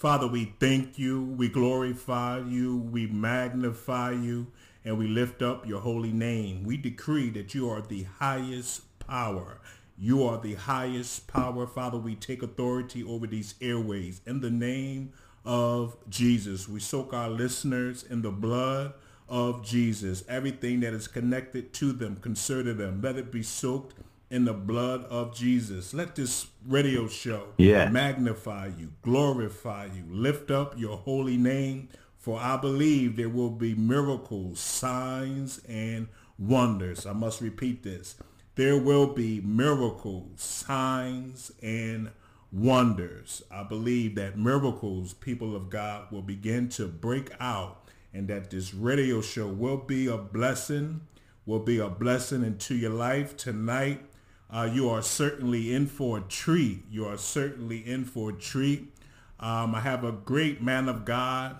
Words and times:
Father, 0.00 0.26
we 0.26 0.54
thank 0.58 0.98
you, 0.98 1.34
we 1.36 1.50
glorify 1.50 2.38
you, 2.38 2.78
we 2.90 3.06
magnify 3.06 4.12
you, 4.12 4.46
and 4.84 4.98
we 4.98 5.06
lift 5.08 5.42
up 5.42 5.66
your 5.66 5.80
holy 5.80 6.12
name. 6.12 6.64
We 6.64 6.76
decree 6.76 7.30
that 7.30 7.54
you 7.54 7.68
are 7.70 7.82
the 7.82 8.04
highest 8.18 8.82
power. 8.98 9.60
You 9.98 10.24
are 10.24 10.38
the 10.40 10.54
highest 10.54 11.26
power. 11.28 11.66
Father, 11.66 11.98
we 11.98 12.14
take 12.14 12.42
authority 12.42 13.04
over 13.04 13.26
these 13.26 13.54
airways 13.60 14.22
in 14.26 14.40
the 14.40 14.50
name 14.50 15.12
of 15.44 15.96
Jesus. 16.08 16.68
We 16.68 16.80
soak 16.80 17.12
our 17.12 17.28
listeners 17.28 18.02
in 18.02 18.22
the 18.22 18.30
blood 18.30 18.94
of 19.28 19.64
Jesus. 19.64 20.24
Everything 20.28 20.80
that 20.80 20.92
is 20.94 21.06
connected 21.08 21.72
to 21.74 21.92
them, 21.92 22.16
concerning 22.16 22.78
them, 22.78 23.00
let 23.02 23.16
it 23.16 23.30
be 23.30 23.42
soaked 23.42 23.94
in 24.30 24.44
the 24.44 24.52
blood 24.54 25.04
of 25.04 25.34
Jesus. 25.34 25.92
Let 25.92 26.14
this 26.16 26.46
radio 26.66 27.08
show 27.08 27.48
Yeah. 27.58 27.88
magnify 27.90 28.70
you, 28.78 28.92
glorify 29.02 29.86
you, 29.86 30.04
lift 30.08 30.50
up 30.50 30.78
your 30.78 30.96
holy 30.96 31.36
name. 31.36 31.88
For 32.20 32.38
I 32.38 32.58
believe 32.58 33.16
there 33.16 33.30
will 33.30 33.48
be 33.48 33.74
miracles, 33.74 34.60
signs, 34.60 35.58
and 35.66 36.06
wonders. 36.38 37.06
I 37.06 37.14
must 37.14 37.40
repeat 37.40 37.82
this. 37.82 38.14
There 38.56 38.76
will 38.76 39.14
be 39.14 39.40
miracles, 39.40 40.42
signs, 40.42 41.50
and 41.62 42.10
wonders. 42.52 43.42
I 43.50 43.62
believe 43.62 44.16
that 44.16 44.36
miracles, 44.36 45.14
people 45.14 45.56
of 45.56 45.70
God, 45.70 46.12
will 46.12 46.20
begin 46.20 46.68
to 46.70 46.86
break 46.86 47.32
out 47.40 47.88
and 48.12 48.28
that 48.28 48.50
this 48.50 48.74
radio 48.74 49.22
show 49.22 49.46
will 49.46 49.78
be 49.78 50.06
a 50.06 50.18
blessing, 50.18 51.00
will 51.46 51.60
be 51.60 51.78
a 51.78 51.88
blessing 51.88 52.44
into 52.44 52.74
your 52.74 52.90
life 52.90 53.34
tonight. 53.38 54.02
Uh, 54.50 54.68
you 54.70 54.90
are 54.90 55.00
certainly 55.00 55.72
in 55.72 55.86
for 55.86 56.18
a 56.18 56.22
treat. 56.22 56.84
You 56.90 57.06
are 57.06 57.16
certainly 57.16 57.78
in 57.78 58.04
for 58.04 58.28
a 58.28 58.34
treat. 58.34 58.94
Um, 59.38 59.74
I 59.74 59.80
have 59.80 60.04
a 60.04 60.12
great 60.12 60.60
man 60.60 60.86
of 60.86 61.06
God 61.06 61.56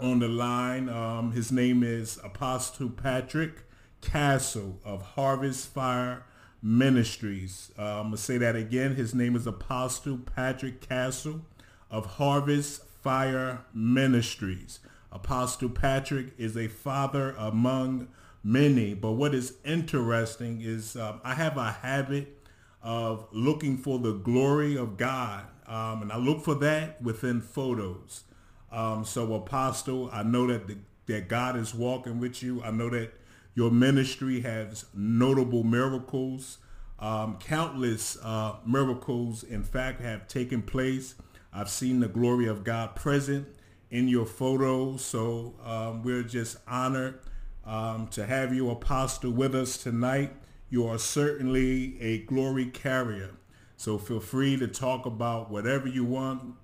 on 0.00 0.18
the 0.20 0.28
line. 0.28 0.88
Um, 0.88 1.32
his 1.32 1.52
name 1.52 1.82
is 1.82 2.18
Apostle 2.24 2.88
Patrick 2.90 3.64
Castle 4.00 4.78
of 4.84 5.02
Harvest 5.02 5.68
Fire 5.68 6.24
Ministries. 6.62 7.70
Uh, 7.78 7.82
I'm 7.82 8.02
going 8.02 8.12
to 8.12 8.16
say 8.18 8.38
that 8.38 8.56
again. 8.56 8.94
His 8.94 9.14
name 9.14 9.36
is 9.36 9.46
Apostle 9.46 10.18
Patrick 10.18 10.80
Castle 10.80 11.42
of 11.90 12.06
Harvest 12.06 12.84
Fire 13.02 13.64
Ministries. 13.74 14.80
Apostle 15.12 15.68
Patrick 15.68 16.32
is 16.38 16.56
a 16.56 16.68
father 16.68 17.34
among 17.36 18.08
many. 18.42 18.94
But 18.94 19.12
what 19.12 19.34
is 19.34 19.54
interesting 19.64 20.60
is 20.62 20.96
um, 20.96 21.20
I 21.24 21.34
have 21.34 21.56
a 21.56 21.72
habit 21.72 22.38
of 22.82 23.26
looking 23.32 23.76
for 23.76 23.98
the 23.98 24.12
glory 24.12 24.76
of 24.76 24.96
God. 24.96 25.44
Um, 25.66 26.02
and 26.02 26.12
I 26.12 26.16
look 26.16 26.42
for 26.42 26.54
that 26.56 27.02
within 27.02 27.40
photos. 27.40 28.24
Um, 28.72 29.04
so 29.04 29.34
Apostle, 29.34 30.10
I 30.12 30.22
know 30.22 30.46
that 30.46 30.66
the, 30.66 30.78
that 31.06 31.28
God 31.28 31.56
is 31.56 31.74
walking 31.74 32.20
with 32.20 32.42
you. 32.42 32.62
I 32.62 32.70
know 32.70 32.88
that 32.90 33.12
your 33.54 33.70
ministry 33.70 34.40
has 34.40 34.84
notable 34.94 35.64
miracles. 35.64 36.58
Um, 36.98 37.38
countless 37.38 38.18
uh, 38.22 38.56
miracles, 38.64 39.42
in 39.42 39.64
fact, 39.64 40.00
have 40.00 40.28
taken 40.28 40.62
place. 40.62 41.14
I've 41.52 41.70
seen 41.70 42.00
the 42.00 42.08
glory 42.08 42.46
of 42.46 42.62
God 42.62 42.94
present 42.94 43.48
in 43.90 44.06
your 44.06 44.26
photos. 44.26 45.04
So 45.04 45.54
um, 45.64 46.02
we're 46.02 46.22
just 46.22 46.58
honored 46.68 47.20
um, 47.64 48.06
to 48.08 48.24
have 48.26 48.54
you, 48.54 48.70
Apostle, 48.70 49.32
with 49.32 49.54
us 49.54 49.76
tonight. 49.76 50.32
You 50.68 50.86
are 50.86 50.98
certainly 50.98 52.00
a 52.00 52.18
glory 52.18 52.66
carrier. 52.66 53.30
So 53.76 53.98
feel 53.98 54.20
free 54.20 54.56
to 54.58 54.68
talk 54.68 55.06
about 55.06 55.50
whatever 55.50 55.88
you 55.88 56.04
want. 56.04 56.54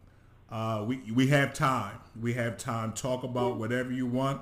Uh, 0.51 0.85
we, 0.87 0.99
we 1.13 1.27
have 1.29 1.53
time. 1.53 1.99
We 2.21 2.35
have 2.35 2.57
time. 2.57 2.93
Talk 2.93 3.25
about 3.25 3.57
whatever 3.57 3.93
you 3.93 4.07
want. 4.07 4.41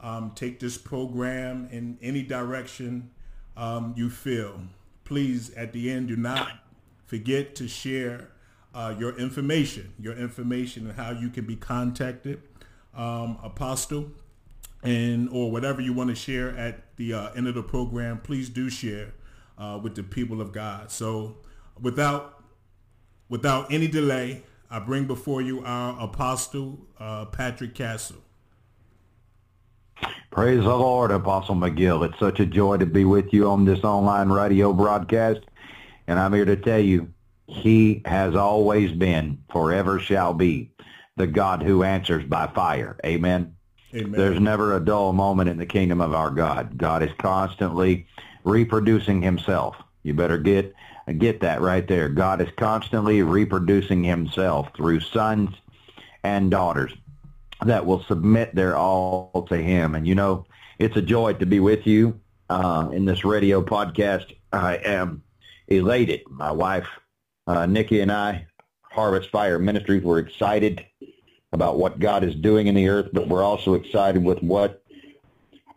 Um, 0.00 0.32
take 0.34 0.60
this 0.60 0.78
program 0.78 1.68
in 1.70 1.98
any 2.00 2.22
direction 2.22 3.10
um, 3.56 3.94
you 3.96 4.08
feel. 4.10 4.60
Please, 5.04 5.52
at 5.54 5.72
the 5.72 5.90
end, 5.90 6.08
do 6.08 6.16
not 6.16 6.48
forget 7.06 7.54
to 7.56 7.68
share 7.68 8.28
uh, 8.74 8.94
your 8.98 9.18
information, 9.18 9.92
your 9.98 10.14
information 10.14 10.88
and 10.88 10.96
how 10.96 11.10
you 11.10 11.28
can 11.28 11.44
be 11.44 11.56
contacted, 11.56 12.40
um, 12.94 13.38
Apostle, 13.42 14.12
and 14.82 15.28
or 15.30 15.50
whatever 15.50 15.80
you 15.80 15.92
want 15.92 16.08
to 16.08 16.14
share 16.14 16.56
at 16.56 16.96
the 16.96 17.12
uh, 17.12 17.32
end 17.32 17.48
of 17.48 17.54
the 17.54 17.62
program. 17.62 18.20
Please 18.20 18.48
do 18.48 18.70
share 18.70 19.12
uh, 19.58 19.78
with 19.82 19.94
the 19.96 20.02
people 20.02 20.40
of 20.40 20.52
God. 20.52 20.90
So, 20.90 21.36
without 21.80 22.42
without 23.28 23.72
any 23.72 23.88
delay, 23.88 24.42
I 24.70 24.78
bring 24.78 25.06
before 25.06 25.42
you 25.42 25.64
our 25.64 26.00
Apostle 26.00 26.78
uh, 26.98 27.24
Patrick 27.26 27.74
Castle. 27.74 28.18
Praise 30.30 30.62
the 30.62 30.76
Lord, 30.76 31.10
Apostle 31.10 31.56
McGill. 31.56 32.08
It's 32.08 32.18
such 32.20 32.38
a 32.38 32.46
joy 32.46 32.76
to 32.76 32.86
be 32.86 33.04
with 33.04 33.32
you 33.32 33.50
on 33.50 33.64
this 33.64 33.82
online 33.82 34.28
radio 34.28 34.72
broadcast. 34.72 35.40
And 36.06 36.20
I'm 36.20 36.32
here 36.32 36.44
to 36.44 36.54
tell 36.54 36.78
you, 36.78 37.12
he 37.48 38.00
has 38.04 38.36
always 38.36 38.92
been, 38.92 39.42
forever 39.50 39.98
shall 39.98 40.34
be, 40.34 40.70
the 41.16 41.26
God 41.26 41.64
who 41.64 41.82
answers 41.82 42.24
by 42.24 42.46
fire. 42.46 42.96
Amen. 43.04 43.56
Amen. 43.92 44.12
There's 44.12 44.38
never 44.38 44.76
a 44.76 44.84
dull 44.84 45.12
moment 45.12 45.48
in 45.48 45.58
the 45.58 45.66
kingdom 45.66 46.00
of 46.00 46.14
our 46.14 46.30
God. 46.30 46.78
God 46.78 47.02
is 47.02 47.10
constantly 47.18 48.06
reproducing 48.44 49.20
himself. 49.20 49.74
You 50.04 50.14
better 50.14 50.38
get 50.38 50.72
get 51.18 51.40
that 51.40 51.60
right 51.60 51.86
there. 51.86 52.08
God 52.08 52.40
is 52.40 52.48
constantly 52.56 53.22
reproducing 53.22 54.04
himself 54.04 54.68
through 54.76 55.00
sons 55.00 55.50
and 56.22 56.50
daughters 56.50 56.92
that 57.64 57.84
will 57.84 58.02
submit 58.04 58.54
their 58.54 58.76
all 58.76 59.46
to 59.48 59.56
him. 59.56 59.94
And 59.94 60.06
you 60.06 60.14
know, 60.14 60.46
it's 60.78 60.96
a 60.96 61.02
joy 61.02 61.34
to 61.34 61.46
be 61.46 61.60
with 61.60 61.86
you 61.86 62.20
uh, 62.48 62.88
in 62.92 63.04
this 63.04 63.24
radio 63.24 63.62
podcast. 63.62 64.34
I 64.52 64.76
am 64.76 65.22
elated. 65.68 66.22
My 66.28 66.52
wife, 66.52 66.88
uh, 67.46 67.66
Nikki, 67.66 68.00
and 68.00 68.10
I, 68.10 68.46
Harvest 68.82 69.30
Fire 69.30 69.58
Ministries, 69.58 70.02
we're 70.02 70.18
excited 70.18 70.84
about 71.52 71.78
what 71.78 71.98
God 71.98 72.24
is 72.24 72.34
doing 72.34 72.66
in 72.66 72.74
the 72.74 72.88
earth, 72.88 73.10
but 73.12 73.28
we're 73.28 73.42
also 73.42 73.74
excited 73.74 74.22
with 74.22 74.40
what 74.42 74.82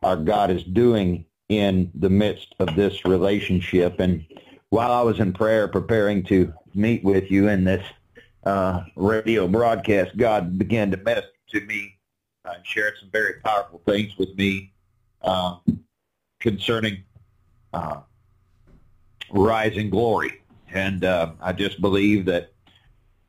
our 0.01 0.17
God 0.17 0.51
is 0.51 0.63
doing 0.63 1.25
in 1.50 1.91
the 1.95 2.09
midst 2.09 2.56
of 2.59 2.75
this 2.75 3.06
relationship. 3.06 4.00
And 4.00 4.25
while 4.73 4.91
I 4.91 5.03
was 5.03 5.19
in 5.19 5.34
prayer 5.34 5.67
preparing 5.67 6.23
to 6.23 6.51
meet 6.73 7.03
with 7.03 7.29
you 7.29 7.47
in 7.47 7.63
this 7.63 7.85
uh, 8.44 8.81
radio 8.95 9.47
broadcast, 9.47 10.17
God 10.17 10.57
began 10.57 10.89
to 10.89 10.97
minister 10.97 11.29
to 11.50 11.61
me 11.61 12.00
and 12.45 12.66
shared 12.66 12.95
some 13.00 13.12
very 13.12 13.33
powerful 13.45 13.83
things 13.85 14.17
with 14.17 14.35
me 14.35 14.73
uh, 15.22 15.57
concerning 16.39 17.03
uh, 17.72 18.00
rising 19.29 19.91
glory. 19.91 20.41
And 20.73 21.06
uh, 21.06 21.33
I 21.39 21.53
just 21.53 21.79
believe 21.79 22.25
that 22.25 22.51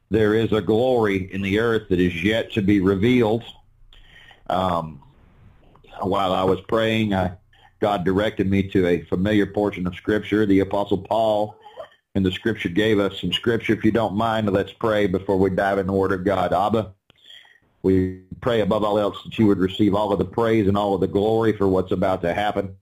there 0.09 0.35
is 0.35 0.51
a 0.51 0.63
glory 0.63 1.31
in 1.31 1.43
the 1.43 1.59
earth 1.59 1.91
that 1.91 2.01
is 2.01 2.25
yet 2.25 2.53
to 2.53 2.63
be 2.63 2.81
revealed. 2.81 3.45
Um, 4.49 5.03
while 6.01 6.33
I 6.33 6.45
was 6.45 6.63
praying, 6.63 7.13
I, 7.13 7.37
God 7.85 8.03
directed 8.03 8.51
me 8.51 8.63
to 8.63 8.87
a 8.87 9.03
familiar 9.03 9.45
portion 9.45 9.87
of 9.87 9.95
Scripture, 9.95 10.47
the 10.47 10.61
Apostle 10.61 10.97
Paul, 10.97 11.55
and 12.15 12.25
the 12.25 12.33
Scripture 12.33 12.71
gave 12.71 12.99
us 12.99 13.21
some 13.21 13.31
Scripture. 13.31 13.75
If 13.75 13.85
you 13.85 13.91
don't 13.91 14.17
mind, 14.17 14.51
let's 14.51 14.73
pray 14.73 15.07
before 15.07 15.37
we 15.37 15.51
dive 15.51 15.77
in 15.77 15.87
the 15.87 15.93
Word 15.93 16.13
of 16.13 16.25
God. 16.25 16.55
Abba, 16.55 16.95
we 17.83 18.23
pray 18.41 18.63
above 18.63 18.85
all 18.85 18.99
else 18.99 19.23
that 19.25 19.39
you 19.39 19.47
would 19.49 19.59
receive 19.59 19.95
all 19.95 20.15
of 20.15 20.19
the 20.19 20.25
praise 20.25 20.67
and 20.67 20.79
all 20.79 20.95
of 20.95 21.03
the 21.03 21.07
glory 21.07 21.53
for 21.53 21.69
what's 21.69 21.93
about 21.93 22.23
to 22.23 22.33
happen. 22.33 22.75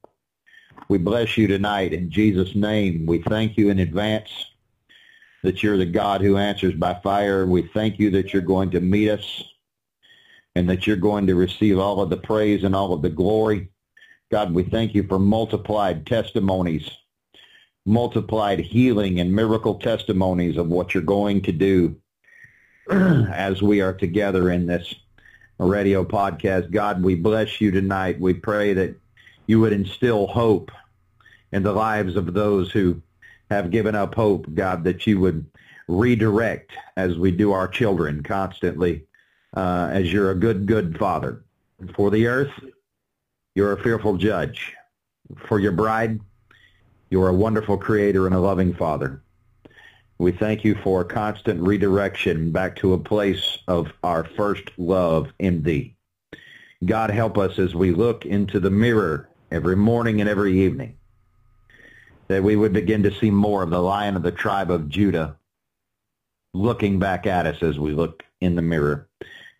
We 0.88 0.99
bless 0.99 1.37
you 1.37 1.48
tonight 1.48 1.93
in 1.93 2.08
Jesus' 2.08 2.55
name. 2.55 3.05
We 3.05 3.22
thank 3.22 3.56
you 3.56 3.70
in 3.70 3.81
advance 3.81 4.31
that 5.43 5.64
you're 5.64 5.78
the 5.78 5.84
God 5.84 6.20
who 6.20 6.37
answers 6.37 6.75
by 6.75 6.94
fire. 7.02 7.44
We 7.44 7.62
thank 7.75 7.98
you 7.98 8.12
that 8.12 8.32
you're 8.32 8.40
going 8.40 8.70
to 8.70 8.81
meet 8.81 9.10
us 9.10 9.43
and 10.55 10.70
that 10.70 10.87
you're 10.87 10.94
going 10.94 11.26
to 11.26 11.34
receive 11.34 11.81
all 11.81 12.00
of 12.00 12.08
the 12.08 12.19
praise 12.19 12.62
and 12.62 12.76
all 12.76 12.93
of 12.93 13.02
the 13.02 13.10
glory. 13.10 13.69
God, 14.32 14.55
we 14.55 14.62
thank 14.62 14.94
you 14.94 15.02
for 15.02 15.19
multiplied 15.19 16.06
testimonies, 16.06 16.90
multiplied 17.84 18.61
healing 18.61 19.20
and 19.20 19.31
miracle 19.31 19.75
testimonies 19.75 20.56
of 20.56 20.69
what 20.69 20.94
you're 20.94 21.02
going 21.02 21.43
to 21.43 21.52
do 21.52 21.94
as 22.90 23.61
we 23.61 23.82
are 23.82 23.93
together 23.93 24.50
in 24.50 24.64
this 24.64 24.94
radio 25.58 26.02
podcast. 26.02 26.70
God, 26.70 27.02
we 27.02 27.14
bless 27.14 27.61
you 27.61 27.70
tonight. 27.70 28.19
We 28.19 28.32
pray 28.32 28.73
that 28.73 28.99
you 29.46 29.61
would 29.61 29.75
instill 29.75 30.26
hope 30.29 30.70
in 31.52 31.62
the 31.62 31.75
lives 31.75 32.17
of 32.17 32.32
those 32.32 32.73
who 32.73 33.02
have 33.50 33.70
given 33.70 33.94
up 33.94 34.14
hope, 34.14 34.46
God, 34.55 34.82
that 34.84 35.06
you 35.06 35.20
would 35.20 35.44
redirect 35.88 36.73
as 36.96 37.19
we 37.19 37.32
do 37.32 37.52
our 37.52 37.69
children 37.69 38.23
constantly, 38.23 39.05
uh, 39.55 39.90
as 39.93 40.11
you're 40.11 40.31
a 40.31 40.34
good, 40.34 40.64
good 40.64 40.99
father. 40.99 41.44
For 41.94 42.11
the 42.11 42.29
earth, 42.29 42.52
you're 43.54 43.72
a 43.72 43.82
fearful 43.82 44.16
judge. 44.16 44.75
For 45.46 45.58
your 45.58 45.72
bride, 45.72 46.20
you're 47.10 47.28
a 47.28 47.34
wonderful 47.34 47.76
creator 47.76 48.26
and 48.26 48.34
a 48.34 48.40
loving 48.40 48.75
father. 48.75 49.22
We 50.19 50.32
thank 50.32 50.64
you 50.64 50.75
for 50.76 51.04
constant 51.04 51.60
redirection 51.60 52.52
back 52.52 52.76
to 52.76 52.93
a 52.93 52.99
place 52.99 53.58
of 53.69 53.93
our 54.02 54.25
first 54.25 54.70
love 54.78 55.32
in 55.38 55.62
thee. 55.62 55.96
God 56.84 57.10
help 57.10 57.38
us 57.38 57.58
as 57.58 57.75
we 57.75 57.93
look 57.93 58.25
into 58.25 58.60
the 58.60 58.70
mirror 58.70 59.28
every 59.50 59.76
morning 59.76 60.20
and 60.20 60.31
every 60.31 60.60
evening, 60.60 60.96
that 62.28 62.43
we 62.43 62.56
would 62.56 62.72
begin 62.72 63.02
to 63.02 63.14
see 63.14 63.31
more 63.31 63.62
of 63.62 63.70
the 63.70 63.82
lion 63.82 64.16
of 64.16 64.22
the 64.22 64.32
tribe 64.32 64.70
of 64.70 64.88
Judah 64.88 65.37
looking 66.55 66.98
back 66.98 67.26
at 67.26 67.46
us 67.46 67.62
as 67.62 67.78
we 67.78 67.93
look 67.93 68.22
in 68.40 68.55
the 68.56 68.62
mirror. 68.62 69.08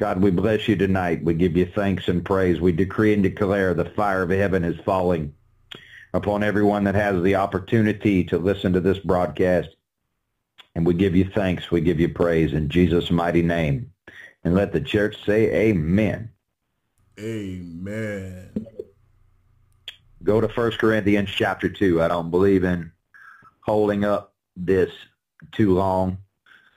God, 0.03 0.21
we 0.21 0.33
bless 0.33 0.67
you 0.67 0.75
tonight. 0.75 1.23
We 1.23 1.33
give 1.33 1.57
you 1.57 1.65
thanks 1.65 2.09
and 2.09 2.25
praise. 2.25 2.61
We 2.61 2.73
decree 2.73 3.15
and 3.15 3.23
declare 3.23 3.73
the 3.73 3.85
fire 3.91 4.23
of 4.23 4.31
heaven 4.31 4.65
is 4.65 4.81
falling 4.85 5.33
upon 6.13 6.43
everyone 6.43 6.83
that 6.83 6.97
has 6.97 7.23
the 7.23 7.37
opportunity 7.37 8.25
to 8.25 8.37
listen 8.37 8.73
to 8.73 8.81
this 8.81 8.99
broadcast. 8.99 9.69
And 10.75 10.85
we 10.85 10.95
give 10.95 11.15
you 11.15 11.31
thanks. 11.33 11.71
We 11.71 11.83
give 11.83 12.01
you 12.01 12.09
praise 12.09 12.53
in 12.53 12.69
Jesus' 12.69 13.13
mighty 13.13 13.43
name. 13.43 13.93
And 14.43 14.57
let 14.57 14.73
the 14.73 14.81
church 14.81 15.25
say 15.25 15.69
amen. 15.69 16.31
Amen. 17.21 18.51
Go 20.25 20.41
to 20.41 20.49
1 20.49 20.71
Corinthians 20.79 21.31
chapter 21.31 21.69
2. 21.69 22.03
I 22.03 22.09
don't 22.09 22.33
believe 22.33 22.65
in 22.65 22.91
holding 23.61 24.05
up 24.05 24.35
this 24.57 24.91
too 25.53 25.75
long. 25.75 26.19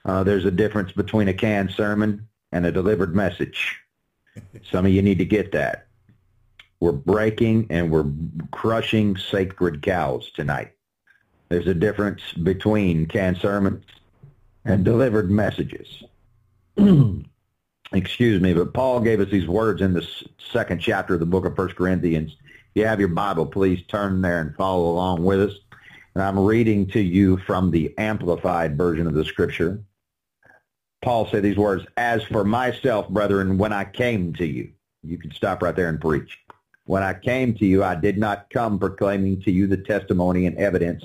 Uh, 0.04 0.22
there's 0.22 0.44
a 0.44 0.52
difference 0.52 0.92
between 0.92 1.26
a 1.26 1.34
canned 1.34 1.72
sermon 1.72 2.25
and 2.52 2.66
a 2.66 2.72
delivered 2.72 3.14
message. 3.14 3.78
Some 4.70 4.86
of 4.86 4.92
you 4.92 5.02
need 5.02 5.18
to 5.18 5.24
get 5.24 5.52
that. 5.52 5.86
We're 6.80 6.92
breaking 6.92 7.66
and 7.70 7.90
we're 7.90 8.06
crushing 8.50 9.16
sacred 9.16 9.82
cows 9.82 10.30
tonight. 10.34 10.72
There's 11.48 11.66
a 11.66 11.74
difference 11.74 12.22
between 12.32 13.06
canned 13.06 13.38
sermons 13.38 13.84
and 14.64 14.84
delivered 14.84 15.30
messages. 15.30 16.02
Excuse 17.92 18.42
me, 18.42 18.52
but 18.52 18.74
Paul 18.74 19.00
gave 19.00 19.20
us 19.20 19.30
these 19.30 19.46
words 19.46 19.80
in 19.80 19.94
the 19.94 20.06
second 20.38 20.80
chapter 20.80 21.14
of 21.14 21.20
the 21.20 21.26
book 21.26 21.44
of 21.44 21.56
1 21.56 21.68
Corinthians. 21.68 22.36
If 22.42 22.70
you 22.74 22.86
have 22.86 22.98
your 22.98 23.08
Bible, 23.08 23.46
please 23.46 23.82
turn 23.86 24.20
there 24.20 24.40
and 24.40 24.54
follow 24.56 24.90
along 24.90 25.24
with 25.24 25.40
us. 25.40 25.52
And 26.14 26.22
I'm 26.22 26.38
reading 26.38 26.86
to 26.88 27.00
you 27.00 27.36
from 27.38 27.70
the 27.70 27.94
amplified 27.96 28.76
version 28.76 29.06
of 29.06 29.14
the 29.14 29.24
scripture. 29.24 29.80
Paul 31.06 31.28
said 31.28 31.44
these 31.44 31.56
words, 31.56 31.86
As 31.96 32.24
for 32.24 32.42
myself, 32.42 33.08
brethren, 33.08 33.58
when 33.58 33.72
I 33.72 33.84
came 33.84 34.32
to 34.34 34.44
you, 34.44 34.72
you 35.04 35.18
can 35.18 35.30
stop 35.30 35.62
right 35.62 35.76
there 35.76 35.88
and 35.88 36.00
preach. 36.00 36.36
When 36.86 37.04
I 37.04 37.14
came 37.14 37.54
to 37.54 37.64
you, 37.64 37.84
I 37.84 37.94
did 37.94 38.18
not 38.18 38.50
come 38.50 38.76
proclaiming 38.76 39.40
to 39.42 39.52
you 39.52 39.68
the 39.68 39.76
testimony 39.76 40.46
and 40.46 40.58
evidence 40.58 41.04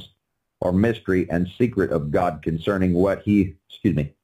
or 0.59 0.74
mystery 0.74 1.30
and 1.30 1.48
secret 1.56 1.92
of 1.92 2.09
God 2.09 2.42
concerning 2.42 2.95
what 2.95 3.21
he, 3.21 3.57
excuse 3.69 3.95
me, 3.95 4.15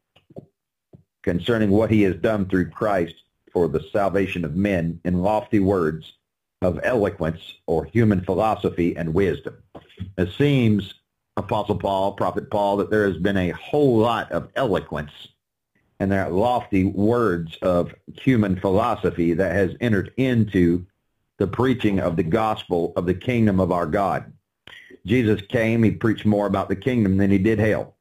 concerning 1.21 1.69
what 1.69 1.91
he 1.91 2.01
has 2.01 2.15
done 2.15 2.49
through 2.49 2.71
Christ 2.71 3.13
for 3.53 3.67
the 3.67 3.85
salvation 3.93 4.43
of 4.43 4.55
men 4.55 4.99
in 5.05 5.21
lofty 5.21 5.59
words 5.59 6.11
of 6.63 6.79
eloquence 6.81 7.53
or 7.67 7.85
human 7.85 8.21
philosophy 8.21 8.97
and 8.97 9.13
wisdom. 9.13 9.55
It 10.17 10.31
seems, 10.39 10.95
Apostle 11.37 11.77
Paul, 11.77 12.13
Prophet 12.13 12.49
Paul, 12.49 12.77
that 12.77 12.89
there 12.89 13.05
has 13.05 13.17
been 13.17 13.37
a 13.37 13.51
whole 13.51 13.95
lot 13.97 14.31
of 14.31 14.49
eloquence 14.55 15.11
and 15.99 16.11
that 16.11 16.33
lofty 16.33 16.85
words 16.85 17.57
of 17.61 17.93
human 18.21 18.59
philosophy 18.59 19.33
that 19.33 19.53
has 19.53 19.75
entered 19.79 20.13
into 20.17 20.85
the 21.37 21.47
preaching 21.47 21.99
of 21.99 22.15
the 22.15 22.23
gospel 22.23 22.93
of 22.95 23.05
the 23.05 23.13
kingdom 23.13 23.59
of 23.59 23.71
our 23.71 23.85
God. 23.85 24.31
Jesus 25.05 25.41
came, 25.49 25.83
he 25.83 25.91
preached 25.91 26.25
more 26.25 26.47
about 26.47 26.69
the 26.69 26.75
kingdom 26.75 27.17
than 27.17 27.31
he 27.31 27.37
did 27.37 27.59
hell. 27.59 27.95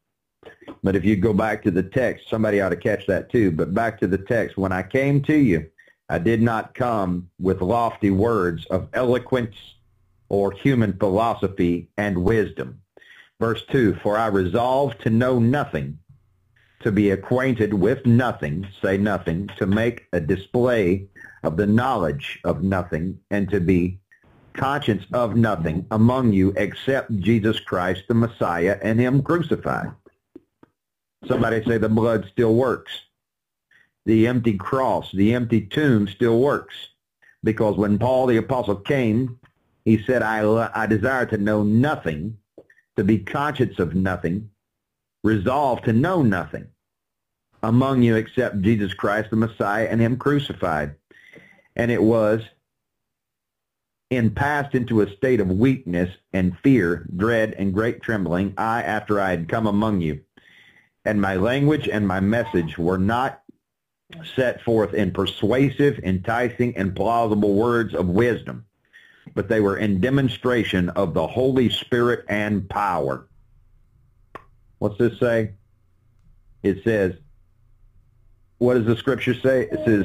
But 0.83 0.97
if 0.97 1.05
you 1.05 1.17
go 1.17 1.33
back 1.33 1.63
to 1.63 1.71
the 1.71 1.83
text, 1.83 2.29
somebody 2.29 2.61
ought 2.61 2.71
to 2.71 2.77
catch 2.77 3.07
that 3.07 3.31
too. 3.31 3.51
But 3.51 3.75
back 3.75 3.99
to 4.01 4.07
the 4.07 4.19
text, 4.19 4.57
when 4.57 4.73
I 4.73 4.83
came 4.83 5.23
to 5.23 5.37
you, 5.37 5.69
I 6.09 6.19
did 6.19 6.43
not 6.43 6.75
come 6.75 7.31
with 7.41 7.61
lofty 7.61 8.11
words 8.11 8.67
of 8.67 8.89
eloquence 8.93 9.57
or 10.29 10.53
human 10.53 10.97
philosophy 10.97 11.89
and 11.97 12.19
wisdom. 12.19 12.81
Verse 13.41 13.63
2, 13.71 13.97
For 14.03 14.17
I 14.17 14.27
resolved 14.29 15.03
to 15.03 15.11
know 15.11 15.39
nothing 15.39 15.99
to 16.87 16.93
be 16.93 17.11
acquainted 17.11 17.75
with 17.75 18.07
nothing, 18.07 18.65
say 18.81 18.97
nothing, 18.97 19.51
to 19.57 19.67
make 19.67 20.07
a 20.13 20.21
display 20.21 21.05
of 21.43 21.57
the 21.57 21.67
knowledge 21.67 22.39
of 22.45 22.63
nothing, 22.63 23.19
and 23.29 23.51
to 23.51 23.59
be 23.59 23.99
conscious 24.53 25.05
of 25.13 25.35
nothing 25.35 25.85
among 25.91 26.33
you 26.33 26.55
except 26.57 27.11
Jesus 27.19 27.59
Christ 27.59 28.05
the 28.07 28.15
Messiah 28.15 28.79
and 28.81 29.01
him 29.01 29.21
crucified. 29.21 29.91
Somebody 31.27 31.65
say 31.65 31.77
the 31.77 31.89
blood 31.89 32.29
still 32.31 32.55
works. 32.55 32.93
The 34.05 34.29
empty 34.29 34.57
cross, 34.57 35.11
the 35.11 35.35
empty 35.35 35.63
tomb 35.63 36.07
still 36.07 36.39
works. 36.39 36.77
Because 37.43 37.77
when 37.77 37.99
Paul 37.99 38.29
the 38.29 38.37
apostle 38.37 38.77
came, 38.77 39.41
he 39.85 40.01
said, 40.05 40.23
I, 40.23 40.71
I 40.73 40.87
desire 40.87 41.27
to 41.27 41.37
know 41.37 41.65
nothing, 41.65 42.39
to 42.97 43.03
be 43.03 43.19
conscious 43.19 43.81
of 43.81 43.97
nothing, 43.97 44.51
resolve 45.25 45.83
to 45.83 45.93
know 45.93 46.23
nothing 46.23 46.69
among 47.63 48.03
you 48.03 48.17
except 48.17 48.63
Jesus 48.63 48.95
Christ, 48.95 49.31
the 49.31 49.37
Messiah, 49.37 49.89
and 49.91 50.01
him 50.01 50.17
crucified. 50.17 50.95
And 51.75 51.91
it 51.91 52.03
was 52.03 52.43
and 54.11 54.37
passed 54.37 54.75
into 54.75 55.01
a 55.01 55.11
state 55.17 55.41
of 55.41 55.49
weakness 55.51 56.11
and 56.33 56.57
fear, 56.63 57.09
dread, 57.17 57.55
and 57.59 57.75
great 57.75 58.03
trembling, 58.03 58.55
I, 58.57 58.83
after 58.83 59.21
I 59.21 59.31
had 59.31 59.49
come 59.49 59.67
among 59.67 60.01
you. 60.01 60.21
And 61.05 61.21
my 61.21 61.37
language 61.37 61.89
and 61.89 62.07
my 62.07 62.21
message 62.21 62.79
were 62.79 62.99
not 62.99 63.43
set 64.37 64.63
forth 64.63 64.95
in 64.95 65.13
persuasive, 65.13 65.99
enticing, 66.05 66.77
and 66.77 66.95
plausible 66.95 67.55
words 67.55 67.95
of 67.95 68.09
wisdom, 68.09 68.65
but 69.35 69.49
they 69.49 69.61
were 69.61 69.77
in 69.77 70.01
demonstration 70.01 70.89
of 70.91 71.13
the 71.13 71.27
Holy 71.27 71.69
Spirit 71.69 72.25
and 72.29 72.69
power 72.71 73.29
What's 74.79 74.99
this 74.99 75.19
say? 75.19 75.55
It 76.63 76.85
says, 76.85 77.15
what 78.59 78.75
does 78.75 78.87
the 78.87 78.97
scripture 78.97 79.35
say? 79.35 79.69
It 79.71 79.81
says, 79.85 80.05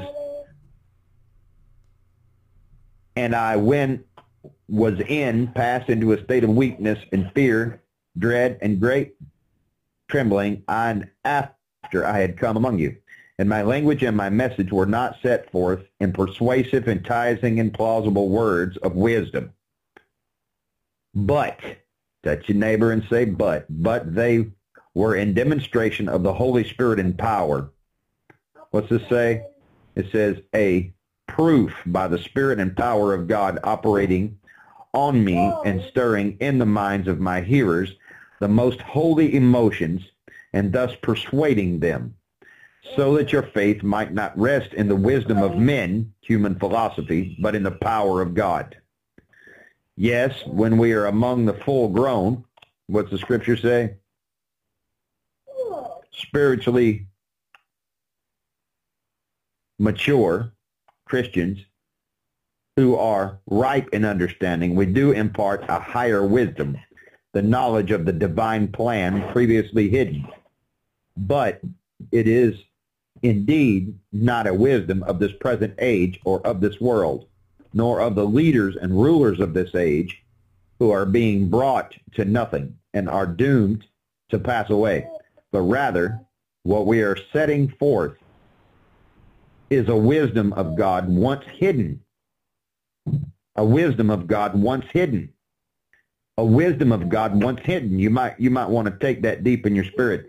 and 3.16 3.36
I 3.36 3.56
when 3.58 4.04
was 4.68 5.00
in, 5.02 5.48
passed 5.50 5.90
into 5.90 6.14
a 6.14 6.24
state 6.24 6.44
of 6.44 6.50
weakness 6.50 7.00
and 7.12 7.32
fear, 7.34 7.82
dread, 8.18 8.58
and 8.62 8.80
great 8.80 9.16
trembling, 10.10 10.64
and 10.68 11.10
after 11.24 12.06
I 12.06 12.20
had 12.20 12.38
come 12.38 12.58
among 12.58 12.80
you. 12.80 12.98
And 13.40 13.50
my 13.50 13.64
language 13.64 14.04
and 14.04 14.16
my 14.16 14.30
message 14.30 14.72
were 14.72 14.86
not 14.86 15.18
set 15.24 15.52
forth 15.52 15.82
in 16.00 16.14
persuasive, 16.14 16.88
enticing, 16.88 17.60
and 17.60 17.74
plausible 17.74 18.30
words 18.30 18.78
of 18.78 18.96
wisdom. 18.96 19.54
But, 21.16 21.60
touch 22.24 22.48
your 22.48 22.58
neighbor 22.58 22.92
and 22.92 23.04
say, 23.10 23.26
but, 23.26 23.66
but 23.70 24.14
they 24.14 24.52
were 24.94 25.16
in 25.16 25.34
demonstration 25.34 26.08
of 26.08 26.24
the 26.24 26.34
Holy 26.34 26.68
Spirit 26.68 27.00
in 27.00 27.14
power. 27.14 27.72
What's 28.72 28.90
this 28.90 29.08
say? 29.10 29.44
It 29.96 30.12
says, 30.12 30.38
a 30.56 30.92
proof 31.28 31.74
by 31.86 32.08
the 32.08 32.18
Spirit 32.18 32.60
and 32.60 32.76
power 32.76 33.14
of 33.14 33.28
God 33.28 33.60
operating 33.64 34.38
on 34.94 35.24
me 35.24 35.38
and 35.66 35.84
stirring 35.90 36.38
in 36.40 36.58
the 36.58 36.66
minds 36.66 37.08
of 37.08 37.20
my 37.20 37.42
hearers 37.42 37.94
the 38.40 38.48
most 38.48 38.82
holy 38.82 39.36
emotions 39.36 40.02
and 40.54 40.74
thus 40.74 40.96
persuading 41.02 41.80
them 41.80 42.16
so 42.96 43.16
that 43.16 43.32
your 43.32 43.44
faith 43.44 43.84
might 43.84 44.14
not 44.14 44.38
rest 44.38 44.74
in 44.74 44.88
the 44.88 44.96
wisdom 44.96 45.38
of 45.38 45.58
men, 45.58 46.14
human 46.22 46.58
philosophy, 46.58 47.38
but 47.40 47.56
in 47.56 47.64
the 47.64 47.72
power 47.72 48.22
of 48.22 48.34
God. 48.34 48.78
Yes, 49.96 50.46
when 50.48 50.78
we 50.78 50.94
are 50.94 51.06
among 51.06 51.46
the 51.46 51.54
full 51.54 51.90
grown, 51.90 52.44
what's 52.88 53.12
the 53.12 53.18
scripture 53.18 53.56
say? 53.56 53.96
spiritually 56.14 57.08
mature 59.82 60.52
Christians 61.06 61.60
who 62.78 62.96
are 62.96 63.40
ripe 63.48 63.90
in 63.92 64.06
understanding, 64.06 64.76
we 64.76 64.86
do 64.86 65.12
impart 65.12 65.66
a 65.68 65.80
higher 65.80 66.26
wisdom, 66.26 66.78
the 67.34 67.42
knowledge 67.42 67.92
of 67.92 68.06
the 68.06 68.14
divine 68.14 68.68
plan 68.68 69.30
previously 69.34 69.90
hidden. 69.90 70.28
But 71.18 71.62
it 72.12 72.28
is 72.28 72.56
Indeed, 73.24 74.00
not 74.12 74.48
a 74.48 74.54
wisdom 74.54 75.04
of 75.04 75.20
this 75.20 75.32
present 75.34 75.76
age 75.78 76.20
or 76.26 76.46
of 76.46 76.60
this 76.60 76.82
world, 76.82 77.28
nor 77.74 78.02
of 78.02 78.16
the 78.16 78.26
leaders 78.26 78.76
and 78.76 79.00
rulers 79.00 79.40
of 79.40 79.54
this 79.54 79.76
age, 79.76 80.24
who 80.80 80.90
are 80.90 81.06
being 81.06 81.48
brought 81.48 81.96
to 82.14 82.26
nothing 82.26 82.76
and 82.94 83.08
are 83.08 83.28
doomed 83.28 83.86
to 84.30 84.40
pass 84.40 84.72
away. 84.72 85.08
But 85.52 85.62
rather, 85.62 86.20
what 86.64 86.88
we 86.88 87.04
are 87.04 87.18
setting 87.32 87.68
forth 87.68 88.18
is 89.72 89.88
a 89.88 89.96
wisdom 89.96 90.52
of 90.54 90.76
God 90.76 91.08
once 91.08 91.46
hidden. 91.46 92.02
A 93.56 93.64
wisdom 93.64 94.10
of 94.10 94.28
God 94.28 94.54
once 94.54 94.86
hidden. 94.92 95.34
A 96.38 96.46
wisdom 96.46 96.92
of 96.92 97.08
God 97.08 97.42
once 97.42 97.62
hidden. 97.64 97.98
You 97.98 98.10
might 98.10 98.38
you 98.40 98.50
might 98.50 98.70
want 98.70 98.88
to 98.88 98.98
take 99.00 99.22
that 99.22 99.44
deep 99.44 99.66
in 99.66 99.74
your 99.74 99.86
spirit. 99.86 100.28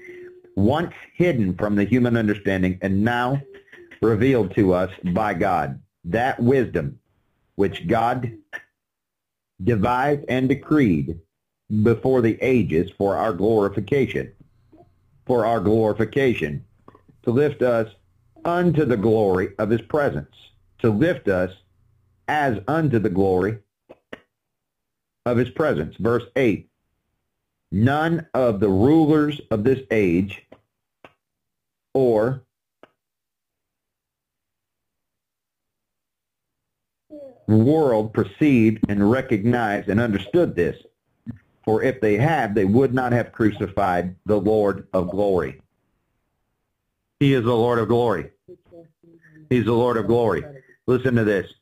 Once 0.54 0.92
hidden 1.14 1.54
from 1.56 1.74
the 1.74 1.84
human 1.84 2.16
understanding 2.16 2.78
and 2.82 3.02
now 3.04 3.42
revealed 4.00 4.54
to 4.54 4.74
us 4.74 4.92
by 5.12 5.34
God. 5.34 5.80
That 6.04 6.38
wisdom 6.40 7.00
which 7.56 7.86
God 7.88 8.32
devised 9.62 10.24
and 10.28 10.48
decreed 10.48 11.18
before 11.82 12.20
the 12.20 12.38
ages 12.40 12.90
for 12.96 13.16
our 13.16 13.32
glorification. 13.32 14.32
For 15.26 15.46
our 15.46 15.60
glorification. 15.60 16.64
To 17.24 17.30
lift 17.30 17.62
us 17.62 17.88
unto 18.44 18.84
the 18.84 18.96
glory 18.96 19.54
of 19.58 19.70
his 19.70 19.82
presence. 19.82 20.34
To 20.80 20.90
lift 20.90 21.28
us 21.28 21.52
as 22.28 22.58
unto 22.66 22.98
the 22.98 23.10
glory 23.10 23.58
of 25.24 25.36
his 25.36 25.50
presence. 25.50 25.94
Verse 25.98 26.24
8. 26.36 26.68
None 27.70 28.26
of 28.34 28.60
the 28.60 28.68
rulers 28.68 29.40
of 29.50 29.64
this 29.64 29.80
age 29.90 30.44
or 31.94 32.42
world 37.48 38.12
perceived 38.12 38.84
and 38.88 39.10
recognized 39.10 39.88
and 39.88 40.00
understood 40.00 40.54
this. 40.54 40.76
For 41.64 41.82
if 41.82 42.00
they 42.00 42.16
had, 42.16 42.54
they 42.54 42.64
would 42.64 42.92
not 42.92 43.12
have 43.12 43.32
crucified 43.32 44.16
the 44.26 44.40
Lord 44.40 44.88
of 44.92 45.10
glory. 45.10 45.61
He 47.22 47.34
is 47.34 47.44
the 47.44 47.54
Lord 47.54 47.78
of 47.78 47.86
glory. 47.86 48.32
He's 49.48 49.64
the 49.64 49.72
Lord 49.72 49.96
of 49.96 50.08
glory. 50.08 50.42
Listen 50.88 51.14
to 51.14 51.22
this. 51.22 51.52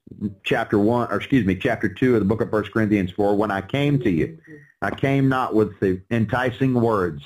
Chapter 0.43 0.79
1, 0.79 1.13
or 1.13 1.17
excuse 1.19 1.45
me, 1.45 1.55
chapter 1.55 1.87
2 1.87 2.15
of 2.15 2.21
the 2.21 2.25
book 2.25 2.41
of 2.41 2.51
1 2.51 2.71
Corinthians 2.73 3.11
4. 3.11 3.37
When 3.37 3.51
I 3.51 3.61
came 3.61 4.01
to 4.01 4.09
you, 4.09 4.39
I 4.81 4.91
came 4.91 5.29
not 5.29 5.55
with 5.55 5.79
the 5.79 6.01
enticing 6.11 6.73
words 6.73 7.23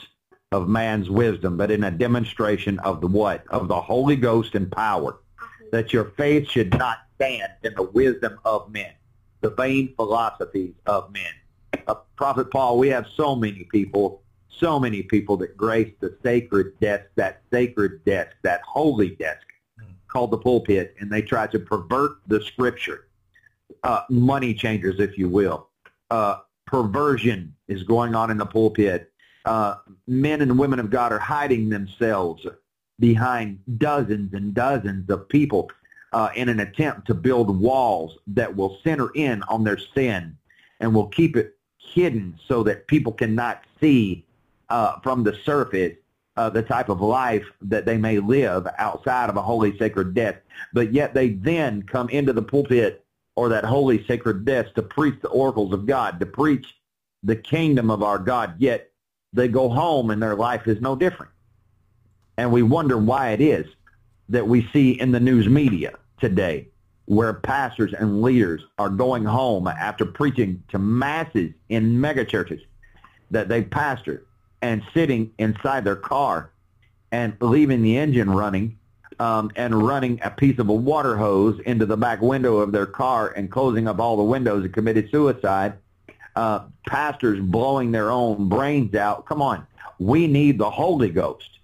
of 0.50 0.68
man's 0.68 1.08
wisdom, 1.08 1.56
but 1.56 1.70
in 1.70 1.84
a 1.84 1.92
demonstration 1.92 2.80
of 2.80 3.00
the 3.00 3.06
what? 3.06 3.46
Of 3.50 3.68
the 3.68 3.80
Holy 3.80 4.16
Ghost 4.16 4.56
and 4.56 4.68
power, 4.68 5.20
that 5.70 5.92
your 5.92 6.06
faith 6.16 6.50
should 6.50 6.76
not 6.76 6.98
stand 7.14 7.52
in 7.62 7.72
the 7.76 7.84
wisdom 7.84 8.40
of 8.44 8.68
men, 8.68 8.94
the 9.42 9.50
vain 9.50 9.94
philosophies 9.94 10.74
of 10.86 11.12
men. 11.12 11.84
Uh, 11.86 11.94
Prophet 12.16 12.50
Paul, 12.50 12.78
we 12.78 12.88
have 12.88 13.06
so 13.14 13.36
many 13.36 13.62
people, 13.70 14.23
so 14.58 14.78
many 14.78 15.02
people 15.02 15.36
that 15.38 15.56
grace 15.56 15.92
the 16.00 16.16
sacred 16.22 16.78
desk, 16.80 17.04
that 17.16 17.42
sacred 17.52 18.04
desk, 18.04 18.32
that 18.42 18.60
holy 18.62 19.10
desk 19.10 19.46
called 20.08 20.30
the 20.30 20.38
pulpit, 20.38 20.94
and 21.00 21.10
they 21.10 21.22
try 21.22 21.46
to 21.46 21.58
pervert 21.58 22.18
the 22.28 22.40
scripture. 22.42 23.08
Uh, 23.82 24.02
money 24.08 24.54
changers, 24.54 25.00
if 25.00 25.18
you 25.18 25.28
will. 25.28 25.68
Uh, 26.10 26.38
perversion 26.66 27.54
is 27.68 27.82
going 27.82 28.14
on 28.14 28.30
in 28.30 28.38
the 28.38 28.46
pulpit. 28.46 29.12
Uh, 29.44 29.76
men 30.06 30.40
and 30.40 30.58
women 30.58 30.78
of 30.78 30.88
God 30.88 31.12
are 31.12 31.18
hiding 31.18 31.68
themselves 31.68 32.46
behind 33.00 33.58
dozens 33.78 34.32
and 34.34 34.54
dozens 34.54 35.10
of 35.10 35.28
people 35.28 35.70
uh, 36.12 36.30
in 36.36 36.48
an 36.48 36.60
attempt 36.60 37.06
to 37.08 37.14
build 37.14 37.60
walls 37.60 38.16
that 38.28 38.54
will 38.54 38.78
center 38.84 39.10
in 39.14 39.42
on 39.44 39.64
their 39.64 39.78
sin 39.78 40.36
and 40.80 40.94
will 40.94 41.08
keep 41.08 41.36
it 41.36 41.56
hidden 41.76 42.38
so 42.46 42.62
that 42.62 42.86
people 42.86 43.12
cannot 43.12 43.62
see 43.80 44.23
uh, 44.68 45.00
from 45.00 45.24
the 45.24 45.34
surface 45.44 45.94
uh, 46.36 46.50
the 46.50 46.62
type 46.62 46.88
of 46.88 47.00
life 47.00 47.44
that 47.62 47.86
they 47.86 47.96
may 47.96 48.18
live 48.18 48.66
outside 48.78 49.30
of 49.30 49.36
a 49.36 49.42
holy 49.42 49.76
sacred 49.78 50.14
desk. 50.14 50.38
But 50.72 50.92
yet 50.92 51.14
they 51.14 51.30
then 51.30 51.82
come 51.82 52.08
into 52.08 52.32
the 52.32 52.42
pulpit 52.42 53.04
or 53.36 53.48
that 53.48 53.64
holy 53.64 54.04
sacred 54.06 54.44
desk 54.44 54.74
to 54.74 54.82
preach 54.82 55.20
the 55.20 55.28
oracles 55.28 55.72
of 55.72 55.86
God, 55.86 56.20
to 56.20 56.26
preach 56.26 56.74
the 57.22 57.36
kingdom 57.36 57.90
of 57.90 58.02
our 58.02 58.18
God. 58.18 58.54
Yet 58.58 58.90
they 59.32 59.48
go 59.48 59.68
home 59.68 60.10
and 60.10 60.22
their 60.22 60.36
life 60.36 60.66
is 60.66 60.80
no 60.80 60.96
different. 60.96 61.32
And 62.36 62.50
we 62.52 62.62
wonder 62.62 62.98
why 62.98 63.30
it 63.30 63.40
is 63.40 63.66
that 64.28 64.46
we 64.46 64.68
see 64.72 64.92
in 64.92 65.12
the 65.12 65.20
news 65.20 65.48
media 65.48 65.94
today 66.20 66.68
where 67.06 67.34
pastors 67.34 67.92
and 67.92 68.22
leaders 68.22 68.64
are 68.78 68.88
going 68.88 69.24
home 69.24 69.68
after 69.68 70.06
preaching 70.06 70.62
to 70.68 70.78
masses 70.78 71.52
in 71.68 71.98
megachurches 71.98 72.62
that 73.30 73.48
they 73.48 73.62
pastored 73.62 74.22
and 74.64 74.82
sitting 74.94 75.30
inside 75.36 75.84
their 75.84 75.94
car 75.94 76.50
and 77.12 77.36
leaving 77.42 77.82
the 77.82 77.98
engine 77.98 78.30
running 78.30 78.78
um, 79.20 79.50
and 79.56 79.86
running 79.86 80.18
a 80.22 80.30
piece 80.30 80.58
of 80.58 80.70
a 80.70 80.72
water 80.72 81.18
hose 81.18 81.60
into 81.66 81.84
the 81.84 81.98
back 81.98 82.22
window 82.22 82.56
of 82.56 82.72
their 82.72 82.86
car 82.86 83.28
and 83.28 83.50
closing 83.50 83.86
up 83.86 84.00
all 84.00 84.16
the 84.16 84.22
windows 84.22 84.64
and 84.64 84.72
committed 84.72 85.10
suicide. 85.10 85.74
Uh, 86.34 86.60
pastors 86.88 87.38
blowing 87.40 87.92
their 87.92 88.10
own 88.10 88.48
brains 88.48 88.94
out. 88.94 89.26
Come 89.26 89.42
on. 89.42 89.66
We 89.98 90.26
need 90.26 90.58
the 90.58 90.70
Holy 90.70 91.10
Ghost. 91.10 91.58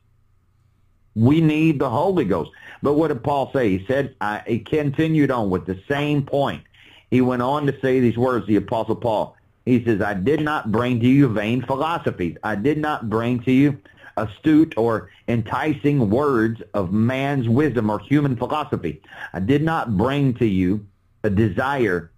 We 1.17 1.41
need 1.41 1.79
the 1.79 1.89
Holy 1.89 2.27
Ghost. 2.27 2.51
But 2.83 2.93
what 2.93 3.09
did 3.09 3.25
Paul 3.25 3.51
say? 3.51 3.79
He 3.79 3.87
said, 3.87 4.15
he 4.47 4.59
continued 4.59 5.31
on 5.31 5.49
with 5.49 5.65
the 5.65 5.81
same 5.89 6.23
point. 6.23 6.65
He 7.11 7.23
went 7.23 7.41
on 7.41 7.67
to 7.67 7.81
say 7.81 7.99
these 7.99 8.19
words, 8.19 8.47
the 8.47 8.57
Apostle 8.57 8.97
Paul. 8.97 9.37
He 9.65 9.85
says, 9.85 10.01
I 10.01 10.15
did 10.15 10.41
not 10.41 10.73
bring 10.73 11.01
to 11.01 11.07
you 11.07 11.29
vain 11.29 11.63
philosophies. 11.63 12.37
I 12.43 12.55
did 12.55 12.79
not 12.79 13.11
bring 13.11 13.41
to 13.45 13.53
you 13.53 13.79
astute 14.17 14.75
or 14.77 15.11
enticing 15.29 16.11
words 16.11 16.63
of 16.75 16.93
man's 16.93 17.49
wisdom 17.49 17.91
or 17.91 17.99
human 17.99 18.37
philosophy. 18.37 19.03
I 19.33 19.41
did 19.41 19.63
not 19.63 19.97
bring 19.97 20.35
to 20.35 20.47
you 20.47 20.87
a 21.23 21.31
desire 21.31 22.11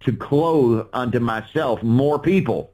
to 0.00 0.16
clothe 0.16 0.86
unto 0.92 1.20
myself 1.20 1.82
more 1.82 2.18
people. 2.18 2.72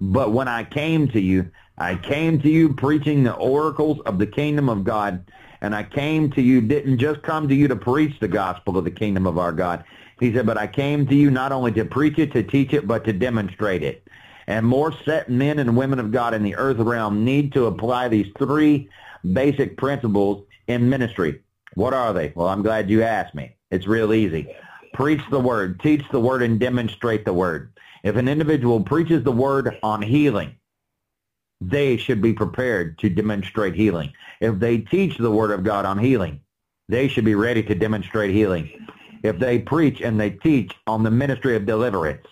But 0.00 0.32
when 0.32 0.48
I 0.48 0.64
came 0.64 1.08
to 1.08 1.20
you, 1.20 1.50
I 1.78 1.96
came 1.96 2.40
to 2.40 2.48
you 2.48 2.74
preaching 2.74 3.22
the 3.22 3.34
oracles 3.34 4.00
of 4.06 4.18
the 4.18 4.26
kingdom 4.26 4.68
of 4.68 4.84
God, 4.84 5.30
and 5.60 5.74
I 5.74 5.82
came 5.82 6.30
to 6.32 6.42
you, 6.42 6.60
didn't 6.60 6.98
just 6.98 7.22
come 7.22 7.48
to 7.48 7.54
you 7.54 7.68
to 7.68 7.76
preach 7.76 8.18
the 8.18 8.28
gospel 8.28 8.78
of 8.78 8.84
the 8.84 8.90
kingdom 8.90 9.26
of 9.26 9.38
our 9.38 9.52
God. 9.52 9.84
He 10.18 10.32
said, 10.32 10.46
but 10.46 10.58
I 10.58 10.66
came 10.66 11.06
to 11.06 11.14
you 11.14 11.30
not 11.30 11.52
only 11.52 11.72
to 11.72 11.84
preach 11.84 12.18
it, 12.18 12.32
to 12.32 12.42
teach 12.42 12.72
it, 12.72 12.86
but 12.86 13.04
to 13.04 13.12
demonstrate 13.12 13.82
it. 13.82 14.06
And 14.46 14.64
more 14.64 14.92
set 15.04 15.28
men 15.28 15.58
and 15.58 15.76
women 15.76 15.98
of 15.98 16.12
God 16.12 16.32
in 16.32 16.42
the 16.42 16.56
earth 16.56 16.78
realm 16.78 17.24
need 17.24 17.52
to 17.52 17.66
apply 17.66 18.08
these 18.08 18.32
three 18.38 18.88
basic 19.32 19.76
principles 19.76 20.46
in 20.68 20.88
ministry. 20.88 21.42
What 21.74 21.92
are 21.92 22.12
they? 22.12 22.32
Well, 22.34 22.48
I'm 22.48 22.62
glad 22.62 22.88
you 22.88 23.02
asked 23.02 23.34
me. 23.34 23.56
It's 23.70 23.86
real 23.86 24.14
easy. 24.14 24.54
Preach 24.94 25.20
the 25.30 25.40
word, 25.40 25.80
teach 25.80 26.02
the 26.10 26.20
word, 26.20 26.42
and 26.42 26.58
demonstrate 26.58 27.24
the 27.24 27.34
word. 27.34 27.72
If 28.02 28.16
an 28.16 28.28
individual 28.28 28.80
preaches 28.80 29.24
the 29.24 29.32
word 29.32 29.76
on 29.82 30.00
healing, 30.00 30.56
they 31.60 31.96
should 31.96 32.22
be 32.22 32.32
prepared 32.32 32.98
to 33.00 33.10
demonstrate 33.10 33.74
healing. 33.74 34.12
If 34.40 34.58
they 34.58 34.78
teach 34.78 35.18
the 35.18 35.30
word 35.30 35.50
of 35.50 35.64
God 35.64 35.84
on 35.84 35.98
healing, 35.98 36.40
they 36.88 37.08
should 37.08 37.24
be 37.24 37.34
ready 37.34 37.62
to 37.64 37.74
demonstrate 37.74 38.30
healing. 38.30 38.70
If 39.26 39.38
they 39.38 39.58
preach 39.58 40.00
and 40.00 40.20
they 40.20 40.30
teach 40.30 40.72
on 40.86 41.02
the 41.02 41.10
ministry 41.10 41.56
of 41.56 41.66
deliverance, 41.66 42.26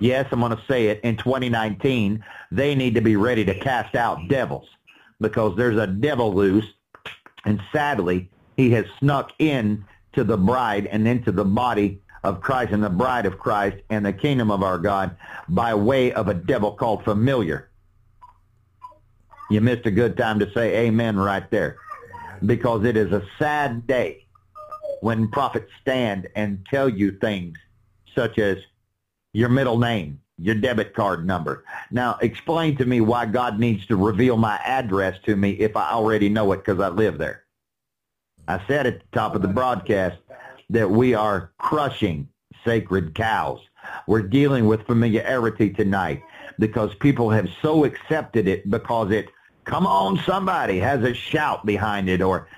yes, 0.00 0.26
I'm 0.30 0.40
going 0.40 0.56
to 0.56 0.62
say 0.66 0.86
it, 0.86 1.00
in 1.02 1.16
2019, 1.16 2.24
they 2.50 2.74
need 2.74 2.94
to 2.94 3.00
be 3.00 3.16
ready 3.16 3.44
to 3.44 3.58
cast 3.58 3.94
out 3.94 4.28
devils 4.28 4.68
because 5.20 5.56
there's 5.56 5.76
a 5.76 5.86
devil 5.86 6.34
loose, 6.34 6.66
and 7.44 7.60
sadly, 7.72 8.30
he 8.56 8.70
has 8.70 8.86
snuck 8.98 9.32
in 9.38 9.84
to 10.14 10.24
the 10.24 10.36
bride 10.36 10.86
and 10.86 11.06
into 11.06 11.32
the 11.32 11.44
body 11.44 12.00
of 12.22 12.40
Christ 12.40 12.72
and 12.72 12.82
the 12.82 12.90
bride 12.90 13.26
of 13.26 13.38
Christ 13.38 13.76
and 13.90 14.06
the 14.06 14.12
kingdom 14.12 14.50
of 14.50 14.62
our 14.62 14.78
God 14.78 15.16
by 15.48 15.74
way 15.74 16.12
of 16.12 16.28
a 16.28 16.34
devil 16.34 16.72
called 16.72 17.04
familiar. 17.04 17.70
You 19.50 19.60
missed 19.60 19.86
a 19.86 19.90
good 19.90 20.16
time 20.16 20.38
to 20.38 20.50
say 20.52 20.86
amen 20.86 21.18
right 21.18 21.48
there 21.50 21.76
because 22.46 22.84
it 22.84 22.96
is 22.96 23.12
a 23.12 23.22
sad 23.38 23.86
day 23.86 24.23
when 25.04 25.28
prophets 25.28 25.70
stand 25.82 26.26
and 26.34 26.64
tell 26.70 26.88
you 26.88 27.10
things 27.10 27.58
such 28.14 28.38
as 28.38 28.56
your 29.34 29.50
middle 29.50 29.78
name, 29.78 30.18
your 30.38 30.54
debit 30.54 30.94
card 30.94 31.26
number. 31.26 31.62
Now, 31.90 32.16
explain 32.22 32.74
to 32.78 32.86
me 32.86 33.02
why 33.02 33.26
God 33.26 33.60
needs 33.60 33.84
to 33.88 33.96
reveal 33.96 34.38
my 34.38 34.56
address 34.64 35.18
to 35.26 35.36
me 35.36 35.50
if 35.50 35.76
I 35.76 35.90
already 35.90 36.30
know 36.30 36.50
it 36.52 36.64
because 36.64 36.80
I 36.80 36.88
live 36.88 37.18
there. 37.18 37.44
I 38.48 38.66
said 38.66 38.86
at 38.86 39.00
the 39.00 39.06
top 39.12 39.34
of 39.34 39.42
the 39.42 39.48
broadcast 39.48 40.16
that 40.70 40.90
we 40.90 41.12
are 41.12 41.52
crushing 41.58 42.26
sacred 42.64 43.14
cows. 43.14 43.60
We're 44.06 44.22
dealing 44.22 44.66
with 44.66 44.86
familiarity 44.86 45.68
tonight 45.68 46.22
because 46.58 46.94
people 46.94 47.28
have 47.28 47.50
so 47.60 47.84
accepted 47.84 48.48
it 48.48 48.70
because 48.70 49.10
it 49.10 49.28
come 49.64 49.86
on 49.86 50.18
somebody 50.24 50.78
has 50.78 51.02
a 51.02 51.12
shout 51.12 51.66
behind 51.66 52.08
it 52.08 52.22
or 52.22 52.48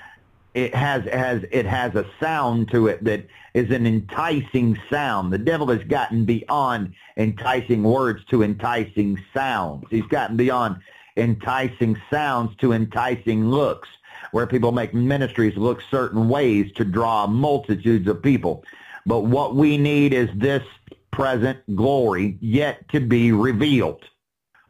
it 0.57 0.75
has 0.75 1.05
has 1.05 1.45
it 1.53 1.67
has 1.67 1.95
a 1.95 2.07
sound 2.19 2.71
to 2.71 2.87
it 2.89 3.05
that 3.05 3.27
is 3.53 3.71
an 3.71 3.87
enticing 3.87 4.79
sound. 4.89 5.31
The 5.31 5.39
devil 5.39 5.69
has 5.69 5.85
gotten 5.85 6.25
beyond 6.25 6.95
enticing 7.19 7.83
words 7.83 8.25
to 8.31 8.43
enticing 8.43 9.23
sounds. 9.35 9.85
He's 9.91 10.07
gotten 10.07 10.37
beyond 10.37 10.79
enticing 11.19 12.01
sounds 12.11 12.57
to 12.57 12.73
enticing 12.73 13.51
looks, 13.51 13.89
where 14.33 14.47
people 14.47 14.73
make 14.73 14.95
ministries 14.95 15.59
look 15.59 15.83
certain 15.83 16.27
ways 16.27 16.73
to 16.73 16.87
draw 16.87 17.27
multitudes 17.27 18.09
of 18.09 18.23
people. 18.23 18.65
But 19.05 19.25
what 19.25 19.55
we 19.55 19.77
need 19.77 20.15
is 20.15 20.31
this 20.35 20.65
present 21.11 21.59
glory 21.77 22.39
yet 22.41 22.89
to 22.91 23.01
be 23.01 23.31
revealed. 23.31 24.05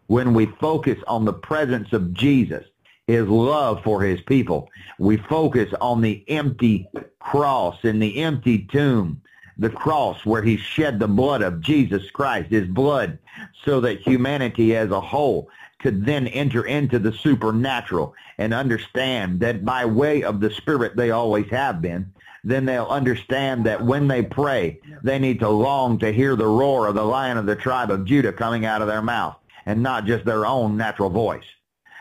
When 0.09 0.35
we 0.35 0.47
focus 0.47 0.99
on 1.07 1.25
the 1.25 1.33
presence 1.33 1.93
of 1.93 2.13
Jesus, 2.13 2.65
his 3.07 3.29
love 3.29 3.83
for 3.85 4.03
his 4.03 4.21
people. 4.23 4.69
We 4.99 5.17
focus 5.17 5.73
on 5.81 6.01
the 6.01 6.25
empty 6.29 6.89
cross 7.21 7.79
and 7.85 8.03
the 8.03 8.23
empty 8.23 8.67
tomb, 8.71 9.23
the 9.59 9.71
cross 9.71 10.27
where 10.27 10.43
he 10.43 10.57
shed 10.57 10.99
the 10.99 11.09
blood 11.09 11.43
of 11.43 11.61
Jesus 11.61 12.11
Christ, 12.11 12.51
his 12.51 12.67
blood, 12.67 13.19
so 13.65 13.81
that 13.81 14.01
humanity 14.01 14.77
as 14.77 14.91
a 14.91 15.01
whole 15.01 15.49
could 15.79 16.05
then 16.05 16.27
enter 16.29 16.65
into 16.65 16.99
the 16.99 17.13
supernatural 17.13 18.15
and 18.39 18.53
understand 18.53 19.39
that 19.41 19.65
by 19.65 19.85
way 19.85 20.23
of 20.25 20.41
the 20.41 20.51
Spirit 20.51 20.97
they 20.97 21.11
always 21.11 21.49
have 21.51 21.81
been, 21.81 22.13
then 22.43 22.65
they'll 22.65 22.87
understand 22.87 23.65
that 23.67 23.85
when 23.85 24.09
they 24.09 24.23
pray, 24.23 24.81
they 25.03 25.19
need 25.19 25.39
to 25.41 25.49
long 25.49 25.99
to 25.99 26.13
hear 26.13 26.35
the 26.35 26.47
roar 26.47 26.87
of 26.87 26.95
the 26.95 27.05
lion 27.05 27.39
of 27.39 27.47
the 27.47 27.57
tribe 27.57 27.91
of 27.91 28.05
Judah 28.05 28.33
coming 28.33 28.65
out 28.65 28.83
of 28.83 28.89
their 28.89 29.03
mouth 29.03 29.37
and 29.65 29.83
not 29.83 30.07
just 30.07 30.25
their 30.25 30.47
own 30.47 30.77
natural 30.77 31.11
voice 31.11 31.45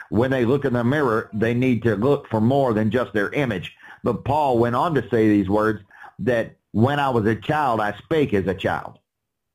when 0.09 0.31
they 0.31 0.45
look 0.45 0.65
in 0.65 0.73
the 0.73 0.83
mirror, 0.83 1.29
they 1.33 1.53
need 1.53 1.83
to 1.83 1.95
look 1.95 2.27
for 2.29 2.41
more 2.41 2.73
than 2.73 2.91
just 2.91 3.13
their 3.13 3.29
image. 3.31 3.75
But 4.03 4.23
Paul 4.25 4.59
went 4.59 4.75
on 4.75 4.93
to 4.95 5.09
say 5.09 5.27
these 5.27 5.49
words 5.49 5.81
that 6.19 6.57
when 6.71 6.99
I 6.99 7.09
was 7.09 7.25
a 7.25 7.35
child, 7.35 7.79
I 7.79 7.97
spake 7.97 8.33
as 8.33 8.47
a 8.47 8.53
child. 8.53 8.99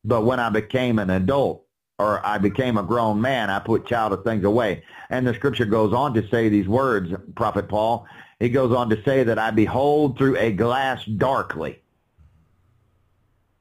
But 0.04 0.22
when 0.22 0.40
I 0.40 0.50
became 0.50 0.98
an 0.98 1.10
adult 1.10 1.66
or 1.98 2.24
I 2.24 2.38
became 2.38 2.78
a 2.78 2.82
grown 2.82 3.20
man, 3.20 3.50
I 3.50 3.58
put 3.58 3.86
childish 3.86 4.24
things 4.24 4.44
away. 4.44 4.82
And 5.10 5.26
the 5.26 5.34
scripture 5.34 5.66
goes 5.66 5.92
on 5.92 6.14
to 6.14 6.26
say 6.28 6.48
these 6.48 6.66
words, 6.66 7.12
Prophet 7.34 7.68
Paul. 7.68 8.06
He 8.38 8.48
goes 8.48 8.74
on 8.74 8.88
to 8.88 9.02
say 9.04 9.22
that 9.22 9.38
I 9.38 9.50
behold 9.50 10.16
through 10.16 10.38
a 10.38 10.50
glass 10.50 11.04
darkly, 11.04 11.82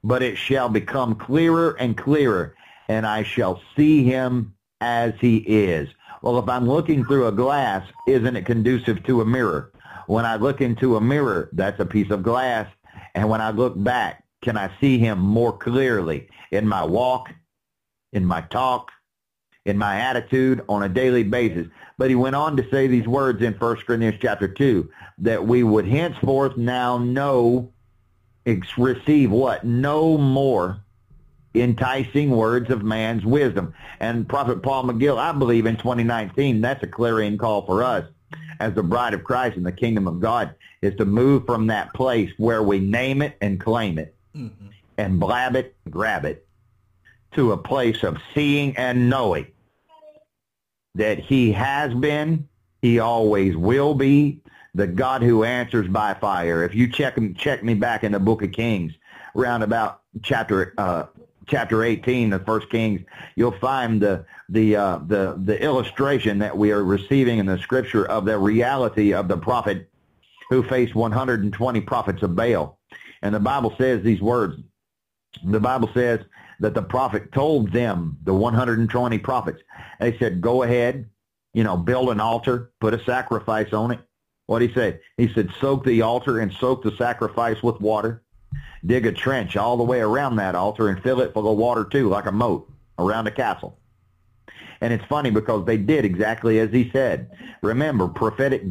but 0.02 0.22
it 0.22 0.36
shall 0.36 0.70
become 0.70 1.14
clearer 1.14 1.76
and 1.78 1.96
clearer, 1.96 2.56
and 2.88 3.06
I 3.06 3.22
shall 3.22 3.60
see 3.76 4.04
him 4.04 4.54
as 4.80 5.12
he 5.20 5.36
is. 5.36 5.90
Well, 6.22 6.38
if 6.38 6.48
I'm 6.48 6.68
looking 6.68 7.04
through 7.04 7.28
a 7.28 7.32
glass, 7.32 7.86
isn't 8.06 8.36
it 8.36 8.44
conducive 8.44 9.02
to 9.04 9.22
a 9.22 9.24
mirror? 9.24 9.72
When 10.06 10.26
I 10.26 10.36
look 10.36 10.60
into 10.60 10.96
a 10.96 11.00
mirror, 11.00 11.48
that's 11.52 11.80
a 11.80 11.86
piece 11.86 12.10
of 12.10 12.22
glass. 12.22 12.66
And 13.14 13.28
when 13.28 13.40
I 13.40 13.50
look 13.50 13.82
back, 13.82 14.24
can 14.42 14.56
I 14.56 14.70
see 14.80 14.98
him 14.98 15.18
more 15.18 15.56
clearly 15.56 16.28
in 16.50 16.68
my 16.68 16.84
walk, 16.84 17.30
in 18.12 18.24
my 18.24 18.42
talk, 18.42 18.90
in 19.64 19.78
my 19.78 20.00
attitude 20.00 20.62
on 20.68 20.82
a 20.82 20.88
daily 20.88 21.22
basis? 21.22 21.68
But 21.96 22.10
he 22.10 22.16
went 22.16 22.36
on 22.36 22.56
to 22.56 22.68
say 22.70 22.86
these 22.86 23.06
words 23.06 23.42
in 23.42 23.54
1 23.54 23.76
Corinthians 23.86 24.18
chapter 24.20 24.48
2, 24.48 24.90
that 25.18 25.46
we 25.46 25.62
would 25.62 25.86
henceforth 25.86 26.56
now 26.56 26.98
know, 26.98 27.72
receive 28.76 29.30
what? 29.30 29.64
No 29.64 30.18
more 30.18 30.80
enticing 31.54 32.30
words 32.30 32.70
of 32.70 32.82
man's 32.82 33.24
wisdom. 33.24 33.74
And 33.98 34.28
Prophet 34.28 34.62
Paul 34.62 34.84
McGill, 34.84 35.18
I 35.18 35.32
believe 35.32 35.66
in 35.66 35.76
2019, 35.76 36.60
that's 36.60 36.82
a 36.82 36.86
clarion 36.86 37.38
call 37.38 37.66
for 37.66 37.82
us 37.82 38.06
as 38.60 38.74
the 38.74 38.82
bride 38.82 39.14
of 39.14 39.24
Christ 39.24 39.56
in 39.56 39.62
the 39.62 39.72
kingdom 39.72 40.06
of 40.06 40.20
God 40.20 40.54
is 40.82 40.94
to 40.96 41.04
move 41.04 41.46
from 41.46 41.66
that 41.66 41.92
place 41.94 42.30
where 42.36 42.62
we 42.62 42.78
name 42.78 43.22
it 43.22 43.36
and 43.40 43.60
claim 43.60 43.98
it 43.98 44.14
mm-hmm. 44.36 44.68
and 44.98 45.18
blab 45.18 45.56
it, 45.56 45.74
grab 45.88 46.24
it, 46.24 46.46
to 47.32 47.52
a 47.52 47.56
place 47.56 48.02
of 48.02 48.18
seeing 48.34 48.76
and 48.76 49.08
knowing 49.10 49.46
that 50.94 51.18
he 51.18 51.52
has 51.52 51.92
been, 51.94 52.48
he 52.82 52.98
always 52.98 53.56
will 53.56 53.94
be, 53.94 54.40
the 54.74 54.86
God 54.86 55.22
who 55.22 55.44
answers 55.44 55.88
by 55.88 56.14
fire. 56.14 56.64
If 56.64 56.74
you 56.74 56.88
check 56.88 57.18
check 57.36 57.64
me 57.64 57.74
back 57.74 58.04
in 58.04 58.12
the 58.12 58.20
book 58.20 58.42
of 58.42 58.52
Kings, 58.52 58.92
around 59.36 59.62
about 59.62 60.02
chapter 60.22 60.74
uh, 60.78 61.04
chapter 61.50 61.82
18 61.84 62.32
of 62.32 62.44
First 62.46 62.70
Kings, 62.70 63.00
you'll 63.34 63.58
find 63.58 64.00
the 64.00 64.24
the 64.48 64.76
uh, 64.76 64.98
the 65.06 65.40
the 65.44 65.62
illustration 65.62 66.38
that 66.38 66.56
we 66.56 66.70
are 66.70 66.84
receiving 66.84 67.38
in 67.38 67.46
the 67.46 67.58
scripture 67.58 68.06
of 68.06 68.24
the 68.24 68.38
reality 68.38 69.12
of 69.12 69.28
the 69.28 69.36
prophet 69.36 69.90
who 70.48 70.62
faced 70.62 70.94
120 70.94 71.80
prophets 71.82 72.22
of 72.22 72.34
Baal. 72.34 72.78
And 73.22 73.34
the 73.34 73.40
Bible 73.40 73.74
says 73.78 74.02
these 74.02 74.20
words. 74.20 74.56
The 75.44 75.60
Bible 75.60 75.90
says 75.94 76.20
that 76.58 76.74
the 76.74 76.82
prophet 76.82 77.30
told 77.32 77.72
them, 77.72 78.18
the 78.24 78.34
120 78.34 79.18
prophets, 79.18 79.62
they 80.00 80.18
said, 80.18 80.40
go 80.40 80.64
ahead, 80.64 81.08
you 81.54 81.62
know, 81.62 81.76
build 81.76 82.10
an 82.10 82.18
altar, 82.18 82.72
put 82.80 82.94
a 82.94 83.04
sacrifice 83.04 83.72
on 83.72 83.92
it. 83.92 84.00
What 84.46 84.60
he 84.60 84.72
said? 84.74 85.00
He 85.16 85.32
said, 85.32 85.50
soak 85.60 85.84
the 85.84 86.02
altar 86.02 86.40
and 86.40 86.52
soak 86.52 86.82
the 86.82 86.96
sacrifice 86.96 87.62
with 87.62 87.80
water 87.80 88.24
dig 88.84 89.06
a 89.06 89.12
trench 89.12 89.56
all 89.56 89.76
the 89.76 89.84
way 89.84 90.00
around 90.00 90.36
that 90.36 90.54
altar 90.54 90.88
and 90.88 91.02
fill 91.02 91.20
it 91.20 91.32
full 91.34 91.50
of 91.50 91.58
water 91.58 91.84
too, 91.84 92.08
like 92.08 92.26
a 92.26 92.32
moat 92.32 92.70
around 92.98 93.26
a 93.26 93.30
castle. 93.30 93.78
And 94.80 94.92
it's 94.92 95.04
funny 95.04 95.30
because 95.30 95.66
they 95.66 95.76
did 95.76 96.04
exactly 96.04 96.58
as 96.58 96.70
he 96.70 96.90
said. 96.90 97.30
Remember, 97.62 98.08
prophetic, 98.08 98.62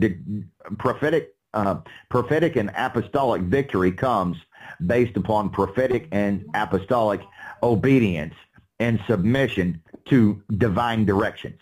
prophetic, 0.78 1.36
uh, 1.54 1.82
prophetic 2.10 2.56
and 2.56 2.72
apostolic 2.76 3.43
victory 3.43 3.91
comes 3.91 4.38
based 4.86 5.17
upon 5.17 5.50
prophetic 5.50 6.08
and 6.12 6.45
apostolic 6.56 7.22
obedience 7.62 8.34
and 8.80 9.00
submission 9.08 9.82
to 10.06 10.41
divine 10.58 11.06
directions. 11.06 11.60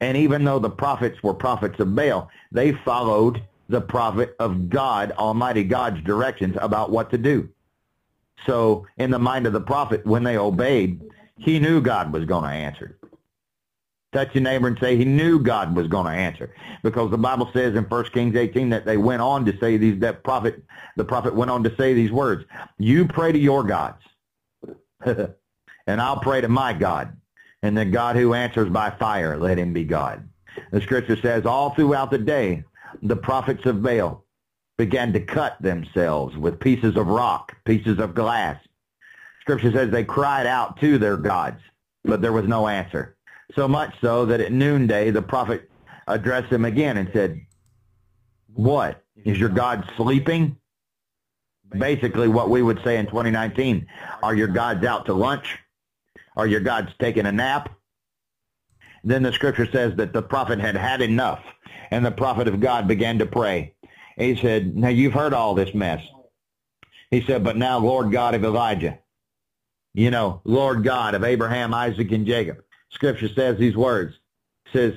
And 0.00 0.16
even 0.16 0.44
though 0.44 0.58
the 0.58 0.70
prophets 0.70 1.22
were 1.22 1.34
prophets 1.34 1.78
of 1.78 1.94
Baal, 1.94 2.30
they 2.52 2.72
followed 2.72 3.42
the 3.70 3.80
prophet 3.80 4.34
of 4.38 4.68
God, 4.68 5.12
Almighty 5.12 5.64
God's 5.64 6.02
directions 6.02 6.56
about 6.60 6.90
what 6.90 7.10
to 7.10 7.18
do. 7.18 7.48
So 8.46 8.86
in 8.98 9.10
the 9.10 9.18
mind 9.18 9.46
of 9.46 9.52
the 9.52 9.60
prophet, 9.60 10.04
when 10.04 10.24
they 10.24 10.36
obeyed, 10.36 11.00
he 11.38 11.58
knew 11.58 11.80
God 11.80 12.12
was 12.12 12.24
going 12.24 12.44
to 12.44 12.50
answer. 12.50 12.98
Touch 14.12 14.34
your 14.34 14.42
neighbor 14.42 14.66
and 14.66 14.78
say 14.80 14.96
he 14.96 15.04
knew 15.04 15.38
God 15.38 15.76
was 15.76 15.86
going 15.86 16.06
to 16.06 16.12
answer. 16.12 16.52
Because 16.82 17.12
the 17.12 17.18
Bible 17.18 17.48
says 17.52 17.76
in 17.76 17.84
1 17.84 18.04
Kings 18.06 18.34
18 18.34 18.70
that 18.70 18.84
they 18.84 18.96
went 18.96 19.22
on 19.22 19.44
to 19.44 19.56
say 19.58 19.76
these, 19.76 20.00
that 20.00 20.24
prophet, 20.24 20.60
the 20.96 21.04
prophet 21.04 21.34
went 21.34 21.50
on 21.50 21.62
to 21.62 21.76
say 21.76 21.94
these 21.94 22.10
words, 22.10 22.44
you 22.78 23.06
pray 23.06 23.30
to 23.30 23.38
your 23.38 23.62
gods, 23.62 24.02
and 25.04 26.00
I'll 26.00 26.18
pray 26.18 26.40
to 26.40 26.48
my 26.48 26.72
God. 26.72 27.16
And 27.62 27.76
the 27.76 27.84
God 27.84 28.16
who 28.16 28.34
answers 28.34 28.68
by 28.68 28.90
fire, 28.90 29.36
let 29.36 29.58
him 29.58 29.72
be 29.72 29.84
God. 29.84 30.28
The 30.72 30.80
scripture 30.80 31.16
says 31.16 31.46
all 31.46 31.70
throughout 31.70 32.10
the 32.10 32.18
day, 32.18 32.64
the 33.02 33.16
prophets 33.16 33.66
of 33.66 33.82
Baal 33.82 34.24
began 34.78 35.12
to 35.12 35.20
cut 35.20 35.60
themselves 35.60 36.36
with 36.36 36.60
pieces 36.60 36.96
of 36.96 37.06
rock, 37.06 37.56
pieces 37.64 37.98
of 37.98 38.14
glass. 38.14 38.62
Scripture 39.42 39.72
says 39.72 39.90
they 39.90 40.04
cried 40.04 40.46
out 40.46 40.80
to 40.80 40.98
their 40.98 41.16
gods, 41.16 41.60
but 42.04 42.22
there 42.22 42.32
was 42.32 42.46
no 42.46 42.68
answer. 42.68 43.16
So 43.54 43.66
much 43.66 43.94
so 44.00 44.24
that 44.26 44.40
at 44.40 44.52
noonday 44.52 45.10
the 45.10 45.22
prophet 45.22 45.70
addressed 46.06 46.50
them 46.50 46.64
again 46.64 46.96
and 46.96 47.10
said, 47.12 47.40
what? 48.54 49.02
Is 49.24 49.38
your 49.38 49.48
God 49.48 49.88
sleeping? 49.96 50.56
Basically 51.70 52.28
what 52.28 52.50
we 52.50 52.62
would 52.62 52.82
say 52.82 52.96
in 52.96 53.06
2019, 53.06 53.86
are 54.22 54.34
your 54.34 54.48
gods 54.48 54.84
out 54.84 55.06
to 55.06 55.14
lunch? 55.14 55.58
Are 56.36 56.46
your 56.46 56.60
gods 56.60 56.90
taking 56.98 57.26
a 57.26 57.32
nap? 57.32 57.70
Then 59.04 59.22
the 59.22 59.32
scripture 59.32 59.70
says 59.70 59.94
that 59.96 60.12
the 60.12 60.22
prophet 60.22 60.58
had 60.58 60.76
had 60.76 61.00
enough 61.00 61.42
and 61.90 62.04
the 62.04 62.10
prophet 62.10 62.48
of 62.48 62.60
God 62.60 62.86
began 62.88 63.18
to 63.18 63.26
pray. 63.26 63.74
He 64.16 64.36
said, 64.36 64.76
now 64.76 64.88
you've 64.88 65.12
heard 65.12 65.32
all 65.32 65.54
this 65.54 65.74
mess. 65.74 66.02
He 67.10 67.22
said, 67.22 67.42
but 67.42 67.56
now 67.56 67.78
Lord 67.78 68.12
God 68.12 68.34
of 68.34 68.44
Elijah, 68.44 68.98
you 69.94 70.10
know, 70.10 70.40
Lord 70.44 70.84
God 70.84 71.14
of 71.14 71.24
Abraham, 71.24 71.74
Isaac, 71.74 72.12
and 72.12 72.26
Jacob. 72.26 72.62
Scripture 72.90 73.28
says 73.28 73.58
these 73.58 73.76
words. 73.76 74.14
It 74.66 74.72
says, 74.72 74.94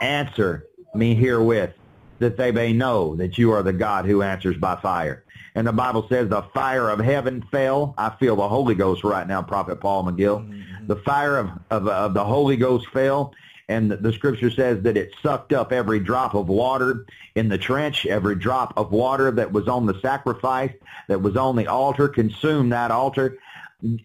answer 0.00 0.66
me 0.94 1.14
herewith 1.14 1.72
that 2.18 2.36
they 2.36 2.52
may 2.52 2.72
know 2.72 3.16
that 3.16 3.38
you 3.38 3.52
are 3.52 3.62
the 3.62 3.72
God 3.72 4.04
who 4.04 4.22
answers 4.22 4.56
by 4.56 4.76
fire. 4.76 5.24
And 5.54 5.66
the 5.66 5.72
Bible 5.72 6.06
says 6.08 6.28
the 6.28 6.42
fire 6.54 6.90
of 6.90 6.98
heaven 6.98 7.44
fell. 7.50 7.94
I 7.96 8.10
feel 8.18 8.36
the 8.36 8.48
Holy 8.48 8.74
Ghost 8.74 9.04
right 9.04 9.26
now, 9.26 9.40
Prophet 9.42 9.80
Paul 9.80 10.04
McGill. 10.04 10.40
Mm-hmm. 10.40 10.86
The 10.88 10.96
fire 10.96 11.38
of, 11.38 11.50
of, 11.70 11.88
of 11.88 12.14
the 12.14 12.24
Holy 12.24 12.56
Ghost 12.56 12.88
fell 12.88 13.32
and 13.68 13.90
the 13.90 14.12
scripture 14.12 14.50
says 14.50 14.82
that 14.82 14.96
it 14.96 15.14
sucked 15.22 15.52
up 15.52 15.72
every 15.72 16.00
drop 16.00 16.34
of 16.34 16.48
water 16.48 17.06
in 17.34 17.48
the 17.48 17.58
trench, 17.58 18.04
every 18.06 18.34
drop 18.34 18.74
of 18.76 18.92
water 18.92 19.30
that 19.30 19.52
was 19.52 19.68
on 19.68 19.86
the 19.86 19.98
sacrifice, 20.00 20.72
that 21.08 21.22
was 21.22 21.36
on 21.36 21.56
the 21.56 21.66
altar, 21.66 22.08
consumed 22.08 22.72
that 22.72 22.90
altar. 22.90 23.38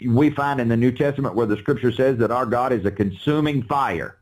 We 0.05 0.29
find 0.29 0.59
in 0.59 0.69
the 0.69 0.77
New 0.77 0.91
Testament 0.91 1.35
where 1.35 1.45
the 1.45 1.57
scripture 1.57 1.91
says 1.91 2.17
that 2.17 2.31
our 2.31 2.45
God 2.45 2.71
is 2.71 2.85
a 2.85 2.91
consuming 2.91 3.63
fire. 3.63 4.17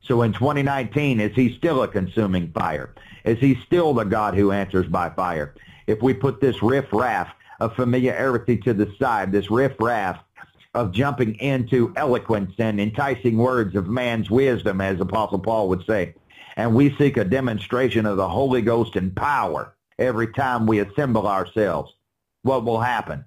So 0.00 0.22
in 0.22 0.32
2019, 0.32 1.20
is 1.20 1.34
he 1.34 1.54
still 1.56 1.82
a 1.82 1.88
consuming 1.88 2.50
fire? 2.52 2.94
Is 3.24 3.38
he 3.38 3.56
still 3.66 3.92
the 3.94 4.04
God 4.04 4.34
who 4.34 4.52
answers 4.52 4.86
by 4.86 5.10
fire? 5.10 5.54
If 5.86 6.02
we 6.02 6.14
put 6.14 6.40
this 6.40 6.62
riff-raff 6.62 7.28
of 7.60 7.74
familiarity 7.74 8.56
to 8.58 8.72
the 8.72 8.92
side, 8.98 9.32
this 9.32 9.50
riff-raff 9.50 10.18
of 10.74 10.92
jumping 10.92 11.34
into 11.36 11.92
eloquence 11.96 12.52
and 12.58 12.80
enticing 12.80 13.36
words 13.36 13.74
of 13.74 13.88
man's 13.88 14.30
wisdom, 14.30 14.80
as 14.80 15.00
Apostle 15.00 15.38
Paul 15.38 15.68
would 15.68 15.84
say, 15.86 16.14
and 16.56 16.74
we 16.74 16.94
seek 16.96 17.16
a 17.16 17.24
demonstration 17.24 18.04
of 18.04 18.16
the 18.16 18.28
Holy 18.28 18.62
Ghost 18.62 18.96
and 18.96 19.14
power 19.14 19.74
every 19.98 20.32
time 20.32 20.66
we 20.66 20.80
assemble 20.80 21.26
ourselves, 21.26 21.92
what 22.42 22.64
will 22.64 22.80
happen? 22.80 23.24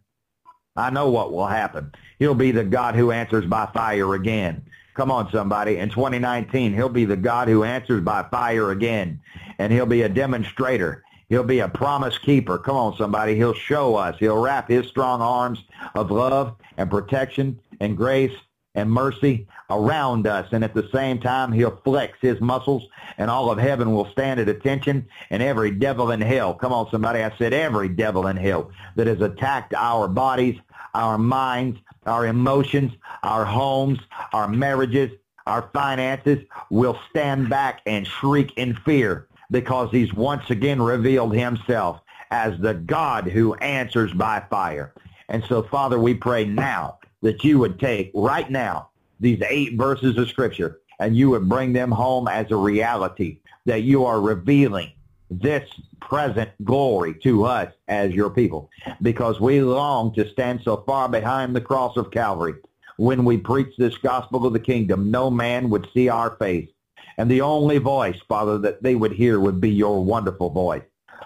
I 0.76 0.90
know 0.90 1.10
what 1.10 1.32
will 1.32 1.48
happen. 1.48 1.92
He'll 2.20 2.36
be 2.36 2.52
the 2.52 2.64
God 2.64 2.96
who 2.96 3.12
answers 3.12 3.46
by 3.46 3.68
fire 3.74 4.14
again. 4.14 4.64
Come 4.94 5.12
on, 5.12 5.32
somebody. 5.32 5.78
In 5.78 5.90
2019, 5.90 6.74
he'll 6.74 6.90
be 6.90 7.06
the 7.06 7.18
God 7.18 7.48
who 7.48 7.64
answers 7.64 8.04
by 8.04 8.24
fire 8.24 8.72
again. 8.72 9.20
And 9.60 9.72
he'll 9.72 9.86
be 9.86 10.02
a 10.04 10.10
demonstrator. 10.10 11.04
He'll 11.30 11.44
be 11.44 11.60
a 11.60 11.70
promise 11.70 12.18
keeper. 12.18 12.58
Come 12.58 12.76
on, 12.76 12.98
somebody. 12.98 13.36
He'll 13.36 13.54
show 13.54 13.96
us. 13.96 14.18
He'll 14.20 14.42
wrap 14.42 14.70
his 14.70 14.88
strong 14.88 15.22
arms 15.22 15.64
of 15.96 16.12
love 16.12 16.56
and 16.82 16.90
protection 16.90 17.60
and 17.80 17.96
grace 17.96 18.36
and 18.74 18.90
mercy 18.90 19.48
around 19.70 20.28
us. 20.28 20.48
And 20.52 20.64
at 20.64 20.74
the 20.74 20.90
same 20.94 21.20
time, 21.20 21.52
he'll 21.52 21.80
flex 21.84 22.18
his 22.22 22.40
muscles 22.42 22.88
and 23.18 23.30
all 23.30 23.52
of 23.52 23.58
heaven 23.60 23.94
will 23.94 24.10
stand 24.12 24.40
at 24.40 24.50
attention 24.50 25.08
and 25.30 25.44
every 25.44 25.72
devil 25.72 26.12
in 26.12 26.22
hell. 26.22 26.54
Come 26.54 26.74
on, 26.74 26.90
somebody. 26.90 27.22
I 27.22 27.36
said 27.38 27.54
every 27.54 27.90
devil 27.90 28.28
in 28.28 28.38
hell 28.38 28.72
that 28.96 29.08
has 29.08 29.22
attacked 29.22 29.74
our 29.74 30.08
bodies, 30.08 30.58
our 30.94 31.18
minds, 31.18 31.80
our 32.06 32.26
emotions, 32.26 32.94
our 33.24 33.46
homes, 33.46 34.00
our 34.34 34.48
marriages, 34.48 35.12
our 35.46 35.70
finances 35.74 36.40
will 36.70 36.98
stand 37.10 37.50
back 37.50 37.82
and 37.86 38.08
shriek 38.08 38.54
in 38.58 38.76
fear 38.86 39.28
because 39.50 39.92
he's 39.92 40.14
once 40.14 40.50
again 40.50 40.82
revealed 40.82 41.36
himself 41.36 42.00
as 42.32 42.58
the 42.60 42.74
God 42.74 43.26
who 43.28 43.54
answers 43.56 44.14
by 44.14 44.42
fire. 44.50 44.94
And 45.32 45.46
so, 45.46 45.64
Father, 45.64 45.98
we 45.98 46.14
pray 46.14 46.44
now 46.44 47.00
that 47.22 47.42
you 47.46 47.58
would 47.58 47.80
take 47.80 48.12
right 48.14 48.52
now 48.52 48.90
these 49.22 49.42
eight 49.50 49.78
verses 49.78 50.18
of 50.18 50.28
Scripture 50.28 50.82
and 51.00 51.16
you 51.16 51.30
would 51.30 51.48
bring 51.48 51.72
them 51.72 51.90
home 51.90 52.28
as 52.28 52.52
a 52.52 52.58
reality 52.58 53.40
that 53.66 53.84
you 53.84 54.04
are 54.04 54.20
revealing 54.20 54.92
this 55.30 55.70
present 56.02 56.50
glory 56.66 57.14
to 57.24 57.46
us 57.46 57.72
as 57.88 58.12
your 58.12 58.30
people 58.30 58.70
because 59.02 59.40
we 59.40 59.62
long 59.62 60.14
to 60.16 60.30
stand 60.30 60.60
so 60.64 60.84
far 60.86 61.08
behind 61.08 61.56
the 61.56 61.62
cross 61.62 61.96
of 61.96 62.12
Calvary. 62.12 62.56
When 62.98 63.24
we 63.24 63.38
preach 63.38 63.74
this 63.78 63.98
gospel 63.98 64.46
of 64.46 64.52
the 64.52 64.60
kingdom, 64.60 65.12
no 65.12 65.32
man 65.32 65.70
would 65.70 65.88
see 65.94 66.10
our 66.10 66.32
face. 66.32 66.68
And 67.18 67.32
the 67.32 67.40
only 67.40 67.78
voice, 67.78 68.18
Father, 68.28 68.58
that 68.58 68.84
they 68.84 68.96
would 68.96 69.14
hear 69.14 69.40
would 69.40 69.62
be 69.62 69.72
your 69.72 70.04
wonderful 70.04 70.50
voice, 70.50 70.84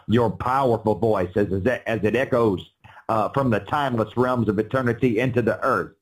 your 0.08 0.30
powerful 0.30 0.94
voice 0.94 1.32
as, 1.36 1.48
as 1.88 2.04
it 2.04 2.16
echoes 2.16 2.70
uh, 3.10 3.30
from 3.30 3.50
the 3.50 3.60
timeless 3.60 4.16
realms 4.18 4.50
of 4.50 4.60
eternity 4.60 5.20
into 5.20 5.42
the 5.42 5.64
earth, 5.64 5.94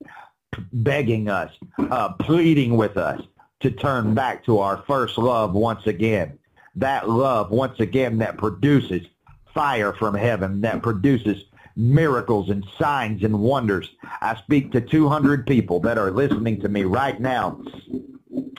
begging 0.72 1.30
us, 1.30 1.52
uh, 1.78 2.14
pleading 2.14 2.78
with 2.78 2.98
us 2.98 3.22
to 3.62 3.72
turn 3.72 4.14
back 4.14 4.44
to 4.46 4.60
our 4.60 4.84
first 4.88 5.18
love 5.18 5.54
once 5.54 5.88
again 5.88 6.38
that 6.76 7.10
love 7.10 7.52
once 7.52 7.80
again 7.80 8.18
that 8.20 8.38
produces 8.38 9.06
fire 9.54 9.94
from 9.94 10.16
heaven, 10.16 10.62
that 10.62 10.82
produces 10.82 11.44
miracles 11.76 12.50
and 12.50 12.66
signs 12.78 13.24
and 13.24 13.40
wonders. 13.40 13.90
I 14.22 14.36
speak 14.36 14.72
to 14.72 14.82
200 14.82 15.46
people 15.46 15.80
that 15.82 15.98
are 15.98 16.12
listening 16.12 16.62
to 16.62 16.70
me 16.70 16.84
right 16.84 17.20
now 17.20 17.62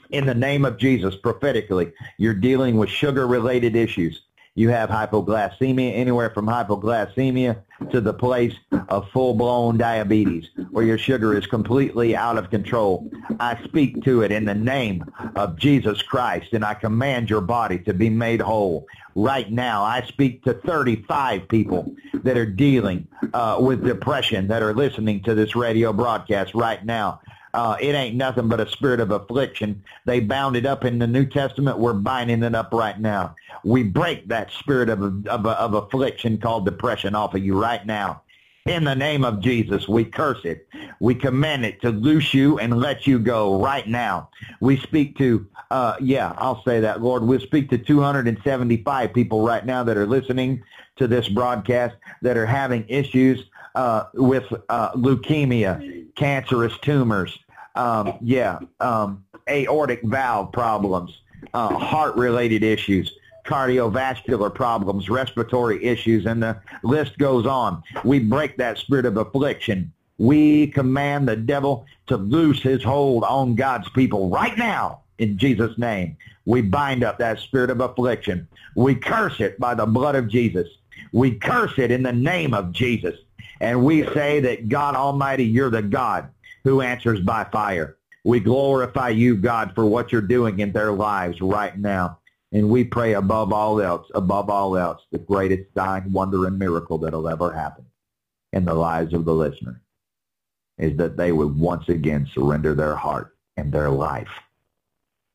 in 0.09 0.25
the 0.25 0.33
name 0.33 0.65
of 0.65 0.77
Jesus 0.77 1.15
prophetically. 1.15 1.91
You're 2.17 2.33
dealing 2.33 2.77
with 2.77 2.89
sugar-related 2.89 3.75
issues. 3.75 4.21
You 4.57 4.69
have 4.69 4.89
hypoglycemia, 4.89 5.93
anywhere 5.93 6.29
from 6.29 6.45
hypoglycemia 6.45 7.61
to 7.91 7.99
the 7.99 8.13
place 8.13 8.55
of 8.87 9.09
full-blown 9.11 9.77
diabetes, 9.77 10.49
where 10.71 10.85
your 10.85 10.97
sugar 10.97 11.37
is 11.37 11.45
completely 11.45 12.15
out 12.15 12.37
of 12.37 12.49
control. 12.49 13.11
I 13.37 13.61
speak 13.65 14.01
to 14.05 14.21
it 14.21 14.31
in 14.31 14.45
the 14.45 14.55
name 14.55 15.03
of 15.35 15.57
Jesus 15.57 16.01
Christ, 16.01 16.53
and 16.53 16.63
I 16.63 16.73
command 16.73 17.29
your 17.29 17.41
body 17.41 17.79
to 17.79 17.93
be 17.93 18.09
made 18.09 18.39
whole. 18.39 18.87
Right 19.13 19.51
now, 19.51 19.83
I 19.83 20.03
speak 20.07 20.45
to 20.45 20.53
35 20.53 21.49
people 21.49 21.93
that 22.23 22.37
are 22.37 22.45
dealing 22.45 23.09
uh, 23.33 23.57
with 23.59 23.83
depression 23.83 24.47
that 24.47 24.63
are 24.63 24.73
listening 24.73 25.21
to 25.23 25.35
this 25.35 25.53
radio 25.53 25.91
broadcast 25.91 26.55
right 26.55 26.83
now. 26.85 27.19
Uh, 27.55 27.77
it 27.79 27.95
ain't 27.95 28.15
nothing 28.17 28.49
but 28.49 28.59
a 28.59 28.69
spirit 28.69 28.99
of 28.99 29.11
affliction. 29.11 29.81
They 30.03 30.19
bound 30.19 30.57
it 30.57 30.65
up 30.65 30.83
in 30.83 30.99
the 30.99 31.07
New 31.07 31.25
Testament. 31.25 31.79
We're 31.79 31.93
binding 31.93 32.43
it 32.43 32.53
up 32.53 32.73
right 32.73 32.99
now. 32.99 33.33
We 33.63 33.81
break 33.81 34.27
that 34.27 34.51
spirit 34.51 34.89
of, 34.89 35.01
of, 35.27 35.45
of 35.45 35.73
affliction 35.73 36.37
called 36.37 36.65
depression 36.65 37.15
off 37.15 37.33
of 37.33 37.41
you 37.41 37.57
right 37.57 37.85
now. 37.85 38.23
In 38.65 38.83
the 38.83 38.95
name 38.95 39.23
of 39.23 39.39
Jesus, 39.39 39.87
we 39.87 40.03
curse 40.03 40.43
it. 40.43 40.67
We 40.99 41.15
command 41.15 41.65
it 41.65 41.79
to 41.81 41.91
loose 41.91 42.33
you 42.33 42.59
and 42.59 42.77
let 42.77 43.07
you 43.07 43.19
go 43.19 43.61
right 43.61 43.87
now. 43.87 44.29
We 44.59 44.75
speak 44.75 45.17
to, 45.19 45.47
uh, 45.71 45.95
yeah, 46.01 46.33
I'll 46.37 46.61
say 46.63 46.81
that, 46.81 47.01
Lord. 47.01 47.23
We'll 47.23 47.39
speak 47.39 47.69
to 47.69 47.77
275 47.77 49.13
people 49.13 49.45
right 49.45 49.65
now 49.65 49.81
that 49.85 49.95
are 49.95 50.07
listening 50.07 50.61
to 50.97 51.07
this 51.07 51.29
broadcast 51.29 51.95
that 52.21 52.35
are 52.35 52.45
having 52.45 52.83
issues 52.89 53.45
uh, 53.75 54.05
with 54.13 54.51
uh, 54.69 54.91
leukemia, 54.93 56.13
cancerous 56.15 56.77
tumors, 56.79 57.37
um, 57.75 58.17
yeah, 58.21 58.59
um, 58.79 59.23
aortic 59.49 60.01
valve 60.03 60.51
problems, 60.51 61.21
uh, 61.53 61.77
heart-related 61.77 62.63
issues, 62.63 63.13
cardiovascular 63.45 64.53
problems, 64.53 65.09
respiratory 65.09 65.83
issues, 65.83 66.25
and 66.25 66.41
the 66.41 66.59
list 66.83 67.17
goes 67.17 67.45
on. 67.45 67.83
We 68.03 68.19
break 68.19 68.57
that 68.57 68.77
spirit 68.77 69.05
of 69.05 69.17
affliction. 69.17 69.91
We 70.17 70.67
command 70.67 71.27
the 71.27 71.35
devil 71.35 71.85
to 72.07 72.17
loose 72.17 72.61
his 72.61 72.81
hold 72.83 73.23
on 73.23 73.55
God's 73.55 73.89
people 73.89 74.29
right 74.29 74.57
now 74.57 75.01
in 75.19 75.37
Jesus' 75.37 75.77
name. 75.77 76.17
We 76.45 76.61
bind 76.61 77.03
up 77.03 77.17
that 77.19 77.39
spirit 77.39 77.69
of 77.69 77.81
affliction. 77.81 78.47
We 78.75 78.95
curse 78.95 79.39
it 79.39 79.59
by 79.59 79.75
the 79.75 79.85
blood 79.85 80.15
of 80.15 80.27
Jesus. 80.27 80.67
We 81.11 81.31
curse 81.35 81.77
it 81.77 81.91
in 81.91 82.03
the 82.03 82.13
name 82.13 82.53
of 82.53 82.71
Jesus. 82.71 83.15
And 83.61 83.83
we 83.83 84.05
say 84.13 84.39
that 84.41 84.69
God 84.69 84.95
Almighty, 84.95 85.45
you're 85.45 85.69
the 85.69 85.81
God 85.81 86.29
who 86.65 86.81
answers 86.81 87.21
by 87.21 87.45
fire. 87.45 87.95
We 88.25 88.41
glorify 88.41 89.09
you, 89.09 89.37
God, 89.37 89.73
for 89.75 89.85
what 89.85 90.11
you're 90.11 90.21
doing 90.21 90.59
in 90.59 90.73
their 90.73 90.91
lives 90.91 91.39
right 91.39 91.77
now. 91.77 92.19
And 92.51 92.69
we 92.69 92.83
pray 92.83 93.13
above 93.13 93.53
all 93.53 93.79
else, 93.79 94.07
above 94.15 94.49
all 94.49 94.75
else, 94.75 95.01
the 95.11 95.19
greatest 95.19 95.73
sign, 95.75 96.11
wonder, 96.11 96.47
and 96.47 96.57
miracle 96.57 96.97
that'll 96.97 97.29
ever 97.29 97.53
happen 97.53 97.85
in 98.51 98.65
the 98.65 98.73
lives 98.73 99.13
of 99.13 99.25
the 99.25 99.33
listener 99.33 99.81
is 100.77 100.97
that 100.97 101.17
they 101.17 101.31
would 101.31 101.57
once 101.57 101.87
again 101.87 102.27
surrender 102.33 102.73
their 102.73 102.95
heart 102.95 103.37
and 103.57 103.71
their 103.71 103.89
life 103.89 104.41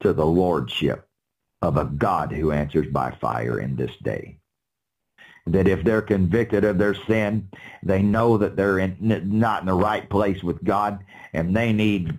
to 0.01 0.13
the 0.13 0.27
lordship 0.27 1.09
of 1.63 1.77
a 1.77 1.85
God 1.85 2.33
who 2.33 2.51
answers 2.51 2.89
by 2.89 3.11
fire 3.21 3.61
in 3.61 3.77
this 3.77 3.95
day 4.03 4.40
that 5.47 5.69
if 5.69 5.85
they're 5.85 6.03
convicted 6.03 6.65
of 6.65 6.79
their 6.79 6.95
sin, 6.95 7.49
they 7.83 8.03
know 8.03 8.37
that 8.39 8.57
they're 8.57 8.79
in, 8.79 8.97
not 9.01 9.63
in 9.63 9.67
the 9.67 9.75
right 9.75 10.09
place 10.09 10.43
with 10.43 10.63
God, 10.65 11.05
and 11.33 11.57
they 11.57 11.73
need 11.73 12.19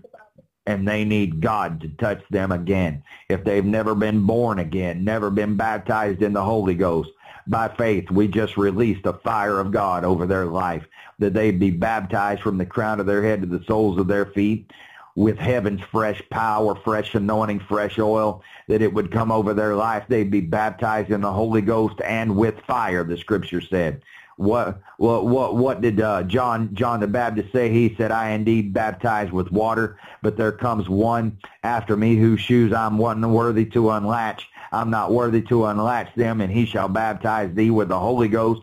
and 0.68 0.88
they 0.88 1.04
need 1.04 1.42
God 1.42 1.82
to 1.82 1.90
touch 1.90 2.22
them 2.30 2.52
again. 2.52 3.04
If 3.30 3.44
they've 3.44 3.66
never 3.66 3.96
been 3.96 4.26
born 4.28 4.60
again, 4.60 5.04
never 5.04 5.32
been 5.32 5.58
baptized 5.58 6.22
in 6.22 6.34
the 6.34 6.44
Holy 6.44 6.76
Ghost, 6.76 7.10
by 7.48 7.68
faith, 7.68 8.12
we 8.12 8.28
just 8.28 8.58
released 8.58 9.04
the 9.04 9.14
fire 9.14 9.60
of 9.60 9.72
God 9.72 10.04
over 10.06 10.28
their 10.28 10.46
life, 10.46 10.86
that 11.18 11.34
they 11.34 11.50
be 11.52 11.72
baptized 11.72 12.42
from 12.44 12.58
the 12.58 12.66
crown 12.66 13.00
of 13.00 13.08
their 13.08 13.24
head 13.24 13.42
to 13.42 13.48
the 13.48 13.64
soles 13.66 13.98
of 13.98 14.08
their 14.08 14.28
feet, 14.28 14.72
with 15.16 15.38
heaven's 15.38 15.82
fresh 15.82 16.22
power, 16.30 16.76
fresh 16.76 17.16
anointing, 17.16 17.60
fresh 17.60 18.00
oil, 18.00 18.44
that 18.68 18.82
it 18.82 18.94
would 18.94 19.12
come 19.12 19.32
over 19.32 19.54
their 19.54 19.76
life. 19.76 20.06
They'd 20.08 20.32
be 20.32 20.42
baptized 20.42 21.12
in 21.12 21.22
the 21.22 21.32
Holy 21.32 21.62
Ghost 21.62 22.02
and 22.04 22.36
with 22.36 22.60
fire, 22.68 23.04
the 23.04 23.18
scripture 23.18 23.62
said. 23.62 24.02
What 24.38 24.82
what 24.98 25.28
what 25.28 25.56
what 25.56 25.82
did 25.82 26.02
uh, 26.02 26.24
John 26.24 26.74
John 26.74 27.00
the 27.00 27.08
Baptist 27.08 27.52
say? 27.52 27.70
He 27.70 27.94
said, 27.96 28.12
"I 28.12 28.30
indeed 28.30 28.74
baptize 28.74 29.32
with 29.32 29.52
water, 29.52 29.98
but 30.24 30.36
there 30.36 30.52
comes 30.52 30.90
one 30.90 31.38
after 31.64 31.96
me 31.96 32.16
whose 32.16 32.40
shoes 32.40 32.74
I'm 32.74 32.98
not 32.98 33.30
worthy 33.30 33.66
to 33.66 33.92
unlatch. 33.92 34.48
I'm 34.72 34.90
not 34.90 35.12
worthy 35.12 35.42
to 35.44 35.66
unlatch 35.66 36.16
them, 36.16 36.42
and 36.42 36.52
he 36.52 36.66
shall 36.66 36.88
baptize 36.88 37.54
thee 37.54 37.70
with 37.70 37.90
the 37.90 38.00
Holy 38.00 38.30
Ghost 38.30 38.62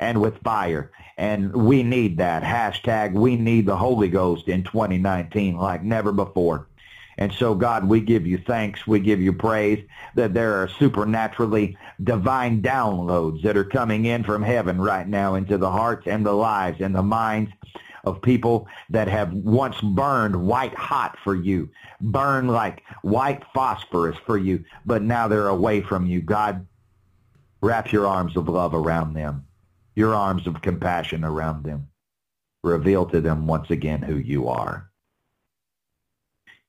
and 0.00 0.20
with 0.20 0.38
fire." 0.38 0.90
And 1.20 1.52
we 1.54 1.82
need 1.82 2.16
that. 2.16 2.42
Hashtag 2.42 3.12
we 3.12 3.36
need 3.36 3.66
the 3.66 3.76
Holy 3.76 4.08
Ghost 4.08 4.48
in 4.48 4.64
2019 4.64 5.54
like 5.58 5.82
never 5.82 6.12
before. 6.12 6.66
And 7.18 7.30
so, 7.30 7.54
God, 7.54 7.86
we 7.86 8.00
give 8.00 8.26
you 8.26 8.38
thanks. 8.38 8.86
We 8.86 9.00
give 9.00 9.20
you 9.20 9.34
praise 9.34 9.86
that 10.14 10.32
there 10.32 10.54
are 10.54 10.66
supernaturally 10.66 11.76
divine 12.02 12.62
downloads 12.62 13.42
that 13.42 13.58
are 13.58 13.64
coming 13.64 14.06
in 14.06 14.24
from 14.24 14.42
heaven 14.42 14.80
right 14.80 15.06
now 15.06 15.34
into 15.34 15.58
the 15.58 15.70
hearts 15.70 16.06
and 16.06 16.24
the 16.24 16.32
lives 16.32 16.80
and 16.80 16.94
the 16.94 17.02
minds 17.02 17.52
of 18.04 18.22
people 18.22 18.66
that 18.88 19.06
have 19.06 19.30
once 19.34 19.78
burned 19.82 20.34
white 20.34 20.74
hot 20.74 21.18
for 21.22 21.34
you, 21.34 21.68
burned 22.00 22.50
like 22.50 22.82
white 23.02 23.42
phosphorus 23.52 24.16
for 24.24 24.38
you, 24.38 24.64
but 24.86 25.02
now 25.02 25.28
they're 25.28 25.48
away 25.48 25.82
from 25.82 26.06
you. 26.06 26.22
God, 26.22 26.66
wrap 27.60 27.92
your 27.92 28.06
arms 28.06 28.38
of 28.38 28.48
love 28.48 28.72
around 28.74 29.12
them, 29.12 29.44
your 30.00 30.14
arms 30.14 30.46
of 30.46 30.62
compassion 30.62 31.24
around 31.24 31.62
them. 31.62 31.86
Reveal 32.64 33.06
to 33.06 33.20
them 33.20 33.46
once 33.46 33.70
again 33.70 34.00
who 34.02 34.16
you 34.16 34.48
are. 34.48 34.90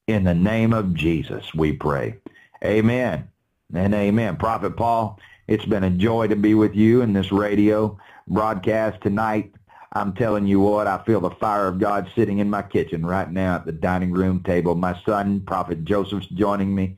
In 0.07 0.25
the 0.25 0.35
name 0.35 0.73
of 0.73 0.93
Jesus, 0.93 1.53
we 1.53 1.71
pray. 1.71 2.17
Amen 2.63 3.29
and 3.73 3.93
amen. 3.93 4.35
Prophet 4.35 4.75
Paul, 4.75 5.17
it's 5.47 5.65
been 5.65 5.85
a 5.85 5.89
joy 5.89 6.27
to 6.27 6.35
be 6.35 6.53
with 6.55 6.75
you 6.75 7.01
in 7.01 7.13
this 7.13 7.31
radio 7.31 7.97
broadcast 8.27 9.01
tonight. 9.01 9.53
I'm 9.93 10.13
telling 10.13 10.45
you 10.45 10.59
what, 10.59 10.87
I 10.87 11.01
feel 11.05 11.21
the 11.21 11.31
fire 11.31 11.67
of 11.67 11.79
God 11.79 12.11
sitting 12.13 12.39
in 12.39 12.49
my 12.49 12.61
kitchen 12.61 13.05
right 13.05 13.31
now 13.31 13.55
at 13.55 13.65
the 13.65 13.71
dining 13.71 14.11
room 14.11 14.43
table. 14.43 14.75
My 14.75 14.99
son, 15.05 15.41
Prophet 15.41 15.85
Joseph's 15.85 16.27
joining 16.27 16.75
me. 16.75 16.97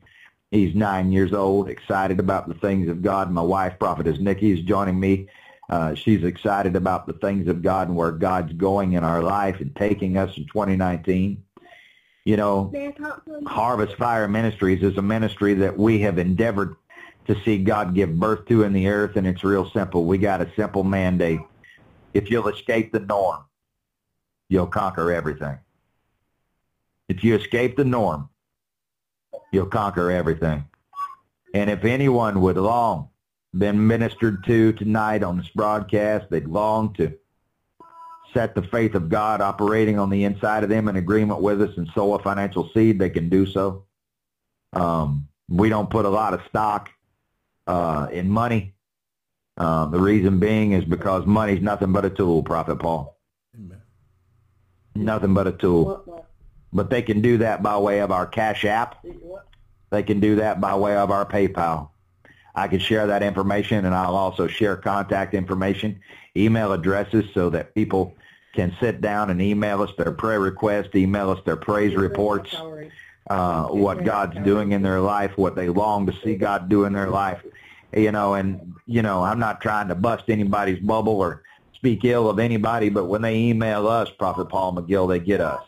He's 0.50 0.74
nine 0.74 1.12
years 1.12 1.32
old, 1.32 1.68
excited 1.68 2.18
about 2.18 2.48
the 2.48 2.54
things 2.54 2.88
of 2.88 3.02
God. 3.02 3.30
My 3.30 3.42
wife, 3.42 3.78
Prophetess 3.78 4.18
Nikki, 4.18 4.52
is 4.52 4.64
joining 4.64 4.98
me. 4.98 5.28
Uh, 5.68 5.94
she's 5.94 6.24
excited 6.24 6.76
about 6.76 7.06
the 7.06 7.14
things 7.14 7.48
of 7.48 7.62
God 7.62 7.88
and 7.88 7.96
where 7.96 8.12
God's 8.12 8.52
going 8.52 8.92
in 8.92 9.04
our 9.04 9.22
life 9.22 9.60
and 9.60 9.74
taking 9.74 10.16
us 10.16 10.36
in 10.36 10.46
2019. 10.46 11.42
You 12.24 12.36
know, 12.36 12.72
Harvest 13.46 13.96
Fire 13.96 14.28
Ministries 14.28 14.82
is 14.82 14.96
a 14.96 15.02
ministry 15.02 15.54
that 15.54 15.76
we 15.76 16.00
have 16.00 16.18
endeavored 16.18 16.76
to 17.26 17.40
see 17.42 17.58
God 17.58 17.94
give 17.94 18.18
birth 18.18 18.46
to 18.48 18.62
in 18.62 18.72
the 18.72 18.88
earth, 18.88 19.16
and 19.16 19.26
it's 19.26 19.44
real 19.44 19.68
simple. 19.70 20.04
We 20.04 20.18
got 20.18 20.40
a 20.40 20.50
simple 20.56 20.84
mandate. 20.84 21.40
If 22.12 22.30
you'll 22.30 22.48
escape 22.48 22.92
the 22.92 23.00
norm, 23.00 23.44
you'll 24.48 24.66
conquer 24.66 25.12
everything. 25.12 25.58
If 27.08 27.24
you 27.24 27.34
escape 27.34 27.76
the 27.76 27.84
norm, 27.84 28.28
you'll 29.52 29.66
conquer 29.66 30.10
everything. 30.10 30.64
And 31.54 31.70
if 31.70 31.84
anyone 31.84 32.40
would 32.40 32.56
long 32.56 33.08
been 33.56 33.86
ministered 33.86 34.44
to 34.44 34.72
tonight 34.72 35.22
on 35.22 35.36
this 35.36 35.48
broadcast, 35.48 36.26
they'd 36.30 36.46
long 36.46 36.92
to 36.94 37.16
set 38.32 38.54
the 38.54 38.62
faith 38.62 38.94
of 38.94 39.08
God 39.08 39.40
operating 39.40 39.98
on 39.98 40.10
the 40.10 40.24
inside 40.24 40.64
of 40.64 40.68
them 40.68 40.88
in 40.88 40.96
agreement 40.96 41.40
with 41.40 41.62
us 41.62 41.76
and 41.76 41.88
sow 41.94 42.14
a 42.14 42.18
financial 42.18 42.68
seed, 42.74 42.98
they 42.98 43.10
can 43.10 43.28
do 43.28 43.46
so. 43.46 43.84
Um, 44.72 45.28
we 45.48 45.68
don't 45.68 45.88
put 45.88 46.04
a 46.04 46.08
lot 46.08 46.34
of 46.34 46.40
stock 46.48 46.90
uh, 47.66 48.08
in 48.10 48.28
money. 48.28 48.74
Uh, 49.56 49.86
the 49.86 50.00
reason 50.00 50.40
being 50.40 50.72
is 50.72 50.84
because 50.84 51.24
money's 51.24 51.62
nothing 51.62 51.92
but 51.92 52.04
a 52.04 52.10
tool, 52.10 52.42
Prophet 52.42 52.76
Paul. 52.76 53.16
Amen. 53.54 53.80
Nothing 54.96 55.32
but 55.32 55.46
a 55.46 55.52
tool. 55.52 56.26
But 56.72 56.90
they 56.90 57.02
can 57.02 57.20
do 57.20 57.38
that 57.38 57.62
by 57.62 57.78
way 57.78 58.00
of 58.00 58.10
our 58.10 58.26
Cash 58.26 58.64
App. 58.64 59.04
They 59.90 60.02
can 60.02 60.18
do 60.18 60.36
that 60.36 60.60
by 60.60 60.74
way 60.74 60.96
of 60.96 61.12
our 61.12 61.24
PayPal. 61.24 61.90
I 62.54 62.68
can 62.68 62.78
share 62.78 63.06
that 63.08 63.22
information, 63.22 63.84
and 63.84 63.94
I'll 63.94 64.14
also 64.16 64.46
share 64.46 64.76
contact 64.76 65.34
information, 65.34 66.00
email 66.36 66.72
addresses, 66.72 67.24
so 67.34 67.50
that 67.50 67.74
people 67.74 68.14
can 68.54 68.76
sit 68.80 69.00
down 69.00 69.30
and 69.30 69.42
email 69.42 69.82
us 69.82 69.90
their 69.98 70.12
prayer 70.12 70.38
requests, 70.40 70.94
email 70.94 71.30
us 71.30 71.40
their 71.44 71.56
praise 71.56 71.96
reports, 71.96 72.54
uh, 73.28 73.64
what 73.66 74.04
God's 74.04 74.36
doing 74.44 74.72
in 74.72 74.82
their 74.82 75.00
life, 75.00 75.36
what 75.36 75.56
they 75.56 75.68
long 75.68 76.06
to 76.06 76.12
see 76.22 76.36
God 76.36 76.68
do 76.68 76.84
in 76.84 76.92
their 76.92 77.10
life. 77.10 77.42
You 77.92 78.12
know, 78.12 78.34
and, 78.34 78.74
you 78.86 79.02
know, 79.02 79.22
I'm 79.24 79.38
not 79.40 79.60
trying 79.60 79.88
to 79.88 79.94
bust 79.94 80.24
anybody's 80.28 80.78
bubble 80.80 81.20
or 81.20 81.42
speak 81.74 82.04
ill 82.04 82.30
of 82.30 82.38
anybody, 82.38 82.88
but 82.88 83.06
when 83.06 83.22
they 83.22 83.36
email 83.36 83.88
us, 83.88 84.10
Prophet 84.10 84.46
Paul 84.48 84.74
McGill, 84.74 85.08
they 85.08 85.20
get 85.20 85.40
us. 85.40 85.62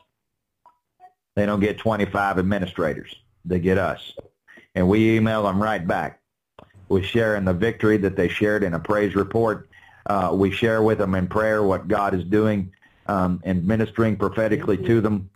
They 1.34 1.46
don't 1.46 1.60
get 1.60 1.78
25 1.78 2.38
administrators. 2.38 3.14
They 3.44 3.58
get 3.58 3.78
us. 3.78 4.14
And 4.74 4.88
we 4.88 5.16
email 5.16 5.42
them 5.44 5.62
right 5.62 5.86
back. 5.86 6.20
We 6.88 7.02
share 7.02 7.36
in 7.36 7.44
the 7.44 7.52
victory 7.52 7.96
that 7.98 8.16
they 8.16 8.28
shared 8.28 8.62
in 8.62 8.74
a 8.74 8.78
praise 8.78 9.14
report. 9.14 9.68
Uh, 10.06 10.30
we 10.32 10.50
share 10.50 10.82
with 10.82 10.98
them 10.98 11.14
in 11.14 11.26
prayer 11.26 11.62
what 11.62 11.88
God 11.88 12.14
is 12.14 12.24
doing 12.24 12.72
um, 13.06 13.40
and 13.44 13.66
ministering 13.66 14.16
prophetically 14.16 14.76
to 14.76 15.00
them. 15.00 15.30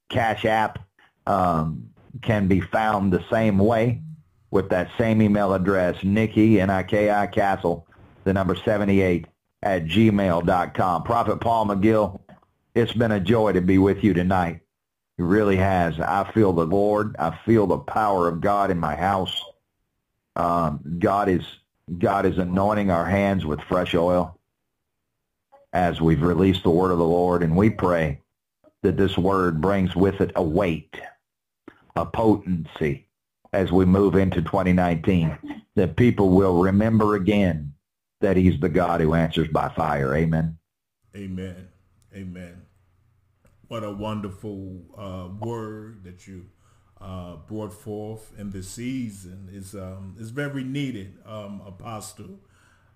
Cash 0.09 0.45
App 0.45 0.79
um, 1.27 1.91
can 2.23 2.49
be 2.49 2.61
found 2.61 3.13
the 3.13 3.25
same 3.31 3.59
way 3.59 4.03
with 4.51 4.69
that 4.71 4.91
same 4.99 5.23
email 5.23 5.55
address, 5.55 6.03
Nikki, 6.03 6.61
N-I-K-I, 6.61 7.27
Castle, 7.29 7.87
the 8.25 8.33
number 8.33 8.55
78 8.55 9.27
at 9.63 9.85
gmail.com. 9.85 11.03
Prophet 11.05 11.41
Paul 11.41 11.67
McGill, 11.67 12.21
it's 12.75 12.93
been 12.93 13.13
a 13.13 13.21
joy 13.21 13.53
to 13.53 13.61
be 13.61 13.79
with 13.79 14.03
you 14.03 14.13
tonight. 14.13 14.61
It 15.19 15.23
really 15.23 15.57
has. 15.57 16.01
I 16.01 16.31
feel 16.33 16.53
the 16.53 16.67
Lord. 16.67 17.15
I 17.19 17.37
feel 17.45 17.67
the 17.67 17.79
power 17.79 18.27
of 18.27 18.41
God 18.41 18.71
in 18.71 18.79
my 18.79 18.97
house. 18.97 19.45
Um, 20.35 20.81
God 20.99 21.29
is 21.29 21.43
God 21.99 22.25
is 22.25 22.39
anointing 22.39 22.91
our 22.91 23.05
hands 23.05 23.45
with 23.45 23.61
fresh 23.63 23.95
oil 23.95 24.39
as 25.73 26.01
we've 26.01 26.23
released 26.23 26.63
the 26.63 26.71
word 26.71 26.91
of 26.91 26.99
the 26.99 27.05
Lord, 27.05 27.43
and 27.43 27.57
we 27.57 27.71
pray 27.71 28.21
that 28.83 28.97
this 28.97 29.17
word 29.17 29.61
brings 29.61 29.95
with 29.95 30.21
it 30.21 30.33
a 30.37 30.43
weight, 30.43 30.97
a 31.97 32.07
potency 32.07 33.07
as 33.53 33.73
we 33.73 33.85
move 33.85 34.15
into 34.15 34.43
2019, 34.43 35.37
that 35.77 35.97
people 35.97 36.31
will 36.31 36.63
remember 36.63 37.17
again 37.17 37.73
that 38.21 38.37
he's 38.37 38.61
the 38.61 38.69
God 38.69 39.01
who 39.01 39.15
answers 39.15 39.49
by 39.49 39.69
fire. 39.71 40.15
Amen. 40.15 40.59
Amen. 41.17 41.69
Amen. 42.15 42.63
What 43.69 43.85
a 43.85 43.91
wonderful 43.91 44.83
uh, 44.97 45.29
word 45.41 46.05
that 46.05 46.27
you 46.27 46.47
uh, 47.01 47.37
brought 47.37 47.73
forth 47.73 48.33
in 48.39 48.51
this 48.51 48.69
season 48.69 49.49
is 49.53 49.75
um, 49.75 50.17
is 50.19 50.31
very 50.31 50.65
needed, 50.65 51.15
um, 51.25 51.63
Apostle. 51.67 52.41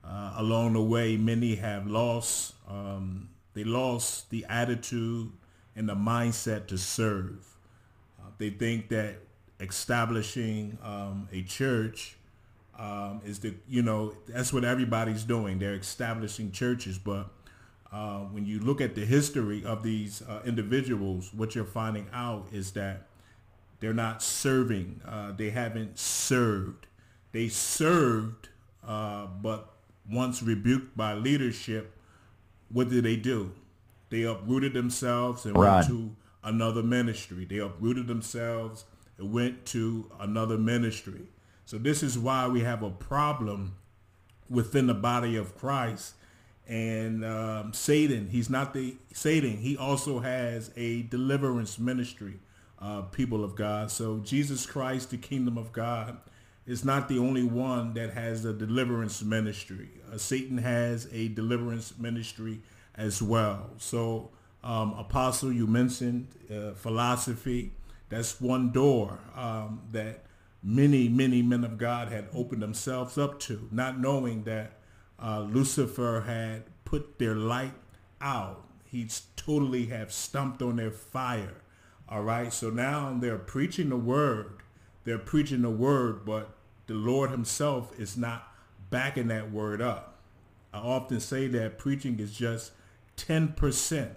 Uh, 0.04 0.34
along 0.36 0.74
the 0.74 0.82
way, 0.82 1.16
many 1.16 1.54
have 1.54 1.86
lost. 1.86 2.54
Um, 2.68 3.30
they 3.54 3.64
lost 3.64 4.30
the 4.30 4.44
attitude 4.48 5.32
and 5.74 5.88
the 5.88 5.94
mindset 5.94 6.66
to 6.66 6.76
serve. 6.76 7.53
They 8.38 8.50
think 8.50 8.88
that 8.88 9.16
establishing 9.60 10.78
um, 10.82 11.28
a 11.32 11.42
church 11.42 12.16
um, 12.78 13.20
is 13.24 13.38
the 13.38 13.54
you 13.68 13.82
know 13.82 14.14
that's 14.26 14.52
what 14.52 14.64
everybody's 14.64 15.24
doing. 15.24 15.58
They're 15.58 15.74
establishing 15.74 16.50
churches, 16.52 16.98
but 16.98 17.28
uh, 17.92 18.20
when 18.20 18.44
you 18.46 18.58
look 18.58 18.80
at 18.80 18.94
the 18.94 19.04
history 19.04 19.64
of 19.64 19.82
these 19.82 20.22
uh, 20.22 20.42
individuals, 20.44 21.32
what 21.32 21.54
you're 21.54 21.64
finding 21.64 22.06
out 22.12 22.46
is 22.52 22.72
that 22.72 23.06
they're 23.80 23.94
not 23.94 24.22
serving. 24.22 25.00
Uh, 25.06 25.32
they 25.32 25.50
haven't 25.50 25.98
served. 25.98 26.86
They 27.32 27.48
served, 27.48 28.48
uh, 28.86 29.26
but 29.26 29.70
once 30.10 30.42
rebuked 30.42 30.96
by 30.96 31.14
leadership, 31.14 31.96
what 32.70 32.88
did 32.88 33.04
they 33.04 33.16
do? 33.16 33.52
They 34.10 34.22
uprooted 34.22 34.72
themselves 34.72 35.44
and 35.46 35.56
Right. 35.56 35.76
went 35.76 35.86
to 35.88 36.16
another 36.44 36.82
ministry. 36.82 37.44
They 37.44 37.58
uprooted 37.58 38.06
themselves 38.06 38.84
and 39.18 39.32
went 39.32 39.66
to 39.66 40.10
another 40.20 40.58
ministry. 40.58 41.22
So 41.66 41.78
this 41.78 42.02
is 42.02 42.18
why 42.18 42.46
we 42.48 42.60
have 42.60 42.82
a 42.82 42.90
problem 42.90 43.76
within 44.48 44.86
the 44.86 44.94
body 44.94 45.36
of 45.36 45.56
Christ. 45.56 46.14
And 46.66 47.24
um, 47.24 47.72
Satan, 47.72 48.28
he's 48.30 48.48
not 48.48 48.74
the 48.74 48.96
Satan. 49.12 49.58
He 49.58 49.76
also 49.76 50.20
has 50.20 50.70
a 50.76 51.02
deliverance 51.02 51.78
ministry, 51.78 52.38
uh, 52.78 53.02
people 53.02 53.44
of 53.44 53.54
God. 53.54 53.90
So 53.90 54.18
Jesus 54.18 54.66
Christ, 54.66 55.10
the 55.10 55.18
kingdom 55.18 55.58
of 55.58 55.72
God, 55.72 56.18
is 56.66 56.84
not 56.84 57.08
the 57.08 57.18
only 57.18 57.42
one 57.42 57.94
that 57.94 58.14
has 58.14 58.44
a 58.44 58.52
deliverance 58.52 59.22
ministry. 59.22 59.88
Uh, 60.10 60.16
Satan 60.16 60.58
has 60.58 61.08
a 61.12 61.28
deliverance 61.28 61.98
ministry 61.98 62.60
as 62.94 63.20
well. 63.20 63.70
So, 63.78 64.30
um, 64.64 64.94
Apostle, 64.94 65.52
you 65.52 65.66
mentioned 65.66 66.28
uh, 66.50 66.72
philosophy. 66.72 67.72
That's 68.08 68.40
one 68.40 68.70
door 68.72 69.20
um, 69.36 69.82
that 69.92 70.24
many, 70.62 71.08
many 71.08 71.42
men 71.42 71.62
of 71.62 71.78
God 71.78 72.08
had 72.08 72.28
opened 72.34 72.62
themselves 72.62 73.18
up 73.18 73.38
to, 73.40 73.68
not 73.70 74.00
knowing 74.00 74.44
that 74.44 74.78
uh, 75.22 75.40
Lucifer 75.40 76.24
had 76.26 76.64
put 76.84 77.18
their 77.18 77.34
light 77.34 77.74
out. 78.20 78.64
He's 78.84 79.22
totally 79.36 79.86
have 79.86 80.12
stumped 80.12 80.62
on 80.62 80.76
their 80.76 80.90
fire. 80.90 81.54
All 82.08 82.22
right. 82.22 82.52
So 82.52 82.70
now 82.70 83.16
they're 83.18 83.38
preaching 83.38 83.90
the 83.90 83.96
word. 83.96 84.62
They're 85.04 85.18
preaching 85.18 85.62
the 85.62 85.70
word, 85.70 86.24
but 86.24 86.54
the 86.86 86.94
Lord 86.94 87.30
himself 87.30 87.98
is 87.98 88.16
not 88.16 88.48
backing 88.90 89.28
that 89.28 89.50
word 89.50 89.82
up. 89.82 90.18
I 90.72 90.78
often 90.78 91.20
say 91.20 91.46
that 91.48 91.78
preaching 91.78 92.18
is 92.18 92.32
just 92.32 92.72
10%, 93.16 94.14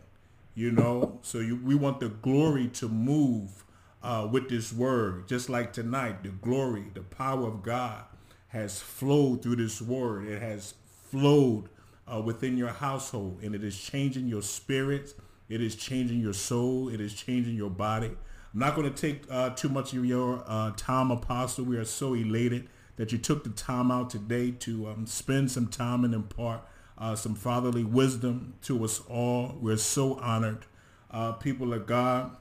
you 0.58 0.72
know, 0.72 1.20
so 1.22 1.38
you, 1.38 1.56
we 1.64 1.76
want 1.76 2.00
the 2.00 2.10
glory 2.10 2.68
to 2.68 2.90
move 2.90 3.64
uh, 4.02 4.28
with 4.30 4.50
this 4.50 4.74
word. 4.74 5.28
Just 5.28 5.50
like 5.50 5.72
tonight, 5.72 6.24
the 6.24 6.30
glory, 6.30 6.86
the 6.96 7.04
power 7.04 7.48
of 7.48 7.62
God 7.62 8.06
has 8.48 8.82
flowed 8.82 9.44
through 9.44 9.58
this 9.58 9.84
word. 9.84 10.28
It 10.28 10.42
has 10.42 10.74
flowed 11.12 11.70
uh, 12.12 12.24
within 12.26 12.58
your 12.58 12.70
household 12.70 13.42
and 13.44 13.54
it 13.54 13.64
is 13.64 13.80
changing 13.80 14.28
your 14.28 14.42
spirit. 14.42 15.14
It 15.48 15.62
is 15.62 15.76
changing 15.76 16.22
your 16.22 16.34
soul. 16.34 16.90
It 16.90 17.00
is 17.00 17.14
changing 17.14 17.54
your 17.54 17.70
body. 17.70 18.18
I'm 18.52 18.60
not 18.60 18.76
going 18.76 18.92
to 18.92 19.00
take 19.00 19.26
uh, 19.30 19.52
too 19.52 19.70
much 19.70 19.94
of 19.94 20.04
your 20.06 20.44
uh, 20.48 20.72
time, 20.76 21.12
Apostle. 21.12 21.66
We 21.66 21.78
are 21.78 21.86
so 21.86 22.16
elated 22.16 22.68
that 22.96 23.12
you 23.12 23.20
took 23.20 23.44
the 23.44 23.52
time 23.52 23.92
out 23.92 24.10
today 24.10 24.50
to 24.50 24.88
um, 24.88 25.06
spend 25.06 25.52
some 25.52 25.68
time 25.68 26.04
and 26.04 26.16
impart 26.16 26.62
uh, 26.98 27.16
some 27.16 27.36
fatherly 27.36 27.84
wisdom 27.84 28.54
to 28.64 28.84
us 28.84 29.02
all. 29.10 29.56
We're 29.62 29.78
so 29.78 30.16
honored. 30.16 30.66
Uh, 31.12 31.34
people 31.34 31.74
of 31.74 31.86
God, 31.86 32.36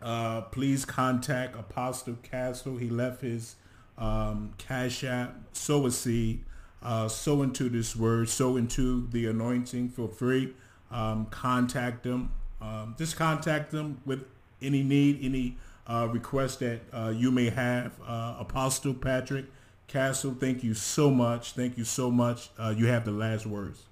uh, 0.00 0.42
please 0.42 0.84
contact 0.84 1.54
Apostle 1.58 2.16
Castle. 2.22 2.76
He 2.76 2.88
left 2.88 3.22
his 3.22 3.56
um, 3.98 4.54
cash 4.58 5.04
app, 5.04 5.36
sow 5.52 5.86
a 5.86 5.90
seed, 5.90 6.44
uh, 6.82 7.08
sow 7.08 7.42
into 7.42 7.68
this 7.68 7.94
word, 7.94 8.28
sow 8.28 8.56
into 8.56 9.06
the 9.12 9.26
anointing 9.26 9.90
for 9.90 10.08
free. 10.08 10.54
Um, 10.90 11.26
contact 11.26 12.02
them. 12.02 12.32
Um, 12.60 12.94
just 12.98 13.16
contact 13.16 13.70
them 13.70 14.00
with 14.04 14.24
any 14.60 14.82
need, 14.82 15.18
any 15.22 15.56
uh, 15.86 16.08
request 16.10 16.60
that 16.60 16.80
uh, 16.92 17.12
you 17.14 17.30
may 17.30 17.50
have. 17.50 17.92
Apostle 18.06 18.94
Patrick 18.94 19.46
Castle, 19.92 20.34
thank 20.40 20.64
you 20.64 20.72
so 20.72 21.10
much. 21.10 21.52
Thank 21.52 21.76
you 21.76 21.84
so 21.84 22.10
much. 22.10 22.48
Uh, 22.58 22.74
you 22.74 22.86
have 22.86 23.04
the 23.04 23.10
last 23.10 23.44
words. 23.44 23.82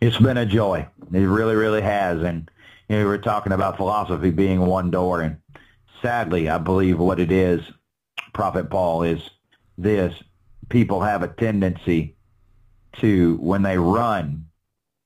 It's 0.00 0.16
been 0.16 0.38
a 0.38 0.46
joy. 0.46 0.88
It 1.12 1.18
really, 1.18 1.54
really 1.54 1.82
has. 1.82 2.22
And 2.22 2.50
you 2.88 2.96
know, 2.96 3.02
we 3.02 3.04
were 3.04 3.18
talking 3.18 3.52
about 3.52 3.76
philosophy 3.76 4.30
being 4.30 4.60
one 4.60 4.90
door, 4.90 5.20
and 5.20 5.36
sadly, 6.00 6.48
I 6.48 6.56
believe 6.56 6.98
what 6.98 7.20
it 7.20 7.30
is, 7.30 7.60
Prophet 8.32 8.70
Paul, 8.70 9.02
is 9.02 9.20
this: 9.76 10.14
people 10.70 11.02
have 11.02 11.22
a 11.22 11.28
tendency 11.28 12.16
to, 13.00 13.36
when 13.36 13.62
they 13.62 13.76
run 13.76 14.46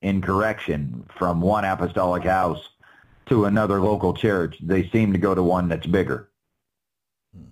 in 0.01 0.23
correction 0.23 1.09
from 1.19 1.41
one 1.41 1.65
apostolic 1.65 2.23
house 2.23 2.69
to 3.27 3.47
another 3.47 3.81
local 3.81 4.15
church, 4.15 4.59
they 4.63 4.89
seem 4.91 5.13
to 5.13 5.19
go 5.19 5.35
to 5.35 5.43
one 5.43 5.69
that's 5.69 5.87
bigger, 5.87 6.29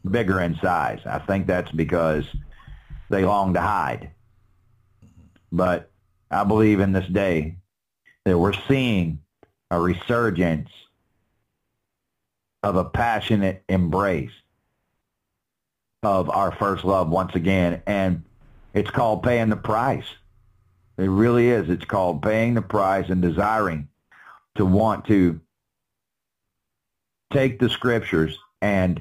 bigger 0.08 0.40
in 0.40 0.56
size. 0.56 1.00
I 1.06 1.18
think 1.18 1.46
that's 1.46 1.70
because 1.72 2.24
they 3.08 3.24
long 3.24 3.54
to 3.54 3.60
hide. 3.60 4.10
But 5.52 5.90
I 6.30 6.44
believe 6.44 6.80
in 6.80 6.92
this 6.92 7.08
day 7.08 7.56
that 8.24 8.38
we're 8.38 8.52
seeing 8.68 9.20
a 9.70 9.80
resurgence 9.80 10.68
of 12.62 12.76
a 12.76 12.84
passionate 12.84 13.64
embrace 13.68 14.32
of 16.02 16.30
our 16.30 16.52
first 16.52 16.84
love 16.84 17.08
once 17.08 17.34
again. 17.34 17.82
And 17.86 18.24
it's 18.74 18.90
called 18.90 19.22
paying 19.22 19.48
the 19.48 19.56
price. 19.56 20.06
It 20.98 21.08
really 21.08 21.48
is. 21.48 21.68
It's 21.70 21.84
called 21.84 22.22
paying 22.22 22.54
the 22.54 22.62
price 22.62 23.08
and 23.08 23.22
desiring 23.22 23.88
to 24.56 24.66
want 24.66 25.06
to 25.06 25.40
take 27.32 27.58
the 27.58 27.70
scriptures 27.70 28.36
and 28.60 29.00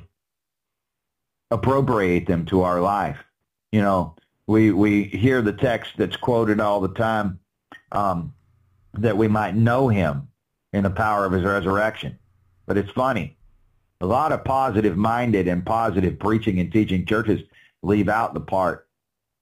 appropriate 1.52 2.28
them 2.28 2.46
to 2.46 2.62
our 2.62 2.82
life. 2.82 3.18
You 3.72 3.82
know, 3.82 4.16
we 4.48 4.72
we 4.72 5.04
hear 5.04 5.42
the 5.42 5.54
text 5.54 5.94
that's 5.98 6.18
quoted 6.18 6.60
all 6.60 6.82
the 6.82 6.94
time 6.94 7.40
um, 7.92 8.34
that 8.94 9.18
we 9.18 9.28
might 9.28 9.56
know 9.56 9.88
him 9.88 10.28
in 10.74 10.84
the 10.84 10.90
power 10.90 11.26
of 11.26 11.32
his 11.32 11.44
resurrection. 11.44 12.18
But 12.66 12.78
it's 12.78 12.92
funny. 12.92 13.38
A 14.02 14.06
lot 14.06 14.32
of 14.32 14.46
positive-minded 14.46 15.48
and 15.48 15.66
positive 15.66 16.20
preaching 16.20 16.60
and 16.60 16.72
teaching 16.72 17.06
churches 17.06 17.42
leave 17.82 18.08
out 18.08 18.34
the 18.34 18.40
part 18.40 18.88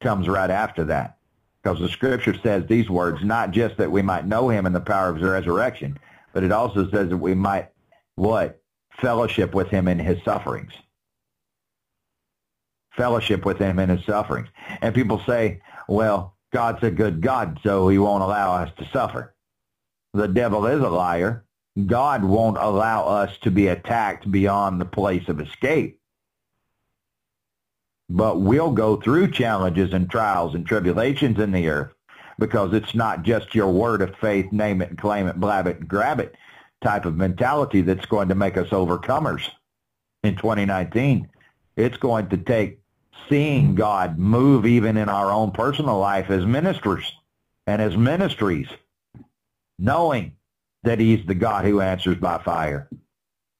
comes 0.02 0.28
right 0.28 0.50
after 0.50 0.84
that. 0.86 1.18
Because 1.62 1.80
the 1.80 1.90
scripture 1.90 2.36
says 2.42 2.64
these 2.66 2.90
words, 2.90 3.24
not 3.24 3.52
just 3.52 3.78
that 3.78 3.92
we 3.92 4.02
might 4.02 4.26
know 4.26 4.50
him 4.50 4.66
in 4.66 4.74
the 4.74 4.80
power 4.80 5.10
of 5.10 5.18
his 5.18 5.26
resurrection, 5.26 6.00
but 6.34 6.44
it 6.44 6.52
also 6.52 6.90
says 6.90 7.10
that 7.10 7.18
we 7.18 7.36
might, 7.36 7.70
what? 8.16 8.62
Fellowship 9.00 9.54
with 9.54 9.68
him 9.68 9.88
in 9.88 10.00
his 10.00 10.18
sufferings 10.24 10.74
fellowship 12.98 13.46
with 13.46 13.58
him 13.58 13.80
in 13.80 13.90
his 13.90 14.04
sufferings. 14.06 14.50
And 14.82 14.94
people 14.94 15.22
say, 15.26 15.62
well, 15.88 16.36
God's 16.52 16.84
a 16.84 16.92
good 16.92 17.22
God, 17.22 17.60
so 17.64 17.88
he 17.88 17.98
won't 17.98 18.24
allow 18.24 18.56
us 18.56 18.72
to 18.78 18.90
suffer. 18.92 19.36
The 20.14 20.28
devil 20.28 20.66
is 20.66 20.82
a 20.82 20.90
liar. 20.90 21.46
God 21.86 22.24
won't 22.24 22.58
allow 22.58 23.06
us 23.06 23.38
to 23.44 23.52
be 23.52 23.68
attacked 23.68 24.30
beyond 24.32 24.82
the 24.82 24.86
place 24.86 25.30
of 25.30 25.40
escape. 25.40 26.00
But 28.10 28.42
we'll 28.42 28.72
go 28.72 28.96
through 28.96 29.32
challenges 29.32 29.94
and 29.94 30.10
trials 30.10 30.56
and 30.56 30.66
tribulations 30.66 31.40
in 31.40 31.52
the 31.52 31.68
earth 31.68 31.94
because 32.40 32.74
it's 32.74 32.96
not 32.96 33.24
just 33.24 33.54
your 33.54 33.72
word 33.72 34.02
of 34.02 34.16
faith, 34.16 34.52
name 34.52 34.82
it 34.82 34.98
claim 34.98 35.28
it, 35.28 35.40
blab 35.40 35.68
it 35.68 35.88
grab 35.88 36.20
it 36.20 36.36
type 36.82 37.06
of 37.06 37.18
mentality 37.18 37.82
that's 37.82 38.06
going 38.06 38.30
to 38.30 38.36
make 38.36 38.56
us 38.56 38.70
overcomers 38.70 39.50
in 40.24 40.36
2019. 40.36 41.28
It's 41.76 41.98
going 41.98 42.30
to 42.30 42.38
take 42.38 42.80
seeing 43.30 43.76
God 43.76 44.18
move 44.18 44.66
even 44.66 44.98
in 44.98 45.10
our 45.10 45.32
own 45.32 45.52
personal 45.52 46.00
life 46.00 46.30
as 46.30 46.46
ministers 46.46 47.14
and 47.66 47.82
as 47.82 47.98
ministries, 47.98 48.68
knowing 49.78 50.34
that 50.84 51.00
he's 51.00 51.26
the 51.26 51.36
God 51.36 51.66
who 51.66 51.82
answers 51.82 52.18
by 52.18 52.38
fire. 52.40 52.90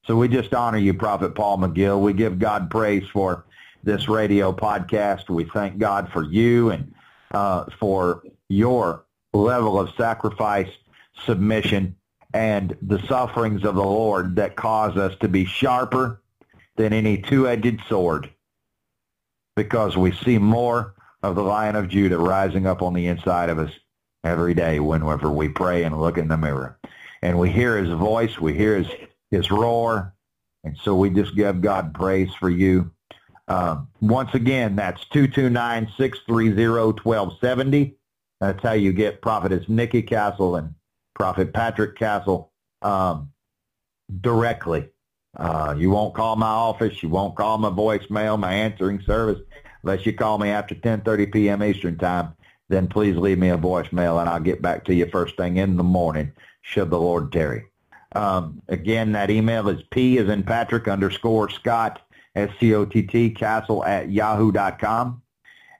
So 0.04 0.16
we 0.16 0.28
just 0.28 0.54
honor 0.54 0.78
you, 0.78 0.94
Prophet 0.94 1.34
Paul 1.34 1.58
McGill. 1.58 2.00
We 2.00 2.14
give 2.14 2.38
God 2.38 2.70
praise 2.70 3.06
for 3.12 3.44
this 3.84 4.08
radio 4.08 4.52
podcast. 4.52 5.28
We 5.28 5.44
thank 5.44 5.78
God 5.78 6.10
for 6.12 6.24
you 6.24 6.70
and 6.70 6.94
uh, 7.30 7.66
for 7.78 8.22
your 8.48 9.04
level 9.34 9.78
of 9.78 9.90
sacrifice, 9.96 10.70
submission, 11.26 11.94
and 12.32 12.76
the 12.82 13.00
sufferings 13.06 13.64
of 13.64 13.74
the 13.74 13.84
Lord 13.84 14.36
that 14.36 14.56
cause 14.56 14.96
us 14.96 15.14
to 15.20 15.28
be 15.28 15.44
sharper 15.44 16.22
than 16.76 16.92
any 16.92 17.18
two-edged 17.18 17.80
sword 17.88 18.30
because 19.58 19.96
we 19.96 20.12
see 20.12 20.38
more 20.38 20.94
of 21.24 21.34
the 21.34 21.42
Lion 21.42 21.74
of 21.74 21.88
Judah 21.88 22.16
rising 22.16 22.64
up 22.64 22.80
on 22.80 22.94
the 22.94 23.08
inside 23.08 23.50
of 23.50 23.58
us 23.58 23.72
every 24.22 24.54
day 24.54 24.78
whenever 24.78 25.32
we 25.32 25.48
pray 25.48 25.82
and 25.82 26.00
look 26.00 26.16
in 26.16 26.28
the 26.28 26.36
mirror. 26.36 26.78
And 27.22 27.40
we 27.40 27.50
hear 27.50 27.76
his 27.76 27.92
voice, 27.92 28.38
we 28.38 28.54
hear 28.54 28.78
his, 28.78 28.86
his 29.32 29.50
roar, 29.50 30.14
and 30.62 30.76
so 30.84 30.94
we 30.94 31.10
just 31.10 31.34
give 31.34 31.60
God 31.60 31.92
praise 31.92 32.32
for 32.38 32.48
you. 32.48 32.92
Um, 33.48 33.88
once 34.00 34.32
again, 34.32 34.76
that's 34.76 35.04
229-630-1270. 35.06 37.94
That's 38.40 38.62
how 38.62 38.74
you 38.74 38.92
get 38.92 39.20
Prophetess 39.20 39.68
Nikki 39.68 40.02
Castle 40.02 40.54
and 40.54 40.72
Prophet 41.16 41.52
Patrick 41.52 41.96
Castle 41.96 42.52
um, 42.82 43.32
directly. 44.20 44.88
Uh, 45.36 45.74
you 45.76 45.90
won't 45.90 46.14
call 46.14 46.36
my 46.36 46.46
office. 46.46 47.02
You 47.02 47.08
won't 47.08 47.36
call 47.36 47.58
my 47.58 47.70
voicemail, 47.70 48.38
my 48.38 48.52
answering 48.52 49.00
service, 49.02 49.40
unless 49.88 50.04
you 50.04 50.12
call 50.12 50.36
me 50.36 50.50
after 50.50 50.74
10:30 50.74 51.32
p.m. 51.32 51.62
Eastern 51.62 51.96
Time. 51.96 52.34
then 52.68 52.86
please 52.86 53.16
leave 53.16 53.38
me 53.38 53.48
a 53.48 53.56
voicemail 53.56 54.20
and 54.20 54.28
I'll 54.28 54.38
get 54.40 54.60
back 54.60 54.84
to 54.84 54.94
you 54.94 55.06
first 55.06 55.36
thing 55.38 55.56
in 55.56 55.78
the 55.78 55.82
morning, 55.82 56.32
should 56.60 56.90
the 56.90 57.00
Lord 57.00 57.32
tarry. 57.32 57.64
Um, 58.14 58.60
again, 58.68 59.12
that 59.12 59.30
email 59.30 59.68
is 59.70 59.82
P 59.90 60.18
as 60.18 60.28
in 60.28 60.42
Patrick 60.42 60.86
underscore 60.86 61.48
Scott, 61.48 62.02
S-C-O-T-T, 62.36 63.30
castle 63.30 63.82
at 63.84 64.10
yahoo.com. 64.10 65.22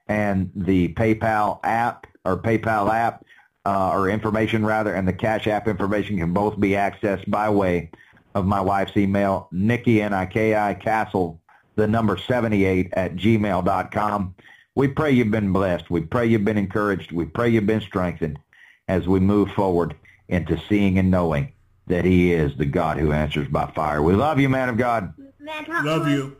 And 0.09 0.51
the 0.57 0.95
PayPal 0.95 1.61
app 1.63 2.07
or 2.25 2.39
PayPal 2.39 2.91
app 2.91 3.27
uh, 3.67 3.91
or 3.91 4.09
information 4.09 4.65
rather, 4.65 4.95
and 4.95 5.07
the 5.07 5.13
Cash 5.13 5.47
App 5.47 5.69
information 5.69 6.17
can 6.17 6.33
both 6.33 6.59
be 6.59 6.71
accessed 6.71 7.29
by 7.31 7.51
way 7.51 7.91
of 8.35 8.47
my 8.47 8.63
wife's 8.63 8.97
email, 8.97 9.49
Nikki, 9.53 10.01
N-I-K-I, 10.01 10.75
Castle, 10.75 11.43
the 11.79 11.87
number 11.87 12.19
78 12.19 12.93
at 12.95 13.15
gmail.com. 13.15 14.35
We 14.75 14.89
pray 14.89 15.13
you've 15.13 15.31
been 15.31 15.53
blessed. 15.53 15.89
We 15.89 16.01
pray 16.01 16.27
you've 16.27 16.45
been 16.45 16.59
encouraged. 16.59 17.13
We 17.13 17.25
pray 17.25 17.51
you've 17.51 17.67
been 17.67 17.81
strengthened 17.81 18.41
as 18.89 19.07
we 19.07 19.21
move 19.21 19.53
forward 19.53 19.95
into 20.29 20.61
seeing 20.69 20.99
and 20.99 21.09
knowing 21.09 21.53
that 21.87 22.05
he 22.05 22.33
is 22.33 22.57
the 22.57 22.67
God 22.67 22.99
who 22.99 23.13
answers 23.13 23.47
by 23.47 23.71
fire. 23.77 24.03
We 24.03 24.15
love 24.15 24.41
you, 24.41 24.49
man 24.49 24.69
of 24.69 24.77
God. 24.77 25.15
Love 25.41 26.09
you. 26.09 26.37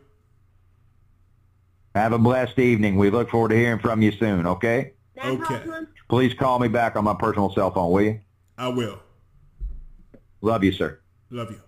Have 1.95 2.13
a 2.13 2.19
blessed 2.19 2.59
evening. 2.59 2.97
We 2.97 3.11
look 3.11 3.31
forward 3.31 3.51
to 3.51 3.57
hearing 3.57 3.79
from 3.79 4.03
you 4.03 4.11
soon, 4.11 4.45
okay? 4.45 4.93
Okay. 5.25 5.63
Please 6.09 6.35
call 6.35 6.59
me 6.59 6.67
back 6.67 6.97
on 6.97 7.05
my 7.05 7.15
personal 7.15 7.53
cell 7.55 7.71
phone, 7.71 7.93
will 7.93 8.03
you? 8.03 8.21
I 8.57 8.69
will. 8.69 8.99
Love 10.41 10.65
you, 10.65 10.73
sir. 10.73 10.99
Love 11.31 11.53
you. 11.53 11.61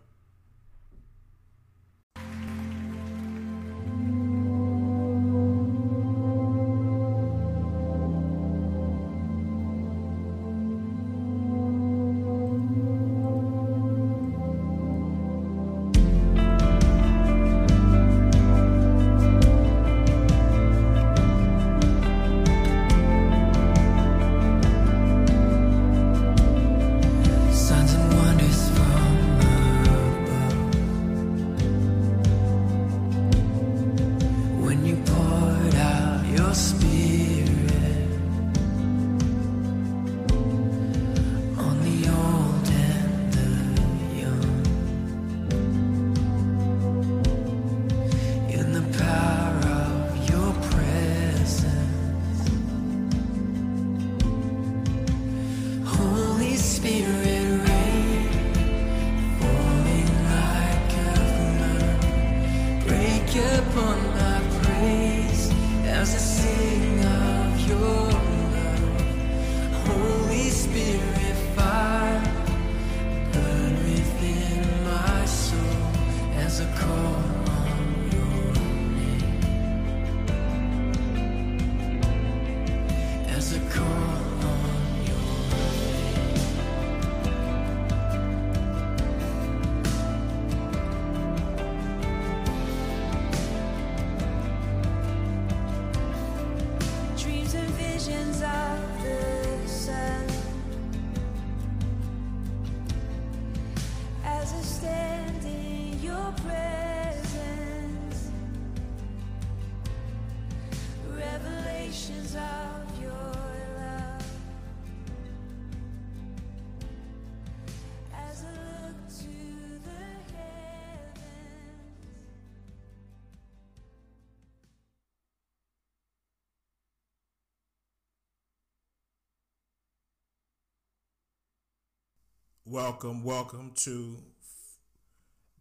Welcome, 132.70 133.24
welcome 133.24 133.72
to 133.78 134.18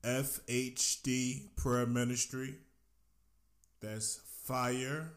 FHD 0.03 1.55
Prayer 1.55 1.87
Ministry. 1.87 2.53
That's 3.81 4.21
Fire, 4.43 5.13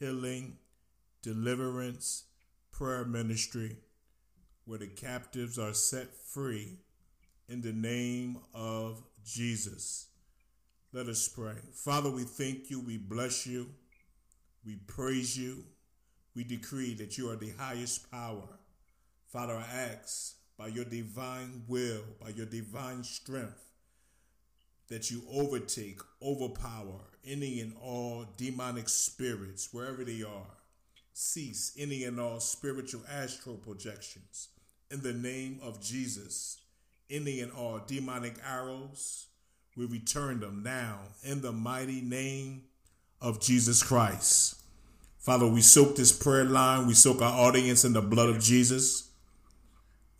Healing, 0.00 0.56
Deliverance 1.22 2.24
Prayer 2.72 3.04
Ministry, 3.04 3.76
where 4.64 4.80
the 4.80 4.88
captives 4.88 5.60
are 5.60 5.74
set 5.74 6.12
free 6.12 6.78
in 7.48 7.60
the 7.60 7.72
name 7.72 8.38
of 8.52 9.04
Jesus. 9.24 10.08
Let 10.92 11.06
us 11.06 11.28
pray. 11.28 11.54
Father, 11.72 12.10
we 12.10 12.24
thank 12.24 12.68
you, 12.68 12.80
we 12.80 12.96
bless 12.96 13.46
you, 13.46 13.68
we 14.66 14.74
praise 14.88 15.38
you, 15.38 15.62
we 16.34 16.42
decree 16.42 16.94
that 16.94 17.16
you 17.16 17.30
are 17.30 17.36
the 17.36 17.52
highest 17.56 18.10
power. 18.10 18.58
Father, 19.28 19.54
I 19.54 19.92
ask 19.92 20.37
by 20.58 20.66
your 20.66 20.84
divine 20.84 21.62
will, 21.68 22.02
by 22.20 22.30
your 22.30 22.46
divine 22.46 23.04
strength, 23.04 23.70
that 24.88 25.10
you 25.10 25.22
overtake, 25.32 26.00
overpower 26.20 27.00
any 27.24 27.60
and 27.60 27.74
all 27.80 28.26
demonic 28.36 28.88
spirits, 28.88 29.68
wherever 29.72 30.04
they 30.04 30.22
are. 30.22 30.56
Cease 31.14 31.72
any 31.78 32.04
and 32.04 32.18
all 32.18 32.40
spiritual 32.40 33.02
astral 33.10 33.56
projections. 33.56 34.48
In 34.90 35.02
the 35.02 35.12
name 35.12 35.60
of 35.62 35.80
Jesus, 35.80 36.58
any 37.10 37.40
and 37.40 37.52
all 37.52 37.80
demonic 37.86 38.36
arrows, 38.48 39.26
we 39.76 39.86
return 39.86 40.40
them 40.40 40.62
now 40.64 40.98
in 41.22 41.40
the 41.40 41.52
mighty 41.52 42.00
name 42.00 42.62
of 43.20 43.40
Jesus 43.40 43.82
Christ. 43.82 44.56
Father, 45.18 45.46
we 45.46 45.60
soak 45.60 45.96
this 45.96 46.12
prayer 46.12 46.44
line, 46.44 46.86
we 46.86 46.94
soak 46.94 47.20
our 47.20 47.46
audience 47.46 47.84
in 47.84 47.92
the 47.92 48.00
blood 48.00 48.28
of 48.28 48.40
Jesus. 48.40 49.07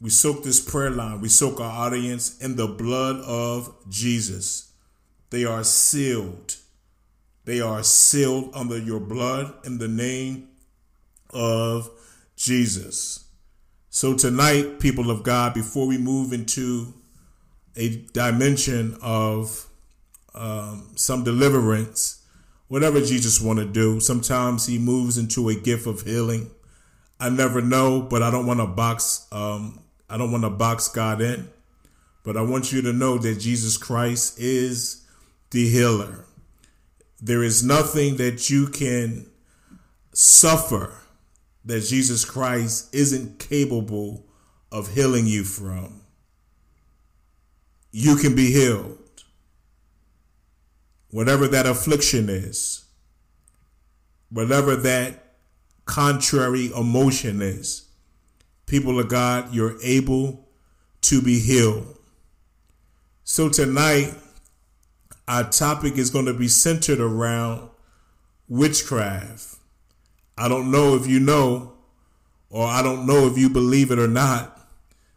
We 0.00 0.10
soak 0.10 0.44
this 0.44 0.60
prayer 0.60 0.90
line, 0.90 1.20
we 1.20 1.28
soak 1.28 1.60
our 1.60 1.86
audience 1.86 2.38
in 2.38 2.54
the 2.54 2.68
blood 2.68 3.16
of 3.16 3.74
Jesus. 3.88 4.72
They 5.30 5.44
are 5.44 5.64
sealed. 5.64 6.56
They 7.44 7.60
are 7.60 7.82
sealed 7.82 8.50
under 8.54 8.78
your 8.78 9.00
blood 9.00 9.54
in 9.64 9.78
the 9.78 9.88
name 9.88 10.48
of 11.30 11.90
Jesus. 12.36 13.24
So, 13.90 14.14
tonight, 14.14 14.78
people 14.78 15.10
of 15.10 15.22
God, 15.24 15.54
before 15.54 15.86
we 15.86 15.98
move 15.98 16.32
into 16.32 16.94
a 17.74 17.96
dimension 18.12 18.96
of 19.02 19.66
um, 20.34 20.92
some 20.94 21.24
deliverance, 21.24 22.22
whatever 22.68 23.00
Jesus 23.00 23.40
want 23.40 23.58
to 23.58 23.64
do, 23.64 23.98
sometimes 23.98 24.66
he 24.66 24.78
moves 24.78 25.18
into 25.18 25.48
a 25.48 25.54
gift 25.54 25.86
of 25.86 26.02
healing. 26.02 26.50
I 27.18 27.30
never 27.30 27.60
know, 27.60 28.00
but 28.00 28.22
I 28.22 28.30
don't 28.30 28.46
want 28.46 28.60
to 28.60 28.66
box. 28.66 29.26
Um, 29.32 29.80
I 30.08 30.16
don't 30.16 30.32
want 30.32 30.44
to 30.44 30.50
box 30.50 30.88
God 30.88 31.20
in, 31.20 31.48
but 32.22 32.36
I 32.36 32.42
want 32.42 32.72
you 32.72 32.82
to 32.82 32.92
know 32.92 33.18
that 33.18 33.40
Jesus 33.40 33.76
Christ 33.76 34.38
is 34.38 35.06
the 35.50 35.68
healer. 35.68 36.24
There 37.20 37.42
is 37.42 37.62
nothing 37.62 38.16
that 38.16 38.48
you 38.48 38.68
can 38.68 39.26
suffer 40.12 40.94
that 41.64 41.80
Jesus 41.80 42.24
Christ 42.24 42.94
isn't 42.94 43.38
capable 43.38 44.24
of 44.72 44.94
healing 44.94 45.26
you 45.26 45.44
from. 45.44 46.02
You 47.90 48.16
can 48.16 48.34
be 48.34 48.52
healed. 48.52 48.98
Whatever 51.10 51.48
that 51.48 51.66
affliction 51.66 52.28
is, 52.28 52.84
whatever 54.30 54.76
that 54.76 55.34
contrary 55.84 56.70
emotion 56.76 57.40
is. 57.40 57.87
People 58.68 59.00
of 59.00 59.08
God, 59.08 59.54
you're 59.54 59.80
able 59.82 60.46
to 61.00 61.22
be 61.22 61.38
healed. 61.38 61.98
So 63.24 63.48
tonight, 63.48 64.12
our 65.26 65.48
topic 65.48 65.96
is 65.96 66.10
going 66.10 66.26
to 66.26 66.34
be 66.34 66.48
centered 66.48 67.00
around 67.00 67.70
witchcraft. 68.46 69.56
I 70.36 70.48
don't 70.48 70.70
know 70.70 70.94
if 70.96 71.06
you 71.06 71.18
know, 71.18 71.74
or 72.50 72.66
I 72.66 72.82
don't 72.82 73.06
know 73.06 73.26
if 73.26 73.38
you 73.38 73.48
believe 73.48 73.90
it 73.90 73.98
or 73.98 74.08
not. 74.08 74.60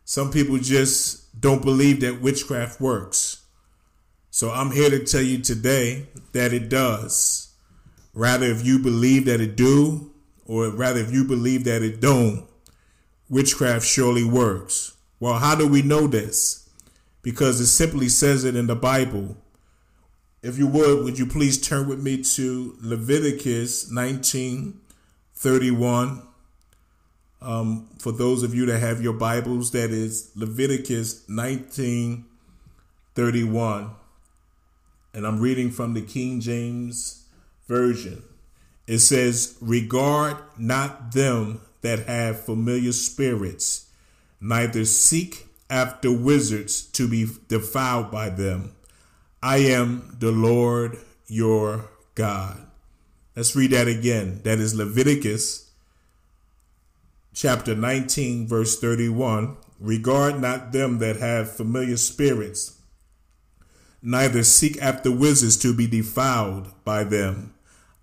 Some 0.05 0.31
people 0.31 0.57
just 0.57 1.39
don't 1.39 1.61
believe 1.61 2.01
that 2.01 2.21
witchcraft 2.21 2.79
works. 2.79 3.45
So 4.29 4.49
I'm 4.49 4.71
here 4.71 4.89
to 4.89 5.03
tell 5.03 5.21
you 5.21 5.39
today 5.39 6.07
that 6.31 6.53
it 6.53 6.69
does. 6.69 7.53
Rather, 8.13 8.45
if 8.45 8.65
you 8.65 8.79
believe 8.79 9.25
that 9.25 9.41
it 9.41 9.57
do, 9.57 10.13
or 10.45 10.69
rather 10.69 11.01
if 11.01 11.11
you 11.11 11.25
believe 11.25 11.65
that 11.65 11.81
it 11.81 11.99
don't, 11.99 12.45
witchcraft 13.31 13.83
surely 13.85 14.23
works. 14.23 14.95
Well, 15.19 15.39
how 15.39 15.55
do 15.55 15.67
we 15.67 15.81
know 15.81 16.05
this? 16.05 16.69
Because 17.23 17.59
it 17.61 17.67
simply 17.67 18.09
says 18.09 18.43
it 18.43 18.57
in 18.57 18.67
the 18.67 18.75
Bible. 18.75 19.37
If 20.43 20.57
you 20.57 20.67
would, 20.67 21.05
would 21.05 21.17
you 21.17 21.25
please 21.25 21.57
turn 21.59 21.87
with 21.87 22.03
me 22.03 22.21
to 22.35 22.75
Leviticus 22.81 23.89
19:31? 23.89 26.23
Um, 27.41 27.87
for 27.99 28.11
those 28.11 28.43
of 28.43 28.53
you 28.53 28.67
that 28.67 28.79
have 28.79 29.01
your 29.01 29.13
Bibles, 29.13 29.71
that 29.71 29.89
is 29.91 30.29
Leviticus 30.35 31.23
19:31, 31.29 33.91
and 35.13 35.25
I'm 35.25 35.39
reading 35.39 35.71
from 35.71 35.93
the 35.93 36.01
King 36.01 36.41
James 36.41 37.23
version. 37.67 38.23
It 38.87 38.99
says, 38.99 39.55
"Regard 39.61 40.35
not 40.57 41.13
them 41.13 41.61
that 41.81 42.07
have 42.07 42.45
familiar 42.45 42.91
spirits, 42.91 43.87
neither 44.39 44.85
seek 44.85 45.47
after 45.69 46.11
wizards 46.11 46.81
to 46.81 47.07
be 47.07 47.27
defiled 47.47 48.11
by 48.11 48.29
them. 48.29 48.71
I 49.41 49.57
am 49.57 50.15
the 50.19 50.31
Lord 50.31 50.99
your 51.27 51.89
God." 52.15 52.67
Let's 53.35 53.55
read 53.55 53.71
that 53.71 53.87
again. 53.87 54.41
That 54.43 54.59
is 54.59 54.75
Leviticus 54.75 55.69
chapter 57.33 57.73
19, 57.73 58.47
verse 58.47 58.77
31. 58.79 59.55
Regard 59.79 60.39
not 60.39 60.73
them 60.73 60.99
that 60.99 61.17
have 61.17 61.55
familiar 61.55 61.97
spirits, 61.97 62.73
neither 64.01 64.43
seek 64.43 64.79
after 64.81 65.09
wizards 65.09 65.57
to 65.57 65.73
be 65.73 65.87
defiled 65.87 66.67
by 66.83 67.03
them. 67.03 67.53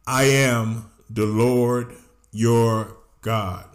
I 0.07 0.25
am 0.25 0.91
the 1.09 1.27
Lord 1.27 1.95
your 2.33 2.97
God. 3.29 3.67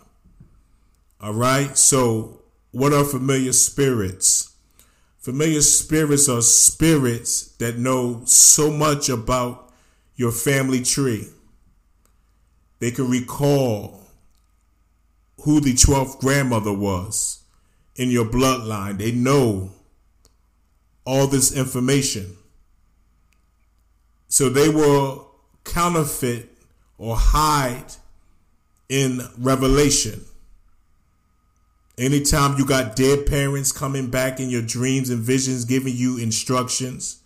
All 1.22 1.36
right. 1.36 1.78
So, 1.78 2.42
what 2.72 2.92
are 2.92 3.04
familiar 3.04 3.54
spirits? 3.54 4.56
Familiar 5.20 5.62
spirits 5.62 6.28
are 6.28 6.42
spirits 6.42 7.50
that 7.58 7.78
know 7.78 8.24
so 8.26 8.72
much 8.72 9.10
about 9.10 9.72
your 10.16 10.32
family 10.32 10.82
tree. 10.82 11.28
They 12.80 12.90
can 12.90 13.12
recall 13.12 14.02
who 15.42 15.60
the 15.60 15.76
12th 15.76 16.20
grandmother 16.20 16.74
was 16.74 17.44
in 17.96 18.10
your 18.10 18.26
bloodline. 18.26 18.98
They 18.98 19.12
know 19.12 19.70
all 21.06 21.28
this 21.28 21.56
information. 21.56 22.38
So 24.30 24.50
they 24.50 24.70
will 24.70 25.30
counterfeit 25.64 26.50
or 26.98 27.16
hide 27.16 27.98
in 28.94 29.22
revelation. 29.40 30.24
Anytime 31.98 32.60
you 32.60 32.66
got 32.66 32.96
dead 32.96 33.26
parents 33.26 33.72
coming 33.72 34.12
back 34.12 34.40
in 34.40 34.52
your 34.52 34.62
dreams 34.62 35.10
and 35.10 35.20
visions 35.20 35.66
giving 35.66 35.96
you 35.96 36.20
instructions, 36.20 37.24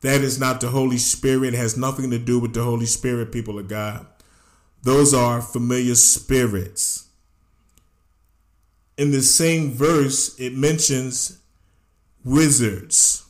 that 0.00 0.22
is 0.22 0.40
not 0.40 0.62
the 0.62 0.68
Holy 0.68 0.96
Spirit. 0.96 1.52
It 1.52 1.58
has 1.58 1.76
nothing 1.76 2.10
to 2.10 2.18
do 2.18 2.38
with 2.38 2.54
the 2.54 2.64
Holy 2.64 2.86
Spirit, 2.86 3.32
people 3.32 3.58
of 3.58 3.68
God. 3.68 4.06
Those 4.82 5.12
are 5.12 5.42
familiar 5.42 5.94
spirits. 5.94 7.06
In 8.96 9.10
the 9.10 9.20
same 9.20 9.72
verse, 9.72 10.38
it 10.40 10.54
mentions 10.54 11.38
wizards. 12.24 13.26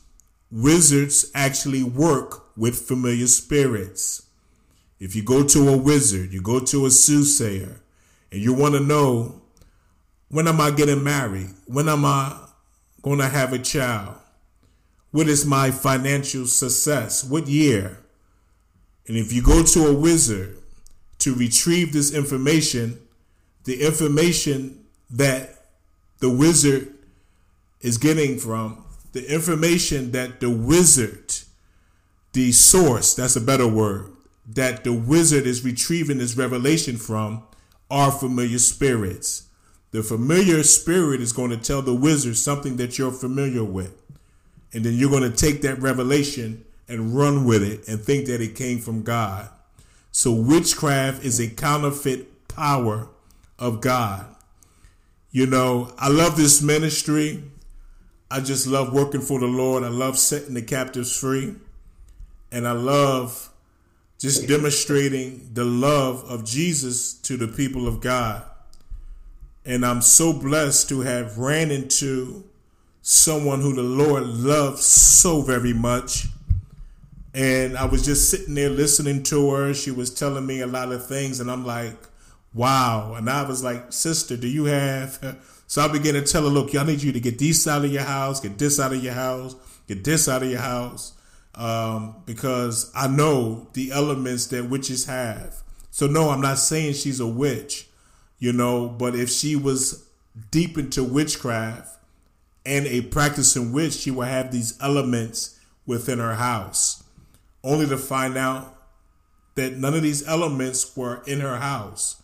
Wizards 0.49 1.29
actually 1.35 1.83
work 1.83 2.55
with 2.55 2.79
familiar 2.87 3.27
spirits. 3.27 4.24
If 5.05 5.15
you 5.15 5.21
go 5.21 5.43
to 5.43 5.69
a 5.69 5.77
wizard, 5.77 6.33
you 6.33 6.41
go 6.41 6.59
to 6.59 6.87
a 6.87 6.89
soothsayer, 6.89 7.79
and 8.31 8.41
you 8.41 8.55
want 8.55 8.73
to 8.73 8.79
know 8.79 9.39
when 10.29 10.47
am 10.47 10.59
I 10.59 10.71
getting 10.71 11.03
married? 11.03 11.49
When 11.67 11.87
am 11.87 12.05
I 12.05 12.35
going 13.03 13.19
to 13.19 13.27
have 13.27 13.53
a 13.53 13.59
child? 13.59 14.15
What 15.11 15.27
is 15.27 15.45
my 15.45 15.69
financial 15.69 16.47
success? 16.47 17.23
What 17.23 17.45
year? 17.45 17.99
And 19.07 19.15
if 19.15 19.31
you 19.31 19.43
go 19.43 19.61
to 19.61 19.85
a 19.85 19.93
wizard 19.93 20.57
to 21.19 21.35
retrieve 21.35 21.93
this 21.93 22.11
information, 22.11 22.99
the 23.65 23.85
information 23.85 24.85
that 25.11 25.67
the 26.17 26.31
wizard 26.31 26.95
is 27.79 27.99
getting 27.99 28.39
from, 28.39 28.83
the 29.11 29.31
information 29.31 30.13
that 30.13 30.39
the 30.39 30.49
wizard, 30.49 31.31
the 32.33 32.51
source, 32.51 33.13
that's 33.13 33.35
a 33.35 33.41
better 33.41 33.67
word, 33.67 34.14
that 34.47 34.83
the 34.83 34.93
wizard 34.93 35.47
is 35.47 35.65
retrieving 35.65 36.19
this 36.19 36.37
revelation 36.37 36.97
from 36.97 37.43
are 37.89 38.11
familiar 38.11 38.59
spirits. 38.59 39.49
The 39.91 40.03
familiar 40.03 40.61
spirit 40.63 41.21
is 41.21 41.31
going 41.31 41.51
to 41.51 41.57
tell 41.57 41.81
the 41.81 41.95
wizard 41.95 42.37
something 42.37 42.77
that 42.77 42.97
you're 42.97 43.11
familiar 43.11 43.63
with. 43.63 44.01
And 44.73 44.83
then 44.83 44.93
you're 44.93 45.09
going 45.09 45.29
to 45.29 45.35
take 45.35 45.61
that 45.61 45.79
revelation 45.81 46.65
and 46.87 47.15
run 47.15 47.45
with 47.45 47.63
it 47.63 47.87
and 47.87 47.99
think 47.99 48.27
that 48.27 48.41
it 48.41 48.55
came 48.55 48.79
from 48.79 49.03
God. 49.03 49.49
So 50.11 50.31
witchcraft 50.33 51.23
is 51.23 51.39
a 51.39 51.49
counterfeit 51.49 52.47
power 52.47 53.07
of 53.57 53.81
God. 53.81 54.25
You 55.31 55.47
know, 55.47 55.93
I 55.97 56.09
love 56.09 56.37
this 56.37 56.61
ministry. 56.61 57.43
I 58.29 58.41
just 58.41 58.67
love 58.67 58.93
working 58.93 59.21
for 59.21 59.39
the 59.39 59.47
Lord. 59.47 59.83
I 59.83 59.89
love 59.89 60.17
setting 60.17 60.53
the 60.53 60.61
captives 60.61 61.17
free. 61.17 61.55
And 62.51 62.67
I 62.67 62.71
love 62.71 63.49
just 64.25 64.47
demonstrating 64.47 65.51
the 65.53 65.63
love 65.63 66.23
of 66.27 66.43
Jesus 66.43 67.13
to 67.13 67.37
the 67.37 67.47
people 67.47 67.87
of 67.87 68.01
God. 68.01 68.41
And 69.63 69.85
I'm 69.85 70.01
so 70.01 70.33
blessed 70.33 70.89
to 70.89 71.01
have 71.01 71.37
ran 71.37 71.69
into 71.69 72.43
someone 73.03 73.61
who 73.61 73.75
the 73.75 73.83
Lord 73.83 74.23
loves 74.23 74.83
so 74.83 75.43
very 75.43 75.73
much. 75.73 76.25
And 77.35 77.77
I 77.77 77.85
was 77.85 78.03
just 78.03 78.31
sitting 78.31 78.55
there 78.55 78.71
listening 78.71 79.21
to 79.23 79.51
her. 79.51 79.75
She 79.75 79.91
was 79.91 80.11
telling 80.11 80.47
me 80.47 80.61
a 80.61 80.67
lot 80.67 80.91
of 80.91 81.05
things, 81.05 81.39
and 81.39 81.51
I'm 81.51 81.63
like, 81.63 81.95
wow. 82.51 83.13
And 83.13 83.29
I 83.29 83.47
was 83.47 83.63
like, 83.63 83.93
sister, 83.93 84.35
do 84.35 84.47
you 84.47 84.65
have. 84.65 85.37
So 85.67 85.81
I 85.81 85.87
began 85.87 86.13
to 86.13 86.21
tell 86.21 86.43
her, 86.43 86.47
look, 86.47 86.73
y'all 86.73 86.85
need 86.85 87.01
you 87.01 87.11
to 87.11 87.19
get 87.19 87.39
this 87.39 87.65
out 87.65 87.83
of 87.83 87.91
your 87.91 88.03
house, 88.03 88.39
get 88.39 88.59
this 88.59 88.79
out 88.79 88.93
of 88.93 89.03
your 89.03 89.15
house, 89.15 89.55
get 89.87 90.03
this 90.03 90.29
out 90.29 90.43
of 90.43 90.51
your 90.51 90.59
house. 90.59 91.14
Um, 91.55 92.17
because 92.25 92.91
I 92.93 93.07
know 93.07 93.67
the 93.73 93.91
elements 93.91 94.47
that 94.47 94.69
witches 94.69 95.05
have. 95.05 95.63
So, 95.89 96.05
no, 96.05 96.29
I'm 96.29 96.41
not 96.41 96.59
saying 96.59 96.93
she's 96.93 97.21
a 97.21 97.27
witch 97.27 97.87
you 98.39 98.53
know. 98.53 98.87
But 98.87 99.15
if 99.15 99.29
she 99.29 99.55
was 99.55 100.07
deep 100.51 100.77
into 100.77 101.03
witchcraft 101.03 101.97
and 102.65 102.85
a 102.87 103.01
practicing 103.01 103.71
witch, 103.71 103.93
she 103.93 104.11
would 104.11 104.27
have 104.27 104.51
these 104.51 104.77
elements 104.81 105.59
within 105.85 106.19
her 106.19 106.35
house, 106.35 107.03
only 107.63 107.87
to 107.87 107.97
find 107.97 108.37
out 108.37 108.71
that 109.55 109.77
none 109.77 109.93
of 109.93 110.01
these 110.01 110.27
elements 110.27 110.95
were 110.97 111.23
in 111.25 111.39
her 111.39 111.57
house. 111.57 112.21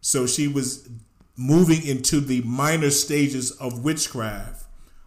So 0.00 0.26
she 0.26 0.48
was 0.48 0.88
moving 1.36 1.86
into 1.86 2.20
the 2.20 2.40
minor 2.42 2.90
stages 2.90 3.50
of 3.52 3.84
witchcraft 3.84 4.64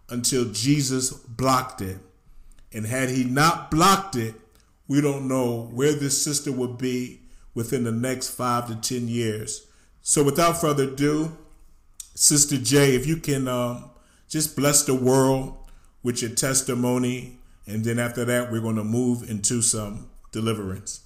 until 0.09 0.45
Jesus 0.45 1.11
blocked 1.11 1.81
it. 1.81 1.99
And 2.73 2.85
had 2.85 3.09
he 3.09 3.23
not 3.23 3.71
blocked 3.71 4.15
it, 4.15 4.35
we 4.87 5.01
don't 5.01 5.27
know 5.27 5.69
where 5.73 5.93
this 5.93 6.21
sister 6.21 6.51
would 6.51 6.77
be 6.77 7.21
within 7.53 7.83
the 7.83 7.91
next 7.91 8.29
five 8.29 8.67
to 8.67 8.75
10 8.75 9.07
years. 9.07 9.67
So 10.01 10.23
without 10.23 10.61
further 10.61 10.83
ado, 10.83 11.37
Sister 12.13 12.57
J, 12.57 12.95
if 12.95 13.05
you 13.05 13.17
can 13.17 13.47
um, 13.47 13.89
just 14.27 14.55
bless 14.55 14.83
the 14.83 14.93
world 14.93 15.57
with 16.03 16.21
your 16.21 16.31
testimony, 16.31 17.39
and 17.65 17.83
then 17.83 17.99
after 17.99 18.25
that, 18.25 18.51
we're 18.51 18.61
going 18.61 18.77
to 18.77 18.83
move 18.83 19.29
into 19.29 19.61
some 19.61 20.09
deliverance. 20.31 21.01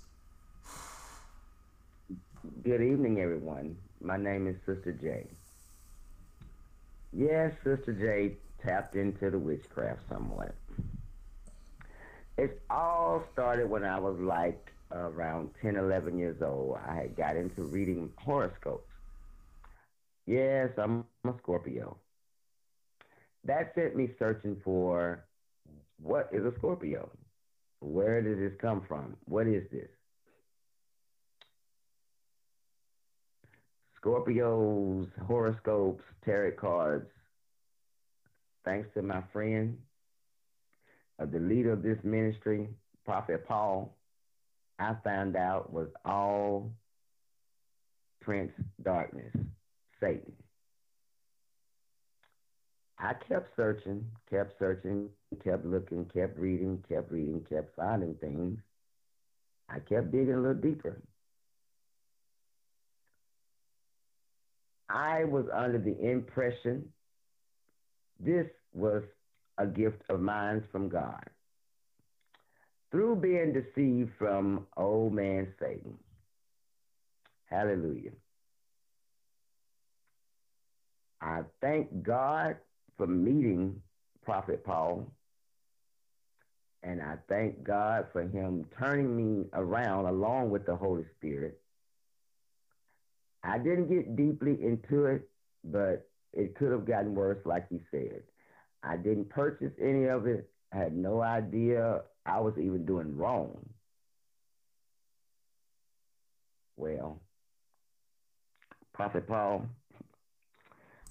Good 2.63 2.81
evening, 2.81 3.19
everyone. 3.19 3.75
My 4.01 4.17
name 4.17 4.47
is 4.47 4.55
Sister 4.65 4.91
J. 4.91 5.25
Yes, 7.11 7.53
Sister 7.63 7.93
J 7.93 8.35
tapped 8.63 8.95
into 8.95 9.29
the 9.31 9.39
witchcraft 9.39 10.01
somewhat. 10.07 10.53
It 12.41 12.59
all 12.71 13.23
started 13.33 13.69
when 13.69 13.83
I 13.83 13.99
was 13.99 14.17
like 14.19 14.71
around 14.91 15.51
10, 15.61 15.75
11 15.75 16.17
years 16.17 16.41
old, 16.41 16.79
I 16.87 16.95
had 16.95 17.15
got 17.15 17.35
into 17.37 17.61
reading 17.61 18.09
horoscopes. 18.17 18.89
Yes, 20.25 20.69
I'm 20.75 21.05
a 21.23 21.33
Scorpio. 21.37 21.97
That 23.43 23.73
sent 23.75 23.95
me 23.95 24.09
searching 24.17 24.59
for 24.63 25.23
what 26.01 26.29
is 26.31 26.43
a 26.43 26.51
Scorpio? 26.57 27.11
Where 27.79 28.23
did 28.23 28.39
this 28.39 28.59
come 28.59 28.81
from? 28.87 29.17
What 29.25 29.45
is 29.45 29.69
this? 29.71 29.89
Scorpios, 34.03 35.07
horoscopes, 35.27 36.03
tarot 36.25 36.53
cards. 36.53 37.11
Thanks 38.65 38.89
to 38.95 39.03
my 39.03 39.21
friend, 39.31 39.77
the 41.25 41.39
leader 41.39 41.73
of 41.73 41.83
this 41.83 41.97
ministry, 42.03 42.67
Prophet 43.05 43.47
Paul, 43.47 43.95
I 44.79 44.95
found 45.03 45.35
out 45.35 45.71
was 45.71 45.87
all 46.05 46.71
Prince 48.21 48.51
Darkness, 48.81 49.35
Satan. 49.99 50.33
I 52.97 53.13
kept 53.27 53.49
searching, 53.55 54.05
kept 54.29 54.57
searching, 54.59 55.09
kept 55.43 55.65
looking, 55.65 56.05
kept 56.13 56.37
reading, 56.37 56.83
kept 56.87 57.11
reading, 57.11 57.45
kept 57.49 57.75
finding 57.75 58.15
things. 58.15 58.59
I 59.69 59.79
kept 59.79 60.11
digging 60.11 60.33
a 60.33 60.37
little 60.37 60.53
deeper. 60.53 61.01
I 64.89 65.23
was 65.23 65.45
under 65.53 65.79
the 65.79 65.97
impression 65.99 66.91
this 68.19 68.47
was 68.73 69.03
a 69.57 69.65
gift 69.67 70.01
of 70.09 70.19
minds 70.19 70.65
from 70.71 70.89
God. 70.89 71.23
Through 72.91 73.17
being 73.17 73.53
deceived 73.53 74.11
from 74.17 74.67
old 74.75 75.13
man 75.13 75.53
Satan. 75.59 75.97
Hallelujah. 77.45 78.11
I 81.21 81.41
thank 81.61 82.03
God 82.03 82.57
for 82.97 83.07
meeting 83.07 83.81
Prophet 84.23 84.63
Paul. 84.63 85.11
And 86.83 87.01
I 87.01 87.17
thank 87.29 87.63
God 87.63 88.07
for 88.11 88.23
him 88.23 88.65
turning 88.79 89.15
me 89.15 89.45
around 89.53 90.05
along 90.05 90.49
with 90.49 90.65
the 90.65 90.75
Holy 90.75 91.05
Spirit. 91.17 91.61
I 93.43 93.57
didn't 93.57 93.89
get 93.89 94.15
deeply 94.15 94.57
into 94.63 95.05
it, 95.05 95.29
but 95.63 96.09
it 96.33 96.55
could 96.55 96.71
have 96.71 96.85
gotten 96.85 97.13
worse, 97.13 97.39
like 97.45 97.67
he 97.69 97.79
said. 97.91 98.23
I 98.83 98.97
didn't 98.97 99.29
purchase 99.29 99.71
any 99.81 100.05
of 100.05 100.25
it. 100.27 100.49
I 100.73 100.77
had 100.77 100.95
no 100.95 101.21
idea 101.21 102.01
I 102.25 102.39
was 102.39 102.53
even 102.57 102.85
doing 102.85 103.15
wrong. 103.15 103.57
Well, 106.77 107.21
Prophet 108.93 109.27
Paul, 109.27 109.65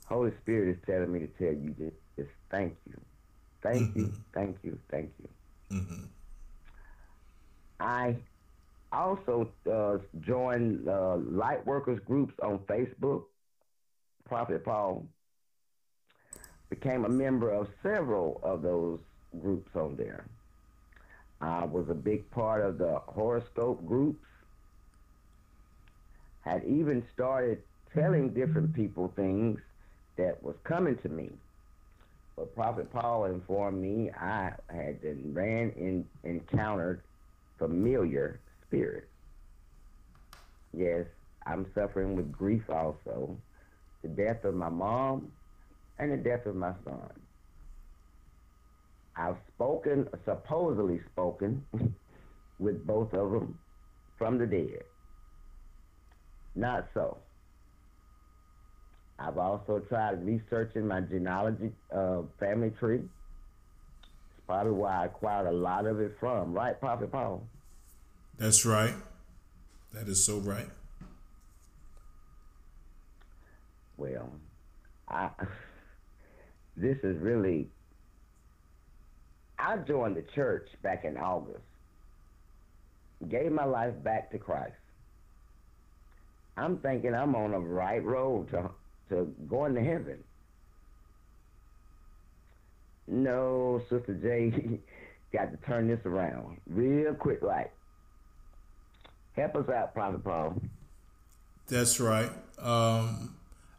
Holy 0.06 0.32
Spirit 0.42 0.76
is 0.76 0.82
telling 0.86 1.12
me 1.12 1.20
to 1.20 1.26
tell 1.26 1.52
you 1.52 1.74
this. 1.78 1.92
Just 2.16 2.30
thank 2.50 2.76
you. 2.86 3.00
Thank 3.62 3.94
you, 3.96 4.12
thank 4.34 4.56
you, 4.62 4.78
thank 4.90 5.10
you. 5.20 5.28
I 7.78 8.16
also 8.92 9.48
uh, 9.70 9.98
joined 10.20 10.88
uh, 10.88 11.16
light 11.16 11.64
workers 11.66 12.00
groups 12.06 12.34
on 12.42 12.58
Facebook. 12.60 13.24
Prophet 14.24 14.64
Paul 14.64 15.06
became 16.70 17.04
a 17.04 17.08
member 17.08 17.50
of 17.50 17.68
several 17.82 18.40
of 18.42 18.62
those 18.62 19.00
groups 19.42 19.70
on 19.74 19.96
there. 19.96 20.24
I 21.40 21.64
was 21.64 21.88
a 21.88 21.94
big 21.94 22.30
part 22.30 22.64
of 22.64 22.78
the 22.78 23.00
horoscope 23.06 23.84
groups. 23.86 24.24
Had 26.42 26.64
even 26.64 27.04
started 27.12 27.62
telling 27.94 28.30
mm-hmm. 28.30 28.40
different 28.40 28.74
people 28.74 29.12
things 29.16 29.60
that 30.16 30.42
was 30.42 30.56
coming 30.64 30.96
to 30.98 31.08
me. 31.08 31.30
But 32.36 32.54
Prophet 32.54 32.90
Paul 32.92 33.26
informed 33.26 33.82
me 33.82 34.10
I 34.10 34.52
had 34.72 35.02
been 35.02 35.34
ran 35.34 35.70
in 35.76 36.06
encountered 36.24 37.02
familiar 37.58 38.40
spirits. 38.66 39.06
Yes, 40.72 41.06
I'm 41.44 41.66
suffering 41.74 42.16
with 42.16 42.32
grief 42.32 42.62
also. 42.70 43.36
The 44.02 44.08
death 44.08 44.44
of 44.44 44.54
my 44.54 44.70
mom 44.70 45.30
and 46.00 46.12
the 46.12 46.16
death 46.16 46.46
of 46.46 46.56
my 46.56 46.72
son. 46.84 47.10
I've 49.16 49.36
spoken, 49.54 50.08
supposedly 50.24 51.00
spoken, 51.12 51.64
with 52.58 52.86
both 52.86 53.12
of 53.12 53.30
them 53.30 53.58
from 54.16 54.38
the 54.38 54.46
dead. 54.46 54.84
Not 56.54 56.88
so. 56.94 57.18
I've 59.18 59.36
also 59.36 59.80
tried 59.88 60.24
researching 60.24 60.86
my 60.86 61.02
genealogy 61.02 61.70
uh, 61.94 62.22
family 62.38 62.70
tree. 62.80 63.00
It's 63.00 64.46
probably 64.46 64.72
where 64.72 64.90
I 64.90 65.04
acquired 65.04 65.48
a 65.48 65.52
lot 65.52 65.86
of 65.86 66.00
it 66.00 66.16
from, 66.18 66.54
right, 66.54 66.78
Prophet 66.80 67.12
Paul? 67.12 67.46
That's 68.38 68.64
right. 68.64 68.94
That 69.92 70.08
is 70.08 70.24
so 70.24 70.38
right. 70.38 70.68
Well, 73.98 74.32
I 75.08 75.28
this 76.76 76.96
is 77.02 77.20
really 77.20 77.68
I 79.58 79.76
joined 79.76 80.16
the 80.16 80.24
church 80.34 80.68
back 80.82 81.04
in 81.04 81.16
August. 81.16 81.60
Gave 83.28 83.52
my 83.52 83.64
life 83.64 83.92
back 84.02 84.30
to 84.30 84.38
Christ. 84.38 84.72
I'm 86.56 86.78
thinking 86.78 87.14
I'm 87.14 87.34
on 87.34 87.50
the 87.52 87.58
right 87.58 88.02
road 88.02 88.50
to 88.50 88.70
to 89.10 89.34
going 89.48 89.74
to 89.74 89.82
heaven. 89.82 90.22
No, 93.06 93.82
Sister 93.90 94.14
J, 94.14 94.80
got 95.32 95.50
to 95.50 95.56
turn 95.66 95.88
this 95.88 96.00
around 96.04 96.58
real 96.66 97.14
quick, 97.14 97.42
like. 97.42 97.72
Help 99.36 99.56
us 99.56 99.68
out, 99.68 99.94
Prophet 99.94 100.24
Paul. 100.24 100.60
That's 101.68 102.00
right. 102.00 102.30
Um, 102.58 103.36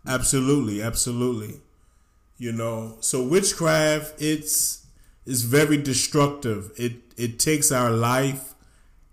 absolutely, 0.07 0.81
absolutely. 0.81 1.59
You 2.41 2.51
know, 2.51 2.97
so 3.01 3.21
witchcraft 3.21 4.19
it's 4.19 4.87
it's 5.27 5.43
very 5.43 5.77
destructive. 5.77 6.71
It 6.75 6.93
it 7.15 7.37
takes 7.37 7.71
our 7.71 7.91
life 7.91 8.55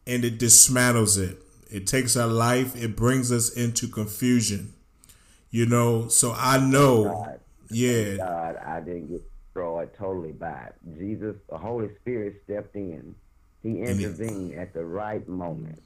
and 0.07 0.25
it 0.25 0.39
dismantles 0.39 1.19
it. 1.19 1.37
It 1.71 1.87
takes 1.87 2.17
our 2.17 2.27
life. 2.27 2.75
It 2.75 2.97
brings 2.97 3.31
us 3.31 3.51
into 3.51 3.87
confusion. 3.87 4.73
You 5.51 5.67
know, 5.67 6.09
so 6.09 6.35
I 6.39 6.57
know, 6.57 7.05
God. 7.05 7.41
yeah, 7.69 8.17
God, 8.17 8.57
I 8.65 8.81
didn't 8.81 9.09
get 9.09 9.31
destroyed 9.45 9.91
totally 9.99 10.33
by 10.33 10.71
it. 10.71 10.75
Jesus, 10.99 11.37
the 11.51 11.59
Holy 11.59 11.91
Spirit 12.01 12.41
stepped 12.45 12.77
in. 12.77 13.15
He 13.63 13.73
he- 13.73 13.83
intervened 13.83 14.55
at 14.55 14.73
the 14.73 14.87
right 14.87 15.29
moment 15.29 15.83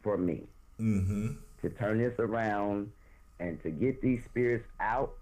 for 0.00 0.16
me 0.16 0.44
mm-hmm, 0.80 1.32
to 1.60 1.70
turn 1.70 1.98
this 1.98 2.14
around 2.20 2.92
and 3.40 3.60
to 3.64 3.70
get 3.70 4.00
these 4.00 4.24
spirits 4.26 4.68
out 4.78 5.14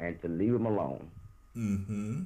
and 0.00 0.20
to 0.22 0.28
leave 0.28 0.52
them 0.52 0.66
alone. 0.66 1.10
mm-hmm, 1.56 2.22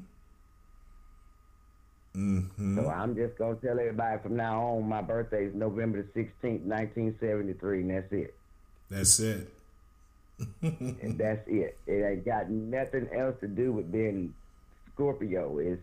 mm-hmm. 2.16 2.78
So 2.78 2.88
I'm 2.88 3.14
just 3.14 3.38
gonna 3.38 3.56
tell 3.56 3.78
everybody 3.78 4.22
from 4.22 4.36
now 4.36 4.60
on, 4.62 4.88
my 4.88 5.02
birthday 5.02 5.46
is 5.46 5.54
November 5.54 6.02
the 6.02 6.08
sixteenth, 6.14 6.64
nineteen 6.64 7.16
seventy 7.20 7.54
three, 7.54 7.80
and 7.80 7.90
that's 7.90 8.12
it. 8.12 8.34
That's 8.90 9.20
it. 9.20 9.48
and 10.60 11.18
that's 11.18 11.46
it. 11.48 11.78
It 11.86 12.04
ain't 12.04 12.24
got 12.24 12.50
nothing 12.50 13.08
else 13.14 13.36
to 13.40 13.48
do 13.48 13.72
with 13.72 13.90
being 13.90 14.34
Scorpio. 14.94 15.58
Is 15.58 15.78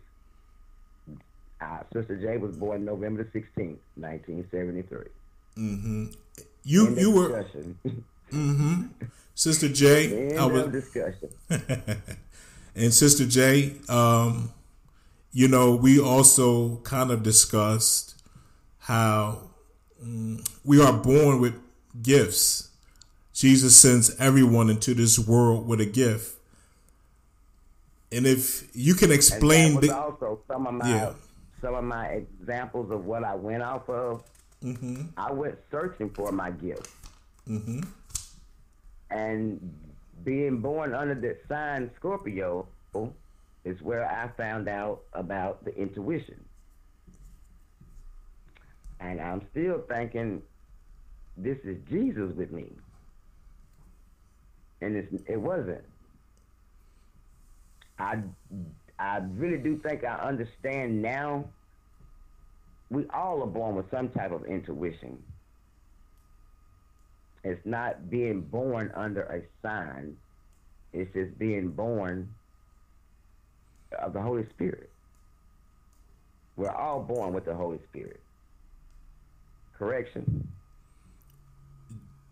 uh, 1.62 1.80
Sister 1.94 2.18
J 2.18 2.38
was 2.38 2.56
born 2.56 2.86
November 2.86 3.24
the 3.24 3.30
sixteenth, 3.32 3.80
nineteen 3.96 4.48
seventy 4.52 4.84
three. 4.84 5.10
Mm-hmm. 5.58 6.06
You 6.64 6.96
you 6.96 7.12
were 7.12 7.30
mm-hmm. 8.32 8.84
Sister 9.40 9.70
J. 9.70 10.32
End 10.32 10.38
I 10.38 10.46
was 10.48 10.68
discussion. 10.68 11.30
And 12.76 12.94
Sister 12.94 13.26
J, 13.26 13.76
um, 13.88 14.52
you 15.32 15.48
know, 15.48 15.76
we 15.76 15.98
also 15.98 16.76
kind 16.84 17.10
of 17.10 17.24
discussed 17.24 18.22
how 18.80 19.50
mm, 20.04 20.46
we 20.66 20.82
are 20.82 20.92
born 20.92 21.40
with 21.40 21.56
gifts. 22.02 22.68
Jesus 23.34 23.78
sends 23.78 24.14
everyone 24.20 24.70
into 24.70 24.94
this 24.94 25.18
world 25.18 25.66
with 25.66 25.80
a 25.80 25.86
gift. 25.86 26.36
And 28.12 28.28
if 28.28 28.68
you 28.76 28.94
can 28.94 29.06
And 29.06 29.14
explain 29.14 29.76
that 29.76 29.80
was 29.80 29.88
the, 29.90 29.98
also 29.98 30.40
some 30.50 30.68
of 30.68 30.74
my 30.74 30.90
Yeah. 30.90 31.14
some 31.62 31.76
of 31.76 31.86
my 31.86 32.08
examples 32.08 32.92
of 32.92 33.06
what 33.06 33.24
I 33.24 33.36
went 33.36 33.64
off 33.64 33.90
of. 33.90 34.22
Mm-hmm. 34.62 35.04
I 35.16 35.32
went 35.32 35.58
searching 35.72 36.10
for 36.10 36.34
my 36.34 36.52
gift. 36.52 36.90
And 39.10 39.74
being 40.24 40.62
born 40.62 40.94
under 40.94 41.16
the 41.16 41.38
sign 41.48 41.92
Scorpio 41.98 42.68
is 43.66 43.82
where 43.82 44.06
I 44.06 44.30
found 44.38 44.68
out 44.68 45.02
about 45.14 45.64
the 45.66 45.76
intuition. 45.76 46.44
And 49.00 49.22
I'm 49.22 49.48
still 49.52 49.84
thinking 49.90 50.42
this 51.38 51.58
is 51.64 51.78
Jesus 51.90 52.34
with 52.36 52.52
me. 52.52 52.72
And 54.82 54.96
it's, 54.96 55.24
it 55.28 55.38
wasn't. 55.38 55.84
I, 57.98 58.20
I 58.98 59.18
really 59.18 59.58
do 59.58 59.80
think 59.80 60.04
I 60.04 60.16
understand 60.16 61.02
now. 61.02 61.46
We 62.90 63.06
all 63.14 63.44
are 63.44 63.48
born 63.48 63.76
with 63.76 63.90
some 63.92 64.10
type 64.10 64.32
of 64.32 64.46
intuition. 64.46 65.22
It's 67.44 67.66
not 67.66 68.10
being 68.10 68.42
born 68.42 68.92
under 68.96 69.22
a 69.24 69.42
sign. 69.62 70.18
It's 70.94 71.12
just 71.14 71.38
being 71.38 71.70
born 71.70 72.34
of 73.98 74.14
the 74.14 74.22
Holy 74.22 74.46
Spirit. 74.50 74.90
We're 76.56 76.72
all 76.72 77.02
born 77.02 77.34
with 77.34 77.46
the 77.46 77.56
Holy 77.56 77.80
Spirit. 77.90 78.20
Correction. 79.78 80.48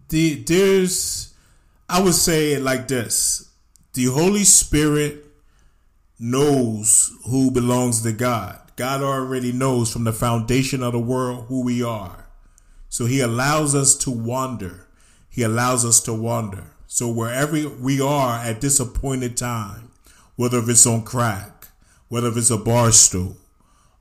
the 0.10 0.44
there's 0.44 1.34
I 1.90 2.02
would 2.02 2.14
say 2.14 2.54
it 2.54 2.62
like 2.62 2.90
this. 2.90 3.50
The 3.94 4.06
Holy 4.06 4.44
Spirit 4.44 5.24
knows 6.20 7.12
who 7.26 7.52
belongs 7.52 8.02
to 8.02 8.12
God. 8.12 8.60
God 8.76 9.02
already 9.02 9.52
knows 9.54 9.92
from 9.92 10.04
the 10.04 10.12
foundation 10.12 10.84
of 10.84 10.92
the 10.92 11.00
world 11.00 11.46
who 11.48 11.64
we 11.64 11.82
are. 11.82 12.28
So 12.90 13.06
he 13.06 13.22
allows 13.22 13.74
us 13.74 13.96
to 14.00 14.12
wander. 14.12 14.87
He 15.38 15.44
allows 15.44 15.86
us 15.86 16.00
to 16.00 16.16
wander. 16.16 16.64
So 16.88 17.08
wherever 17.08 17.70
we 17.70 18.02
are 18.02 18.40
at 18.40 18.60
this 18.60 18.80
appointed 18.80 19.38
time, 19.38 19.92
whether 20.36 20.58
if 20.58 20.68
it's 20.68 20.88
on 20.88 21.04
crack, 21.04 21.68
whether 22.08 22.30
if 22.30 22.38
it's 22.38 22.50
a 22.50 22.58
bar 22.58 22.92
stool, 22.92 23.38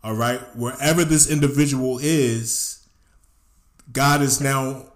all 0.02 0.14
right, 0.14 0.40
wherever 0.56 1.04
this 1.04 1.30
individual 1.30 1.98
is, 2.00 2.88
God 3.92 4.22
is 4.22 4.40
now 4.40 4.86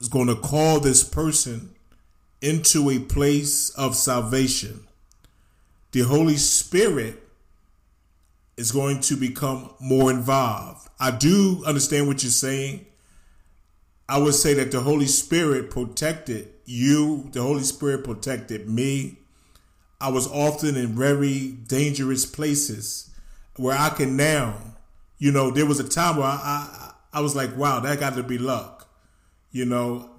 is 0.00 0.08
going 0.08 0.28
to 0.28 0.34
call 0.34 0.80
this 0.80 1.04
person 1.04 1.74
into 2.40 2.88
a 2.88 2.98
place 2.98 3.68
of 3.76 3.94
salvation. 3.94 4.84
The 5.92 6.00
Holy 6.00 6.38
Spirit 6.38 7.22
is 8.56 8.72
going 8.72 9.02
to 9.02 9.14
become 9.14 9.74
more 9.78 10.10
involved. 10.10 10.88
I 10.98 11.10
do 11.10 11.62
understand 11.66 12.06
what 12.06 12.22
you're 12.22 12.32
saying. 12.32 12.86
I 14.10 14.18
would 14.18 14.34
say 14.34 14.54
that 14.54 14.72
the 14.72 14.80
Holy 14.80 15.06
Spirit 15.06 15.70
protected 15.70 16.48
you, 16.64 17.28
the 17.30 17.42
Holy 17.42 17.62
Spirit 17.62 18.02
protected 18.02 18.68
me. 18.68 19.20
I 20.00 20.08
was 20.08 20.26
often 20.26 20.76
in 20.76 20.96
very 20.96 21.52
dangerous 21.68 22.26
places 22.26 23.08
where 23.54 23.78
I 23.78 23.90
can 23.90 24.16
now, 24.16 24.56
you 25.18 25.30
know, 25.30 25.52
there 25.52 25.64
was 25.64 25.78
a 25.78 25.88
time 25.88 26.16
where 26.16 26.26
I, 26.26 26.32
I, 26.32 26.92
I 27.12 27.20
was 27.20 27.36
like, 27.36 27.56
wow, 27.56 27.78
that 27.78 28.00
got 28.00 28.14
to 28.14 28.24
be 28.24 28.36
luck. 28.36 28.88
You 29.52 29.64
know, 29.64 30.10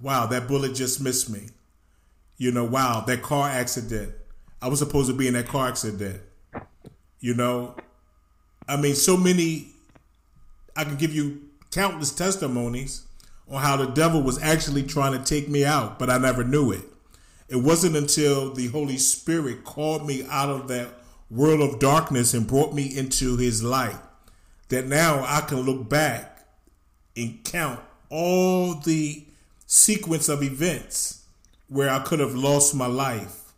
wow, 0.00 0.26
that 0.26 0.46
bullet 0.46 0.76
just 0.76 1.00
missed 1.00 1.28
me. 1.28 1.48
You 2.36 2.52
know, 2.52 2.64
wow, 2.64 3.02
that 3.08 3.20
car 3.20 3.48
accident. 3.48 4.14
I 4.62 4.68
was 4.68 4.78
supposed 4.78 5.10
to 5.10 5.16
be 5.16 5.26
in 5.26 5.34
that 5.34 5.48
car 5.48 5.66
accident. 5.66 6.22
You 7.18 7.34
know, 7.34 7.74
I 8.68 8.76
mean, 8.76 8.94
so 8.94 9.16
many, 9.16 9.72
I 10.76 10.84
can 10.84 10.94
give 10.94 11.12
you 11.12 11.40
countless 11.72 12.12
testimonies 12.12 13.06
on 13.50 13.60
how 13.60 13.76
the 13.76 13.86
devil 13.86 14.22
was 14.22 14.40
actually 14.40 14.84
trying 14.84 15.18
to 15.18 15.24
take 15.24 15.48
me 15.48 15.64
out, 15.64 15.98
but 15.98 16.08
I 16.08 16.18
never 16.18 16.44
knew 16.44 16.70
it. 16.70 16.84
It 17.48 17.56
wasn't 17.56 17.96
until 17.96 18.54
the 18.54 18.68
Holy 18.68 18.96
Spirit 18.96 19.64
called 19.64 20.06
me 20.06 20.24
out 20.30 20.48
of 20.48 20.68
that 20.68 20.88
world 21.28 21.60
of 21.60 21.80
darkness 21.80 22.32
and 22.32 22.46
brought 22.46 22.74
me 22.74 22.96
into 22.96 23.36
his 23.36 23.62
light 23.62 23.98
that 24.68 24.86
now 24.86 25.24
I 25.26 25.40
can 25.42 25.60
look 25.60 25.88
back 25.88 26.46
and 27.16 27.42
count 27.44 27.80
all 28.08 28.74
the 28.74 29.24
sequence 29.66 30.28
of 30.28 30.42
events 30.42 31.24
where 31.68 31.90
I 31.90 32.00
could 32.00 32.20
have 32.20 32.34
lost 32.34 32.74
my 32.74 32.86
life. 32.86 33.52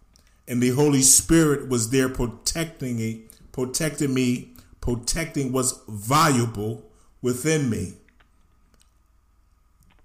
And 0.49 0.63
the 0.63 0.71
Holy 0.71 1.03
Spirit 1.03 1.69
was 1.69 1.91
there 1.91 2.09
protecting 2.09 2.99
it, 2.99 3.19
protecting 3.53 4.13
me, 4.13 4.53
protecting 4.81 5.53
what's 5.53 5.79
valuable 5.89 6.91
within 7.21 7.71
me. 7.71 7.95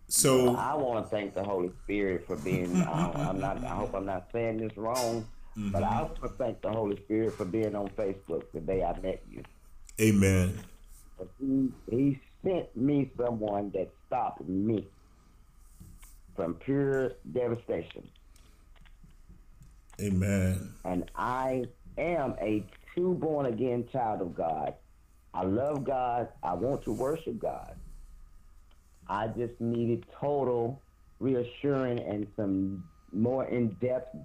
So 0.10 0.56
I 0.56 0.74
want 0.76 1.04
to 1.04 1.10
thank 1.10 1.34
the 1.34 1.44
Holy 1.44 1.72
Spirit 1.84 2.26
for 2.26 2.38
being. 2.38 2.82
Uh, 2.82 3.12
I'm 3.16 3.40
not. 3.40 3.64
I 3.64 3.76
hope 3.76 3.94
I'm 3.94 4.06
not 4.06 4.30
saying 4.32 4.58
this 4.58 4.76
wrong, 4.78 5.28
but 5.58 5.84
I 5.84 6.04
want 6.04 6.22
to 6.22 6.30
thank 6.30 6.62
the 6.62 6.70
Holy 6.72 6.96
Spirit 7.04 7.34
for 7.34 7.44
being 7.46 7.76
on 7.76 7.90
Facebook 7.90 8.44
the 8.54 8.62
day 8.62 8.84
I 8.84 8.98
met 9.02 9.22
you. 9.30 9.44
Amen. 10.00 10.60
He 11.40 11.70
He 11.90 12.20
sent 12.44 12.76
me 12.78 13.12
someone 13.18 13.72
that 13.72 13.90
stopped 14.08 14.48
me 14.48 14.88
from 16.36 16.54
pure 16.54 17.14
devastation, 17.34 18.08
Amen. 20.00 20.74
and 20.86 21.10
I 21.16 21.66
am 21.98 22.36
a 22.40 22.64
true 22.94 23.16
born 23.16 23.48
again 23.48 23.90
child 23.92 24.22
of 24.22 24.36
God. 24.36 24.74
I 25.34 25.44
love 25.44 25.84
God. 25.84 26.30
I 26.44 26.54
want 26.54 26.84
to 26.84 26.94
worship 26.94 27.40
God. 27.40 27.76
I 29.10 29.28
just 29.28 29.60
needed 29.60 30.06
total 30.20 30.82
reassuring 31.20 32.00
and 32.00 32.28
some 32.36 32.84
more 33.12 33.46
in-depth 33.46 34.16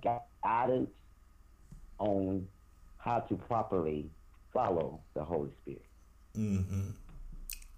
guidance 0.43 0.91
on 1.99 2.47
how 2.99 3.21
to 3.21 3.37
properly 3.37 4.11
follow 4.53 5.01
the 5.15 5.25
Holy 5.25 5.51
Spirit. 5.63 5.85
Mm-hmm. 6.37 6.91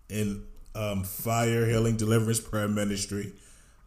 in 0.08 0.44
um, 0.76 1.02
Fire 1.02 1.66
Healing 1.66 1.96
Deliverance 1.96 2.38
Prayer 2.38 2.68
Ministry. 2.68 3.32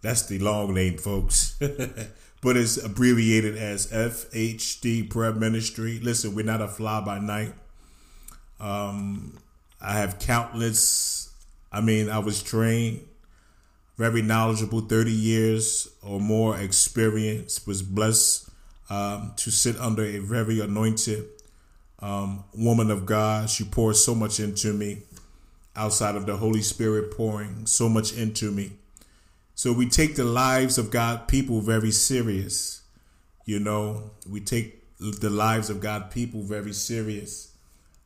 That's 0.02 0.26
the 0.28 0.40
long 0.40 0.74
name, 0.74 0.98
folks. 0.98 1.58
but 2.42 2.58
it's 2.58 2.78
abbreviated 2.78 3.58
as 3.58 3.88
FHD 3.88 5.10
Prayer 5.10 5.34
Ministry. 5.34 6.00
Listen, 6.00 6.36
we're 6.36 6.46
not 6.46 6.62
a 6.62 6.68
fly 6.68 7.02
by 7.02 7.20
night. 7.20 7.54
Um, 8.60 9.38
I 9.82 9.94
have 9.94 10.20
countless, 10.20 11.34
I 11.78 11.82
mean, 11.82 12.10
I 12.10 12.18
was 12.18 12.42
trained, 12.42 13.02
very 13.98 14.24
knowledgeable, 14.24 14.82
30 14.82 15.12
years 15.12 15.88
or 16.02 16.20
more 16.20 16.58
experience, 16.58 17.68
was 17.68 17.84
blessed 17.84 18.50
um, 18.90 19.34
to 19.38 19.52
sit 19.52 19.78
under 19.80 20.04
a 20.04 20.18
very 20.18 20.60
anointed 20.60 21.26
um, 22.00 22.46
woman 22.56 22.90
of 22.90 23.06
God. 23.06 23.48
She 23.52 23.64
poured 23.64 23.96
so 23.96 24.16
much 24.16 24.40
into 24.40 24.74
me 24.74 25.04
outside 25.76 26.16
of 26.16 26.26
the 26.26 26.38
Holy 26.38 26.64
Spirit 26.64 27.16
pouring 27.16 27.68
so 27.68 27.88
much 27.88 28.12
into 28.12 28.50
me. 28.50 28.72
So 29.54 29.72
we 29.72 29.88
take 29.88 30.16
the 30.16 30.24
lives 30.24 30.80
of 30.80 30.90
God 30.90 31.28
people 31.28 31.62
very 31.62 31.92
serious. 31.92 32.82
You 33.46 33.60
know, 33.60 34.10
we 34.28 34.40
take 34.40 34.84
the 35.00 35.30
lives 35.30 35.70
of 35.70 35.80
God 35.80 36.10
people 36.10 36.42
very 36.42 36.74
serious. 36.74 37.52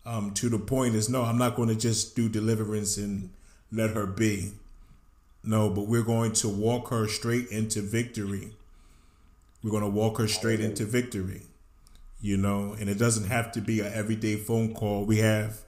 Um, 0.06 0.34
to 0.34 0.50
the 0.50 0.60
point 0.60 0.96
is, 0.96 1.08
no, 1.08 1.24
I'm 1.24 1.38
not 1.38 1.56
going 1.56 1.70
to 1.70 1.76
just 1.76 2.18
do 2.18 2.28
deliverance 2.28 2.98
and 2.98 3.30
let 3.72 3.92
her 3.92 4.06
be. 4.06 4.52
No, 5.44 5.70
but 5.70 5.88
we're 5.88 6.04
going 6.04 6.34
to 6.34 6.50
walk 6.50 6.90
her 6.90 7.08
straight 7.08 7.48
into 7.50 7.82
victory. 7.82 8.52
We're 9.64 9.72
going 9.72 9.84
to 9.84 9.90
walk 9.90 10.18
her 10.20 10.28
straight 10.28 10.60
into 10.60 10.86
victory. 10.86 11.44
You 12.22 12.38
know, 12.38 12.76
and 12.80 12.88
it 12.88 13.00
doesn't 13.00 13.30
have 13.30 13.52
to 13.54 13.62
be 13.62 13.80
an 13.80 13.92
everyday 13.94 14.36
phone 14.36 14.76
call. 14.76 15.06
We 15.06 15.18
have 15.18 15.62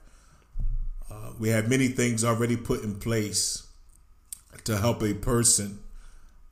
uh, 1.10 1.32
we 1.38 1.48
have 1.48 1.68
many 1.68 1.88
things 1.88 2.24
already 2.24 2.56
put 2.56 2.84
in 2.84 2.94
place 2.94 3.66
to 4.64 4.76
help 4.76 5.02
a 5.02 5.14
person 5.14 5.80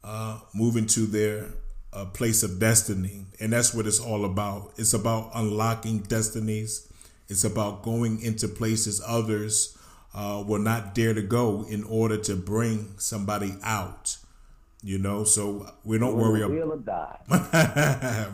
uh, 0.02 0.40
move 0.52 0.76
into 0.76 1.06
their 1.06 1.50
uh, 1.92 2.06
place 2.06 2.42
of 2.42 2.58
destiny, 2.58 3.26
and 3.38 3.52
that's 3.52 3.72
what 3.72 3.86
it's 3.86 4.00
all 4.00 4.24
about. 4.24 4.72
It's 4.76 4.92
about 4.92 5.30
unlocking 5.34 6.00
destinies. 6.00 6.88
It's 7.28 7.44
about 7.44 7.82
going 7.82 8.20
into 8.22 8.48
places 8.48 9.00
others 9.06 9.78
uh, 10.14 10.42
will 10.46 10.60
not 10.60 10.94
dare 10.94 11.14
to 11.14 11.22
go 11.22 11.64
in 11.68 11.84
order 11.84 12.16
to 12.18 12.36
bring 12.36 12.94
somebody 12.98 13.54
out. 13.62 14.16
You 14.84 14.98
know, 14.98 15.22
so 15.22 15.72
we 15.84 15.98
don't 15.98 16.16
worry 16.16 16.42
about 16.42 16.50
will 16.50 16.72
of 16.72 16.84
God. 16.84 17.18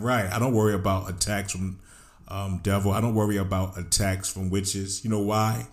right. 0.01 0.31
I 0.33 0.39
don't 0.39 0.55
worry 0.55 0.73
about 0.73 1.11
attacks 1.11 1.53
from 1.53 1.79
um, 2.29 2.61
devil. 2.63 2.93
I 2.93 3.03
don't 3.03 3.15
worry 3.15 3.37
about 3.37 3.77
attacks 3.77 4.33
from 4.33 4.49
witches. 4.49 5.05
You 5.05 5.11
know 5.11 5.21
why? 5.21 5.67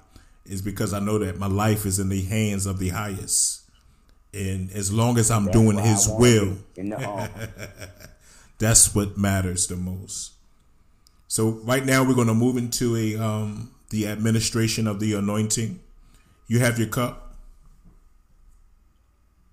Is 0.46 0.62
because 0.62 0.94
I 0.94 1.00
know 1.00 1.18
that 1.20 1.40
my 1.40 1.48
life 1.48 1.86
is 1.86 1.98
in 1.98 2.10
the 2.10 2.22
hands 2.24 2.66
of 2.66 2.80
the 2.80 2.90
highest, 2.90 3.64
and 4.34 4.70
as 4.72 4.92
long 4.92 5.18
as 5.18 5.32
I'm 5.32 5.50
doing 5.50 5.78
His 5.78 6.08
will, 6.10 6.58
be 6.76 6.82
In 6.82 6.90
the 6.90 7.04
ark. 7.04 7.32
that's 8.60 8.94
what 8.94 9.18
matters 9.18 9.68
the 9.68 9.76
most. 9.78 10.34
So 11.28 11.50
right 11.64 11.86
now 11.86 12.04
we're 12.04 12.16
going 12.16 12.28
to 12.28 12.34
move 12.34 12.58
into 12.58 12.96
a 12.96 13.16
um, 13.16 13.72
the 13.90 14.08
administration 14.08 14.88
of 14.88 15.00
the 15.00 15.14
anointing. 15.14 15.80
You 16.48 16.60
have 16.60 16.80
your 16.80 16.90
cup. 16.90 17.36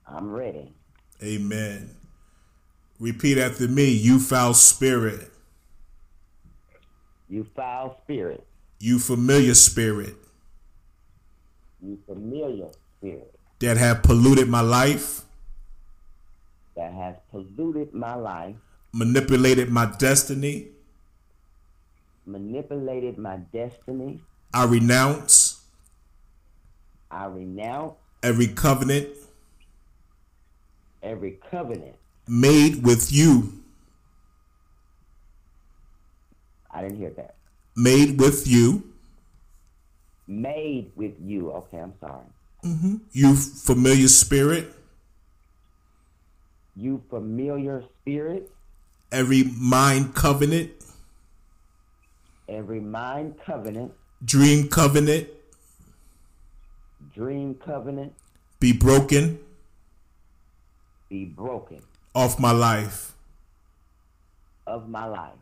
I'm 0.06 0.30
ready. 0.30 0.74
Amen. 1.22 1.96
Repeat 3.00 3.38
after 3.38 3.68
me. 3.68 3.90
You 3.90 4.18
foul 4.20 4.54
spirit. 4.54 5.30
You 7.28 7.44
foul 7.56 7.98
spirit. 8.02 8.46
You 8.80 8.98
familiar 8.98 9.54
spirit. 9.54 10.16
You 11.80 11.98
familiar 12.06 12.68
spirit 12.98 13.34
that 13.60 13.76
have 13.76 14.02
polluted 14.02 14.48
my 14.48 14.60
life, 14.60 15.22
that 16.76 16.92
has 16.92 17.16
polluted 17.30 17.94
my 17.94 18.14
life, 18.14 18.56
manipulated 18.92 19.70
my 19.70 19.86
destiny. 19.98 20.68
manipulated 22.26 23.18
my 23.18 23.36
destiny. 23.52 24.20
I 24.54 24.64
renounce 24.64 25.61
I 27.12 27.26
renounce 27.26 27.94
every 28.22 28.48
covenant 28.48 29.08
every 31.02 31.38
covenant. 31.50 31.96
made 32.26 32.82
with 32.84 33.12
you, 33.12 33.52
I 36.70 36.80
didn't 36.82 36.96
hear 36.98 37.10
that. 37.10 37.34
made 37.76 38.18
with 38.18 38.46
you, 38.48 38.88
Made 40.26 40.92
with 40.96 41.14
you. 41.20 41.50
Okay, 41.52 41.78
I'm 41.78 41.92
sorry. 42.00 42.24
Mm-hmm. 42.64 42.94
you 43.10 43.34
familiar 43.36 44.08
spirit, 44.08 44.72
You 46.76 47.02
familiar 47.10 47.82
spirit, 48.00 48.50
every 49.10 49.42
mind 49.42 50.14
covenant, 50.14 50.70
every 52.48 52.80
mind 52.80 53.34
covenant, 53.44 53.92
dream 54.24 54.68
covenant 54.68 55.28
dream 57.14 57.54
covenant, 57.54 58.12
be 58.60 58.72
broken 58.72 59.38
be 61.08 61.24
broken 61.26 61.82
off 62.14 62.38
my 62.40 62.52
life. 62.52 63.12
of 64.66 64.88
my 64.88 65.04
life. 65.06 65.32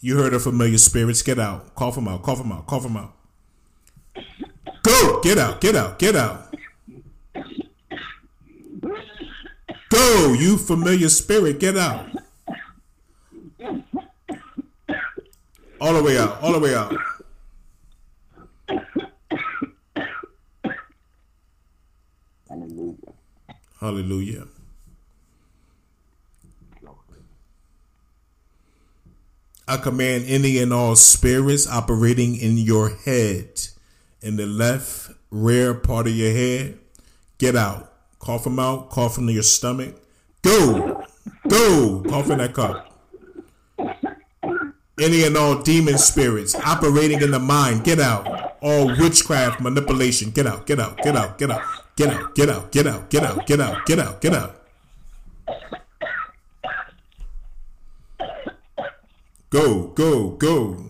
You 0.00 0.16
heard 0.18 0.34
of 0.34 0.42
familiar 0.42 0.78
spirits. 0.78 1.22
Get 1.22 1.38
out. 1.38 1.74
Cough 1.74 1.94
them 1.94 2.08
out. 2.08 2.22
Cough 2.22 2.38
them 2.38 2.52
out. 2.52 2.66
Cough 2.66 2.82
them 2.82 2.96
out. 2.96 3.14
Go. 4.82 5.20
Get 5.22 5.38
out. 5.38 5.60
Get 5.60 5.76
out. 5.76 5.98
Get 5.98 6.16
out. 6.16 6.54
Go. 9.88 10.32
You 10.32 10.58
familiar 10.58 11.08
spirit. 11.08 11.60
Get 11.60 11.76
out. 11.76 12.06
All 15.80 15.94
the 15.94 16.02
way 16.02 16.18
out. 16.18 16.42
All 16.42 16.52
the 16.52 16.58
way 16.58 16.74
out. 16.74 16.92
Hallelujah. 22.48 23.12
Hallelujah. 23.80 24.46
I 29.66 29.78
command 29.78 30.24
any 30.28 30.58
and 30.58 30.72
all 30.74 30.94
spirits 30.94 31.66
operating 31.66 32.36
in 32.36 32.58
your 32.58 32.90
head, 32.90 33.48
in 34.20 34.36
the 34.36 34.46
left 34.46 35.10
rear 35.30 35.74
part 35.74 36.06
of 36.06 36.14
your 36.14 36.32
head, 36.32 36.78
get 37.38 37.56
out. 37.56 37.92
Cough 38.18 38.44
them 38.44 38.58
out. 38.58 38.90
Cough 38.90 39.18
into 39.18 39.32
your 39.32 39.42
stomach. 39.42 39.94
Go. 40.42 41.04
Go. 41.48 42.02
Cough 42.08 42.30
in 42.30 42.38
that 42.38 42.54
cup. 42.54 42.90
Any 44.98 45.24
and 45.24 45.36
all 45.36 45.60
demon 45.60 45.98
spirits 45.98 46.54
operating 46.54 47.20
in 47.20 47.32
the 47.32 47.40
mind, 47.40 47.84
get 47.84 47.98
out. 47.98 48.56
All 48.62 48.86
witchcraft 48.86 49.60
manipulation, 49.60 50.30
get 50.30 50.46
out, 50.46 50.66
get 50.66 50.78
out, 50.78 50.98
get 50.98 51.16
out, 51.16 51.36
get 51.36 51.50
out, 51.50 51.62
get 51.96 52.10
out, 52.10 52.34
get 52.34 52.48
out, 52.48 52.70
get 52.72 52.86
out, 52.86 53.10
get 53.10 53.22
out, 53.24 53.46
get 53.46 53.60
out, 53.60 53.86
get 53.86 53.98
out, 53.98 54.20
get 54.20 54.34
out. 54.34 54.60
Go, 59.50 59.88
go, 59.88 60.30
go. 60.30 60.84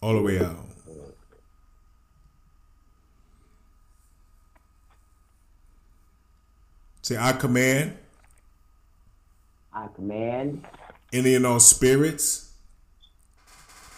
All 0.00 0.14
the 0.14 0.22
way 0.22 0.38
out. 0.38 0.66
Say, 7.02 7.16
I 7.16 7.32
command 7.32 7.96
I 9.72 9.88
command 9.94 10.64
any 11.12 11.34
and 11.34 11.46
all 11.46 11.60
spirits 11.60 12.52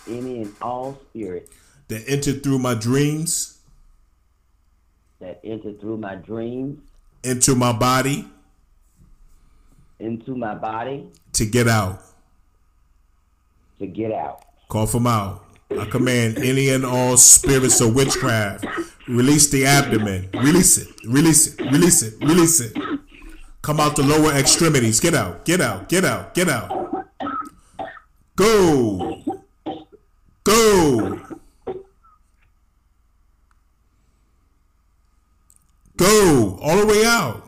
any 0.08 0.42
and 0.42 0.54
all 0.62 0.98
spirits 1.10 1.50
that 1.88 2.02
entered 2.08 2.42
through 2.42 2.58
my 2.58 2.74
dreams 2.74 3.58
that 5.20 5.40
entered 5.42 5.80
through 5.80 5.96
my 5.96 6.14
dreams 6.14 6.78
into 7.24 7.54
my 7.54 7.72
body 7.72 8.26
into 9.98 10.36
my 10.36 10.54
body 10.54 11.06
to 11.32 11.44
get 11.44 11.66
out. 11.68 12.00
to 13.78 13.86
get 13.86 14.12
out. 14.12 14.44
Cough 14.68 14.92
them 14.92 15.06
out. 15.06 15.44
I 15.78 15.84
command 15.86 16.38
any 16.38 16.68
and 16.70 16.84
all 16.84 17.16
spirits 17.16 17.80
of 17.80 17.94
witchcraft. 17.94 18.64
Release 19.08 19.50
the 19.50 19.66
abdomen. 19.66 20.30
Release 20.34 20.78
it. 20.78 20.88
Release 21.04 21.48
it. 21.48 21.60
Release 21.72 22.02
it. 22.02 22.14
Release 22.22 22.60
it. 22.60 22.76
Come 23.62 23.80
out 23.80 23.96
the 23.96 24.02
lower 24.02 24.32
extremities. 24.32 25.00
Get 25.00 25.14
out. 25.14 25.44
Get 25.44 25.60
out. 25.60 25.88
Get 25.88 26.04
out. 26.04 26.34
Get 26.34 26.48
out. 26.48 26.97
Go. 28.38 29.20
Go. 30.44 31.20
Go. 35.96 36.58
All 36.62 36.76
the 36.76 36.86
way 36.86 37.04
out. 37.04 37.42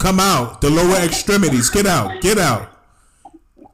Come 0.00 0.18
out. 0.18 0.60
The 0.60 0.68
lower 0.68 0.96
extremities. 0.96 1.70
Get 1.70 1.86
out. 1.86 2.20
Get 2.22 2.38
out. 2.38 2.70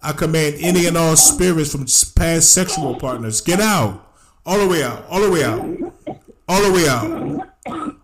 I 0.03 0.13
command 0.13 0.57
any 0.61 0.85
and 0.85 0.99
all 0.99 1.17
spirits 1.17 1.73
from 1.73 1.87
past 2.15 2.53
sexual 2.53 2.97
partners, 2.97 3.41
get 3.41 3.61
out. 3.61 4.13
All 4.45 4.59
the 4.59 4.69
way 4.69 4.83
out. 4.83 5.07
All 5.09 5.21
the 5.23 5.31
way 5.31 5.43
out. 5.43 5.61
All 6.47 6.63
the 6.63 6.71
way 6.71 6.87
out. 6.87 7.49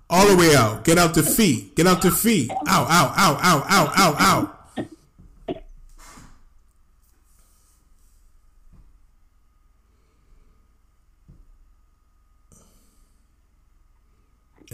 All 0.09 0.27
the 0.27 0.37
way 0.37 0.57
out. 0.57 0.85
Get 0.85 0.97
out 0.97 1.13
the 1.13 1.23
feet. 1.23 1.77
Get 1.77 1.87
out 1.87 2.01
the 2.01 2.11
feet. 2.11 2.51
Out, 2.67 2.89
out, 2.89 3.13
out, 3.19 3.39
out, 3.43 3.65
out, 3.69 3.99
out, 3.99 4.21
out. 4.21 4.56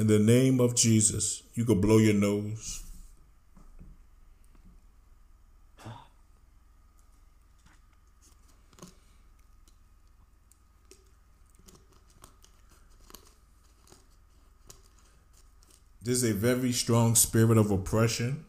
In 0.03 0.09
the 0.09 0.18
name 0.18 0.59
of 0.59 0.74
Jesus, 0.74 1.44
you 1.55 1.64
can 1.64 1.80
blow 1.80 1.98
your 1.98 2.14
nose. 2.14 2.82
There's 16.03 16.24
a 16.24 16.32
very 16.32 16.72
strong 16.72 17.14
spirit 17.14 17.57
of 17.57 17.70
oppression 17.70 18.44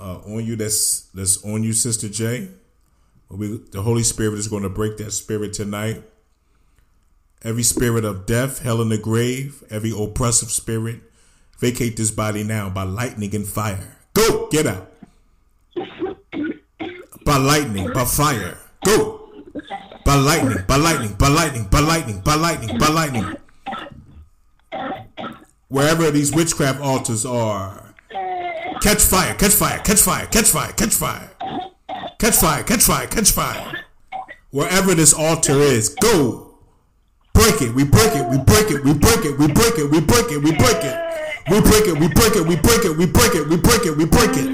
uh, 0.00 0.18
on 0.18 0.44
you. 0.46 0.54
That's 0.54 1.00
that's 1.12 1.44
on 1.44 1.64
you, 1.64 1.72
Sister 1.72 2.08
J. 2.08 2.46
The 3.28 3.82
Holy 3.82 4.04
Spirit 4.04 4.38
is 4.38 4.46
going 4.46 4.62
to 4.62 4.68
break 4.68 4.98
that 4.98 5.10
spirit 5.10 5.52
tonight. 5.52 6.04
Every 7.44 7.62
spirit 7.62 8.04
of 8.04 8.26
death, 8.26 8.62
hell, 8.62 8.82
in 8.82 8.88
the 8.88 8.98
grave, 8.98 9.62
every 9.70 9.92
oppressive 9.96 10.50
spirit, 10.50 11.00
vacate 11.58 11.96
this 11.96 12.10
body 12.10 12.42
now 12.42 12.68
by 12.68 12.82
lightning 12.82 13.34
and 13.34 13.46
fire. 13.46 13.96
Go, 14.14 14.48
get 14.50 14.66
out. 14.66 14.92
By 17.24 17.36
lightning, 17.36 17.92
by 17.92 18.04
fire. 18.04 18.58
Go. 18.84 19.30
By 20.04 20.14
lightning, 20.14 20.64
by 20.66 20.76
lightning, 20.76 21.14
by 21.14 21.28
lightning, 21.28 21.68
by 21.70 21.80
lightning, 21.80 22.20
by 22.20 22.34
lightning, 22.34 22.78
by 22.78 22.88
lightning 22.88 23.36
wherever 25.68 26.10
these 26.10 26.34
witchcraft 26.34 26.80
altars 26.80 27.24
are. 27.24 27.94
Catch 28.80 29.02
fire, 29.02 29.34
catch 29.34 29.52
fire, 29.52 29.78
catch 29.80 30.00
fire, 30.00 30.26
catch 30.26 30.48
fire, 30.48 30.72
catch 30.72 30.94
fire. 30.94 31.30
Catch 32.18 32.36
fire, 32.36 32.62
catch 32.62 32.82
fire, 32.82 33.06
catch 33.06 33.30
fire. 33.30 33.84
Wherever 34.50 34.94
this 34.94 35.12
altar 35.12 35.58
is, 35.60 35.90
go. 35.90 36.47
Break 37.38 37.62
it, 37.62 37.72
we 37.72 37.84
break 37.84 38.16
it, 38.16 38.26
we 38.28 38.36
break 38.38 38.68
it, 38.72 38.82
we 38.82 38.94
break 38.94 39.24
it, 39.24 39.38
we 39.38 39.46
break 39.46 39.78
it, 39.78 39.88
we 39.88 40.00
break 40.00 40.32
it, 40.32 40.42
we 40.42 40.50
break 40.50 40.82
it. 40.82 40.98
We 41.48 41.60
break 41.60 41.86
it, 41.86 41.96
we 41.96 42.08
break 42.08 42.34
it, 42.34 42.44
we 42.44 42.56
break 42.56 42.84
it, 42.84 42.96
we 42.98 43.06
break 43.06 43.34
it, 43.36 43.46
we 43.46 43.56
break 43.56 43.86
it, 43.86 43.96
we 43.96 44.06
break 44.06 44.36
it. 44.36 44.48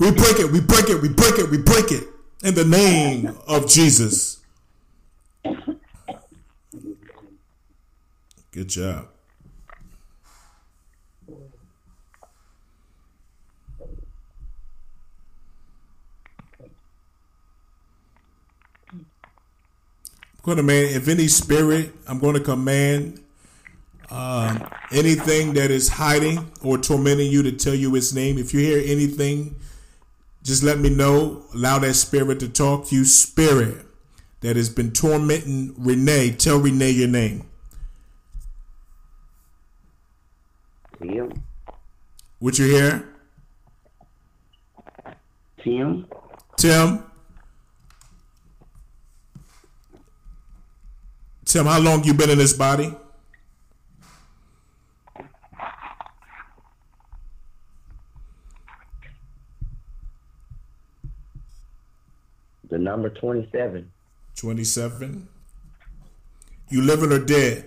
We 0.00 0.10
break 0.10 0.40
it, 0.40 0.50
we 0.50 0.60
break 0.60 0.90
it, 0.90 1.00
we 1.00 1.08
break 1.08 1.38
it, 1.38 1.48
we 1.48 1.58
break 1.58 1.92
it. 1.92 2.08
In 2.42 2.56
the 2.56 2.64
name 2.64 3.38
of 3.46 3.68
Jesus. 3.68 4.40
Good 8.50 8.68
job. 8.68 9.11
Going 20.42 20.58
to 20.58 20.62
man, 20.62 20.84
if 20.94 21.08
any 21.08 21.28
spirit, 21.28 21.92
I'm 22.08 22.18
going 22.18 22.34
to 22.34 22.40
command 22.40 23.20
um, 24.10 24.68
anything 24.92 25.54
that 25.54 25.70
is 25.70 25.88
hiding 25.88 26.50
or 26.62 26.78
tormenting 26.78 27.30
you 27.32 27.42
to 27.44 27.52
tell 27.52 27.74
you 27.74 27.94
its 27.96 28.12
name. 28.12 28.38
If 28.38 28.54
you 28.54 28.60
hear 28.60 28.82
anything 28.84 29.56
Just 30.42 30.62
let 30.62 30.78
me 30.78 30.90
know. 30.90 31.44
Allow 31.54 31.78
that 31.80 31.94
spirit 31.94 32.40
to 32.40 32.48
talk. 32.48 32.90
You 32.92 33.04
spirit 33.04 33.86
that 34.40 34.56
has 34.56 34.68
been 34.70 34.92
tormenting 34.92 35.74
Renee. 35.78 36.32
Tell 36.32 36.58
Renee 36.58 36.90
your 36.90 37.08
name. 37.08 37.46
Tim. 41.00 41.32
What 42.40 42.58
you 42.58 42.66
hear? 42.66 43.08
Tim. 45.62 46.06
Tim. 46.56 47.04
Tim, 51.52 51.66
how 51.66 51.78
long 51.80 52.02
you 52.04 52.14
been 52.14 52.30
in 52.30 52.38
this 52.38 52.54
body? 52.54 52.96
The 62.70 62.78
number 62.78 63.10
27. 63.10 63.92
27. 64.34 65.28
You 66.70 66.80
living 66.80 67.12
or 67.12 67.18
dead? 67.18 67.66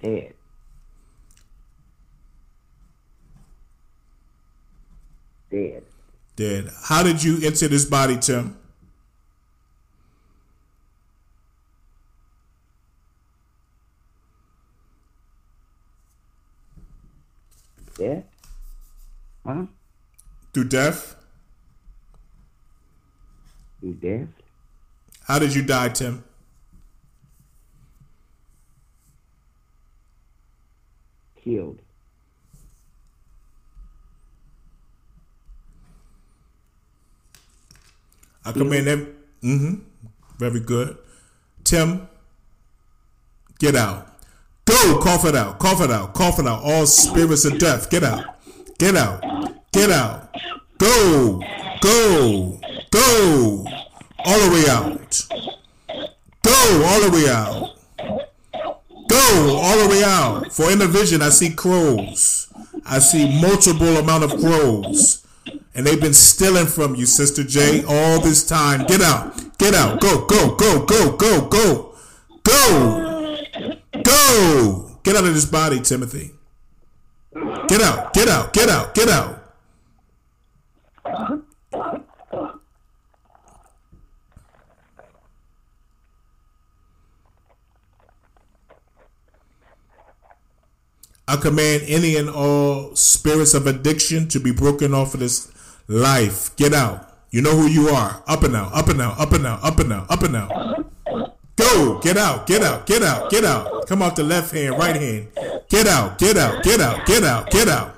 Dead. 0.00 0.34
Dead. 5.50 5.82
Dead. 6.36 6.70
How 6.84 7.02
did 7.02 7.24
you 7.24 7.38
enter 7.42 7.66
this 7.66 7.86
body, 7.86 8.18
Tim? 8.18 8.58
Dead? 17.96 18.24
Huh? 19.46 19.64
Through 20.52 20.68
death? 20.68 21.16
You 23.80 23.94
dead? 23.94 24.28
How 25.24 25.38
did 25.38 25.54
you 25.54 25.62
die, 25.62 25.88
Tim? 25.88 26.22
Killed. 31.42 31.80
I 38.46 38.52
command 38.52 38.88
every. 38.88 39.06
Mm-hmm. 39.42 39.74
Very 40.38 40.60
good. 40.60 40.96
Tim, 41.64 42.08
get 43.58 43.74
out. 43.74 44.06
Go, 44.64 45.00
cough 45.00 45.24
it 45.24 45.34
out, 45.34 45.58
cough 45.58 45.80
it 45.80 45.90
out, 45.90 46.14
cough 46.14 46.38
it 46.38 46.46
out. 46.46 46.62
All 46.62 46.86
spirits 46.86 47.44
of 47.44 47.58
death, 47.58 47.90
get 47.90 48.02
out, 48.02 48.24
get 48.78 48.96
out, 48.96 49.22
get 49.72 49.90
out. 49.90 50.34
Go, 50.78 51.40
go, 51.80 52.60
go, 52.90 53.66
all 54.24 54.40
the 54.40 54.50
way 54.52 54.68
out. 54.68 55.26
Go 56.42 56.84
all 56.84 57.00
the 57.00 57.10
way 57.10 57.28
out. 57.28 57.76
Go 59.08 59.58
all 59.60 59.78
the 59.78 59.88
way 59.88 60.04
out. 60.04 60.52
For 60.52 60.70
in 60.70 60.78
the 60.78 60.86
vision, 60.86 61.22
I 61.22 61.30
see 61.30 61.50
crows. 61.50 62.52
I 62.84 62.98
see 63.00 63.40
multiple 63.40 63.96
amount 63.96 64.24
of 64.24 64.30
crows. 64.40 65.25
And 65.74 65.86
they've 65.86 66.00
been 66.00 66.14
stealing 66.14 66.66
from 66.66 66.94
you, 66.94 67.06
Sister 67.06 67.44
J, 67.44 67.84
all 67.86 68.20
this 68.20 68.46
time. 68.46 68.86
Get 68.86 69.02
out. 69.02 69.58
Get 69.58 69.74
out. 69.74 70.00
Go, 70.00 70.24
go, 70.26 70.54
go, 70.56 70.84
go, 70.84 71.16
go, 71.16 71.46
go. 71.48 71.94
Go. 72.42 73.36
Go. 74.02 74.98
Get 75.02 75.16
out 75.16 75.24
of 75.24 75.34
this 75.34 75.44
body, 75.44 75.80
Timothy. 75.80 76.32
Get 77.68 77.82
out. 77.82 78.12
Get 78.12 78.28
out. 78.28 78.52
Get 78.52 78.68
out. 78.68 78.94
Get 78.94 79.08
out. 79.08 79.35
I 91.28 91.36
command 91.36 91.82
any 91.86 92.16
and 92.16 92.30
all 92.30 92.94
spirits 92.94 93.54
of 93.54 93.66
addiction 93.66 94.28
to 94.28 94.38
be 94.38 94.52
broken 94.52 94.94
off 94.94 95.14
of 95.14 95.20
this 95.20 95.50
life. 95.88 96.54
Get 96.56 96.72
out. 96.72 97.12
You 97.30 97.42
know 97.42 97.56
who 97.56 97.66
you 97.66 97.88
are. 97.88 98.22
Up 98.28 98.44
and 98.44 98.54
out, 98.54 98.72
up 98.72 98.88
and 98.88 99.00
out, 99.00 99.18
up 99.18 99.32
and 99.32 99.46
out, 99.46 99.64
up 99.64 99.78
and 99.80 99.92
out, 99.92 100.10
up 100.10 100.22
and 100.22 100.36
out. 100.36 100.86
Go. 101.56 101.98
Get 102.00 102.16
out, 102.16 102.46
get 102.46 102.62
out, 102.62 102.86
get 102.86 103.02
out, 103.02 103.30
get 103.30 103.44
out. 103.44 103.86
Come 103.88 104.02
off 104.02 104.14
the 104.14 104.22
left 104.22 104.52
hand, 104.52 104.78
right 104.78 104.94
hand. 104.94 105.28
Get 105.68 105.86
out, 105.86 106.18
get 106.18 106.36
out, 106.36 106.62
get 106.62 106.80
out, 106.80 107.04
get 107.06 107.24
out, 107.24 107.50
get 107.50 107.68
out. 107.68 107.94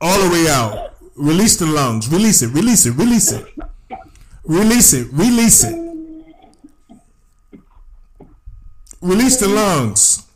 All 0.00 0.22
the 0.22 0.30
way 0.30 0.48
out. 0.48 0.94
Release 1.16 1.56
the 1.56 1.66
lungs. 1.66 2.08
Release 2.08 2.42
it, 2.42 2.48
release 2.48 2.84
it, 2.84 2.92
release 2.92 3.32
it. 3.32 3.46
Release 4.44 4.92
it, 4.92 5.08
release 5.12 5.64
it. 5.64 5.87
Release 9.00 9.38
the 9.38 9.48
lungs. 9.48 10.26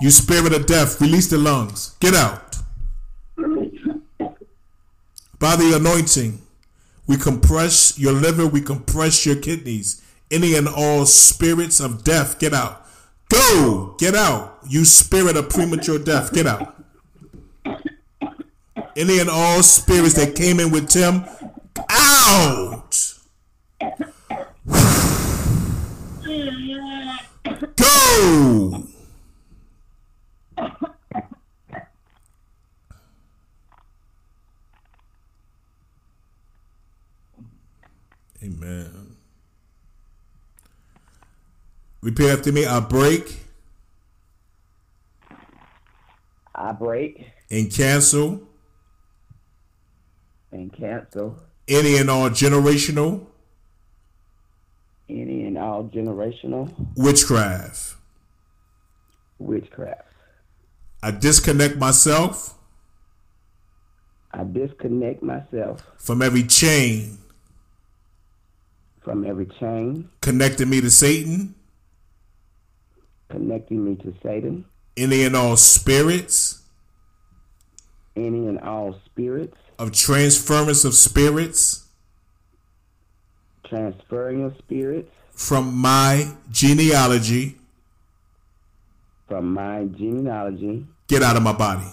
You 0.00 0.10
spirit 0.10 0.52
of 0.52 0.66
death, 0.66 1.00
release 1.00 1.28
the 1.28 1.38
lungs. 1.38 1.96
Get 2.00 2.14
out. 2.14 2.56
By 5.38 5.56
the 5.56 5.74
anointing, 5.74 6.40
we 7.06 7.16
compress 7.16 7.98
your 7.98 8.12
liver, 8.12 8.46
we 8.46 8.60
compress 8.60 9.26
your 9.26 9.36
kidneys. 9.36 10.02
Any 10.30 10.54
and 10.54 10.68
all 10.68 11.04
spirits 11.04 11.80
of 11.80 12.04
death, 12.04 12.38
get 12.38 12.54
out. 12.54 12.86
Go! 13.28 13.96
Get 13.98 14.14
out. 14.14 14.58
You 14.68 14.84
spirit 14.84 15.36
of 15.36 15.48
premature 15.48 15.98
death, 15.98 16.32
get 16.32 16.46
out. 16.46 16.76
Any 18.96 19.18
and 19.18 19.30
all 19.30 19.62
spirits 19.62 20.14
that 20.14 20.34
came 20.34 20.60
in 20.60 20.70
with 20.70 20.88
Tim, 20.88 21.24
out! 21.90 23.14
Go! 27.76 28.84
Amen. 38.42 39.16
Repeat 42.00 42.30
after 42.30 42.50
me. 42.50 42.66
I 42.66 42.80
break 42.80 43.38
I 46.54 46.72
break 46.72 47.30
and 47.50 47.70
cancel 47.72 48.40
and 50.50 50.72
cancel 50.72 51.36
any 51.68 51.96
and 51.96 52.10
all 52.10 52.30
generational 52.30 53.26
any 55.20 55.46
and 55.46 55.58
all 55.58 55.84
generational? 55.84 56.72
Witchcraft. 56.96 57.96
witchcraft. 59.38 60.08
I 61.02 61.10
disconnect 61.10 61.76
myself 61.76 62.54
I 64.34 64.44
disconnect 64.44 65.22
myself. 65.22 65.86
from 65.98 66.22
every 66.22 66.44
chain. 66.44 67.18
From 69.02 69.26
every 69.26 69.46
chain. 69.60 70.08
Connecting 70.20 70.70
me 70.70 70.80
to 70.80 70.90
Satan, 70.90 71.54
connecting 73.28 73.84
me 73.84 73.96
to 73.96 74.14
Satan, 74.22 74.64
any 74.96 75.24
and 75.24 75.36
all 75.36 75.56
spirits. 75.56 76.60
Any 78.14 78.46
and 78.46 78.60
all 78.60 78.94
spirits, 79.06 79.56
of 79.78 79.92
transference 79.92 80.84
of 80.84 80.94
spirits 80.94 81.81
transferring 83.76 84.44
of 84.44 84.54
spirits 84.58 85.08
from 85.32 85.74
my 85.74 86.26
genealogy. 86.50 87.56
from 89.28 89.54
my 89.54 89.84
genealogy, 89.96 90.84
Get 91.08 91.22
out 91.22 91.36
of 91.36 91.42
my 91.42 91.52
body. 91.52 91.86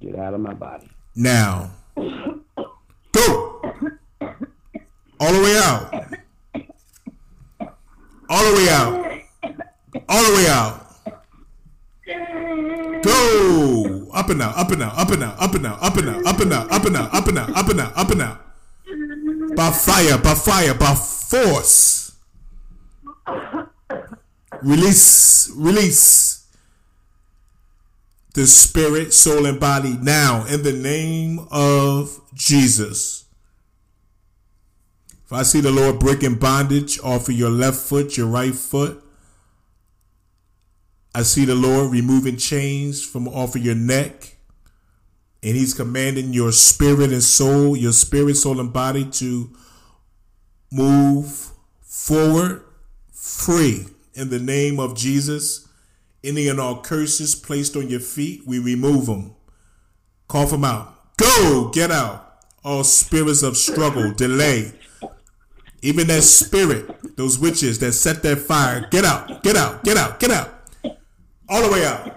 get 0.00 0.16
out 0.18 0.34
of 0.34 0.40
my 0.40 0.52
body. 0.54 0.88
Now. 1.14 1.70
Go. 1.96 3.60
All 5.20 5.32
the 5.32 5.42
way 5.46 5.56
out. 5.56 5.94
All 8.28 8.44
the 8.50 8.52
way 8.58 8.68
out. 8.68 8.92
All 10.08 10.22
the 10.24 10.32
way 10.36 10.46
out. 10.48 10.74
Go. 13.02 14.10
Up 14.12 14.28
and 14.30 14.42
out, 14.42 14.56
up 14.56 14.70
and 14.72 14.82
out, 14.82 14.98
up 14.98 15.10
and 15.10 15.22
out, 15.22 15.38
up 15.40 15.54
and 15.54 15.66
out, 15.66 15.82
up 15.82 15.96
and 15.96 16.08
out, 16.08 16.26
up 16.26 16.40
and 16.40 16.52
out, 16.52 16.72
up 16.72 16.84
and 16.86 16.96
out, 16.96 17.14
up 17.14 17.26
and 17.28 17.38
out, 17.38 17.56
up 17.56 17.68
and 17.68 17.80
out, 17.80 17.96
up 17.96 18.10
and 18.10 18.22
out. 18.22 18.45
By 19.56 19.70
fire, 19.70 20.18
by 20.18 20.34
fire, 20.34 20.74
by 20.74 20.94
force. 20.94 22.14
Release, 24.62 25.50
release 25.56 26.46
the 28.34 28.46
spirit, 28.46 29.14
soul, 29.14 29.46
and 29.46 29.58
body 29.58 29.96
now 30.02 30.44
in 30.44 30.62
the 30.62 30.74
name 30.74 31.46
of 31.50 32.20
Jesus. 32.34 33.24
If 35.24 35.32
I 35.32 35.42
see 35.42 35.62
the 35.62 35.72
Lord 35.72 35.98
breaking 35.98 36.34
bondage 36.34 37.00
off 37.00 37.30
of 37.30 37.34
your 37.34 37.50
left 37.50 37.78
foot, 37.78 38.18
your 38.18 38.26
right 38.26 38.54
foot, 38.54 39.02
I 41.14 41.22
see 41.22 41.46
the 41.46 41.54
Lord 41.54 41.90
removing 41.92 42.36
chains 42.36 43.02
from 43.02 43.26
off 43.26 43.56
of 43.56 43.64
your 43.64 43.74
neck, 43.74 44.35
and 45.46 45.54
He's 45.54 45.74
commanding 45.74 46.32
your 46.32 46.50
spirit 46.50 47.12
and 47.12 47.22
soul, 47.22 47.76
your 47.76 47.92
spirit, 47.92 48.34
soul, 48.34 48.58
and 48.58 48.72
body 48.72 49.04
to 49.12 49.48
move 50.72 51.52
forward 51.82 52.64
free 53.12 53.86
in 54.14 54.28
the 54.30 54.40
name 54.40 54.80
of 54.80 54.96
Jesus. 54.96 55.68
Any 56.24 56.48
and 56.48 56.58
all 56.58 56.82
curses 56.82 57.36
placed 57.36 57.76
on 57.76 57.88
your 57.88 58.00
feet, 58.00 58.42
we 58.44 58.58
remove 58.58 59.06
them. 59.06 59.36
Cough 60.26 60.50
them 60.50 60.64
out. 60.64 61.16
Go, 61.16 61.70
get 61.72 61.92
out. 61.92 62.40
All 62.64 62.82
spirits 62.82 63.44
of 63.44 63.56
struggle, 63.56 64.12
delay, 64.12 64.72
even 65.80 66.08
that 66.08 66.24
spirit, 66.24 67.16
those 67.16 67.38
witches 67.38 67.78
that 67.78 67.92
set 67.92 68.24
that 68.24 68.38
fire, 68.38 68.88
get 68.90 69.04
out, 69.04 69.44
get 69.44 69.54
out, 69.54 69.84
get 69.84 69.96
out, 69.96 70.18
get 70.18 70.32
out. 70.32 70.52
All 71.48 71.62
the 71.62 71.70
way 71.70 71.86
out. 71.86 72.16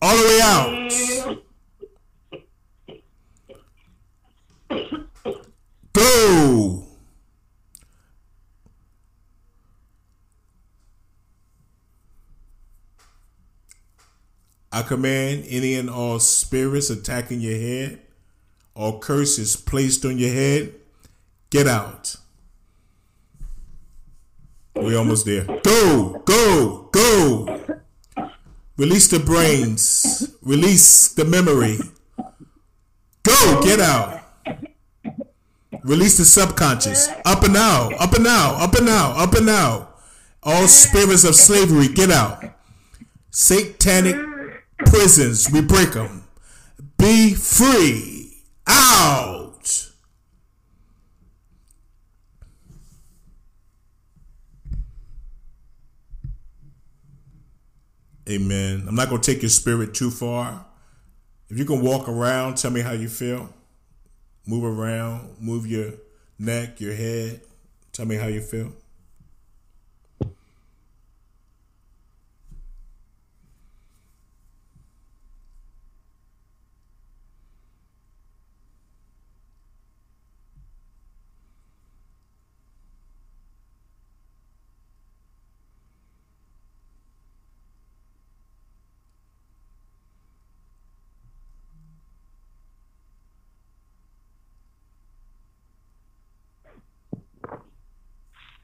All 0.00 0.16
the 0.16 0.24
way 0.24 0.40
out. 0.42 0.88
Go. 5.92 6.84
I 14.70 14.82
command 14.82 15.44
any 15.48 15.74
and 15.74 15.90
all 15.90 16.20
spirits 16.20 16.90
attacking 16.90 17.40
your 17.40 17.58
head, 17.58 18.00
all 18.74 19.00
curses 19.00 19.56
placed 19.56 20.04
on 20.04 20.18
your 20.18 20.32
head, 20.32 20.74
get 21.50 21.66
out. 21.66 22.14
We're 24.76 24.98
almost 24.98 25.26
there. 25.26 25.44
Go, 25.64 26.22
go, 26.24 26.88
go. 26.92 27.80
Release 28.78 29.08
the 29.08 29.18
brains. 29.18 30.36
Release 30.40 31.08
the 31.08 31.24
memory. 31.24 31.78
Go, 33.24 33.60
get 33.60 33.80
out. 33.80 34.22
Release 35.82 36.16
the 36.16 36.24
subconscious. 36.24 37.08
Up 37.24 37.42
and 37.42 37.56
out, 37.56 37.92
up 38.00 38.12
and 38.12 38.26
out, 38.26 38.60
up 38.60 38.74
and 38.76 38.88
out, 38.88 39.16
up 39.16 39.34
and 39.34 39.50
out. 39.50 40.00
All 40.44 40.68
spirits 40.68 41.24
of 41.24 41.34
slavery, 41.34 41.88
get 41.88 42.12
out. 42.12 42.44
Satanic 43.30 44.16
prisons, 44.86 45.50
we 45.50 45.60
break 45.60 45.92
them. 45.92 46.22
Be 46.98 47.34
free. 47.34 48.44
Out. 48.68 49.37
Amen. 58.28 58.84
I'm 58.86 58.94
not 58.94 59.08
going 59.08 59.22
to 59.22 59.32
take 59.32 59.42
your 59.42 59.48
spirit 59.48 59.94
too 59.94 60.10
far. 60.10 60.66
If 61.48 61.58
you 61.58 61.64
can 61.64 61.80
walk 61.80 62.08
around, 62.08 62.56
tell 62.56 62.70
me 62.70 62.82
how 62.82 62.92
you 62.92 63.08
feel. 63.08 63.48
Move 64.46 64.64
around, 64.64 65.36
move 65.40 65.66
your 65.66 65.92
neck, 66.38 66.80
your 66.80 66.94
head. 66.94 67.40
Tell 67.92 68.06
me 68.06 68.16
how 68.16 68.26
you 68.26 68.40
feel. 68.40 68.72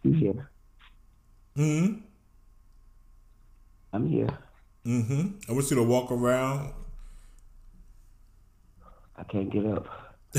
You 0.05 0.13
here? 0.13 0.51
hmm 1.57 1.87
I'm 3.93 4.07
here. 4.07 4.29
hmm 4.85 5.29
I 5.49 5.53
want 5.53 5.71
you 5.71 5.77
to 5.77 5.83
walk 5.83 6.13
around. 6.13 6.75
I 9.17 9.23
can't 9.25 9.51
get 9.51 9.65
up. 9.65 9.89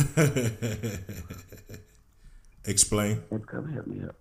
Explain. 2.66 3.24
Let's 3.32 3.46
come 3.46 3.72
help 3.74 3.88
me 3.88 4.04
up. 4.04 4.16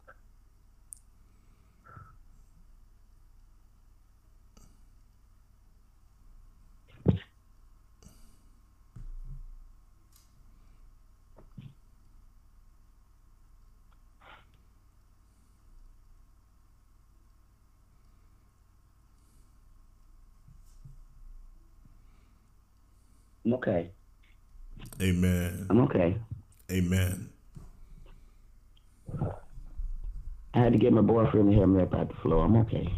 I'm 23.44 23.54
okay. 23.54 23.90
Amen. 25.02 25.66
I'm 25.68 25.80
okay. 25.82 26.16
Amen. 26.70 27.30
I 30.54 30.58
had 30.60 30.72
to 30.72 30.78
get 30.78 30.92
my 30.92 31.02
boyfriend 31.02 31.50
to 31.50 31.56
help 31.56 31.68
me 31.68 31.82
up 31.82 31.94
out 31.94 32.08
the 32.08 32.14
floor. 32.22 32.44
I'm 32.44 32.56
okay. 32.56 32.88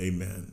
Amen. 0.00 0.52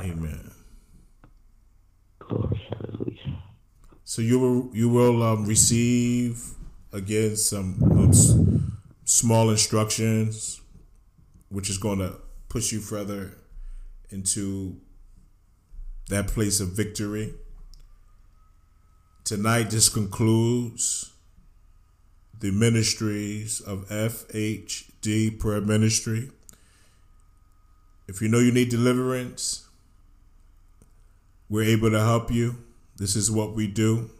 Amen. 0.00 0.50
Glory, 2.20 2.62
hallelujah. 2.70 3.42
So 4.04 4.22
you 4.22 4.38
will 4.38 4.70
you 4.72 4.88
will 4.88 5.22
um, 5.22 5.44
receive 5.44 6.42
again 6.92 7.36
some 7.36 7.76
um, 7.82 8.78
small 9.04 9.50
instructions, 9.50 10.60
which 11.50 11.68
is 11.68 11.76
going 11.76 11.98
to 11.98 12.16
push 12.50 12.72
you 12.72 12.80
further 12.80 13.32
into 14.10 14.76
that 16.08 16.26
place 16.26 16.60
of 16.60 16.70
victory. 16.70 17.32
Tonight, 19.24 19.70
this 19.70 19.88
concludes 19.88 21.12
the 22.40 22.50
ministries 22.50 23.60
of 23.60 23.88
FHD 23.88 25.38
Prayer 25.38 25.60
Ministry. 25.60 26.30
If 28.08 28.20
you 28.20 28.28
know 28.28 28.40
you 28.40 28.50
need 28.50 28.68
deliverance, 28.68 29.68
we're 31.48 31.64
able 31.64 31.90
to 31.90 32.00
help 32.00 32.32
you. 32.32 32.56
This 32.96 33.14
is 33.14 33.30
what 33.30 33.54
we 33.54 33.68
do. 33.68 34.10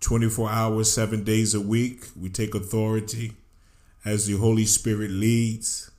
24 0.00 0.50
hours, 0.50 0.92
seven 0.92 1.24
days 1.24 1.52
a 1.54 1.60
week. 1.60 2.04
We 2.18 2.28
take 2.28 2.54
authority 2.54 3.32
as 4.04 4.26
the 4.26 4.36
Holy 4.36 4.66
Spirit 4.66 5.10
leads. 5.10 5.90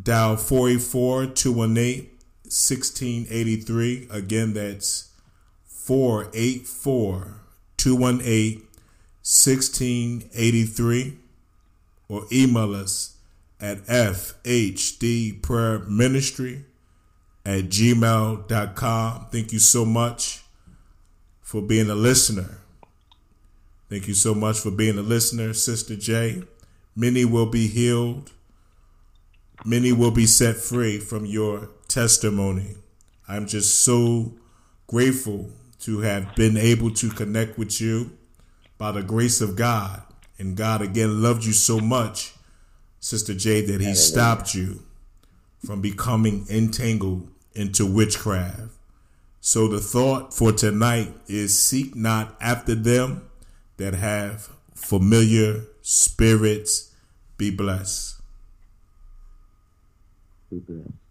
Dial 0.00 0.36
484 0.36 1.26
218 1.26 2.08
1683. 2.44 4.06
Again, 4.10 4.54
that's 4.54 5.10
484 5.66 7.40
218 7.76 8.62
1683. 9.22 11.18
Or 12.08 12.26
email 12.30 12.74
us 12.74 13.16
at 13.60 13.78
fhdprayerministry 13.86 16.64
at 17.44 17.64
gmail.com. 17.64 19.26
Thank 19.30 19.52
you 19.52 19.58
so 19.58 19.84
much 19.84 20.42
for 21.40 21.60
being 21.62 21.90
a 21.90 21.94
listener. 21.94 22.58
Thank 23.88 24.08
you 24.08 24.14
so 24.14 24.34
much 24.34 24.58
for 24.58 24.70
being 24.70 24.98
a 24.98 25.02
listener, 25.02 25.52
Sister 25.52 25.96
J. 25.96 26.42
Many 26.96 27.24
will 27.24 27.46
be 27.46 27.68
healed. 27.68 28.32
Many 29.64 29.92
will 29.92 30.10
be 30.10 30.26
set 30.26 30.56
free 30.56 30.98
from 30.98 31.24
your 31.24 31.68
testimony. 31.86 32.76
I'm 33.28 33.46
just 33.46 33.82
so 33.82 34.34
grateful 34.88 35.50
to 35.80 36.00
have 36.00 36.34
been 36.34 36.56
able 36.56 36.90
to 36.90 37.08
connect 37.10 37.58
with 37.58 37.80
you 37.80 38.16
by 38.76 38.92
the 38.92 39.02
grace 39.02 39.40
of 39.40 39.54
God. 39.56 40.02
And 40.38 40.56
God 40.56 40.82
again 40.82 41.22
loved 41.22 41.44
you 41.44 41.52
so 41.52 41.78
much, 41.78 42.32
Sister 42.98 43.34
J, 43.34 43.60
that 43.66 43.80
He 43.80 43.94
stopped 43.94 44.54
you 44.54 44.82
from 45.64 45.80
becoming 45.80 46.44
entangled 46.50 47.28
into 47.54 47.86
witchcraft. 47.86 48.72
So 49.40 49.68
the 49.68 49.80
thought 49.80 50.34
for 50.34 50.52
tonight 50.52 51.14
is 51.28 51.60
seek 51.60 51.94
not 51.94 52.36
after 52.40 52.74
them 52.74 53.28
that 53.76 53.94
have 53.94 54.50
familiar 54.74 55.64
spirits. 55.82 56.92
Be 57.36 57.50
blessed. 57.50 58.11
Be 60.52 60.58
blessed. 60.60 61.01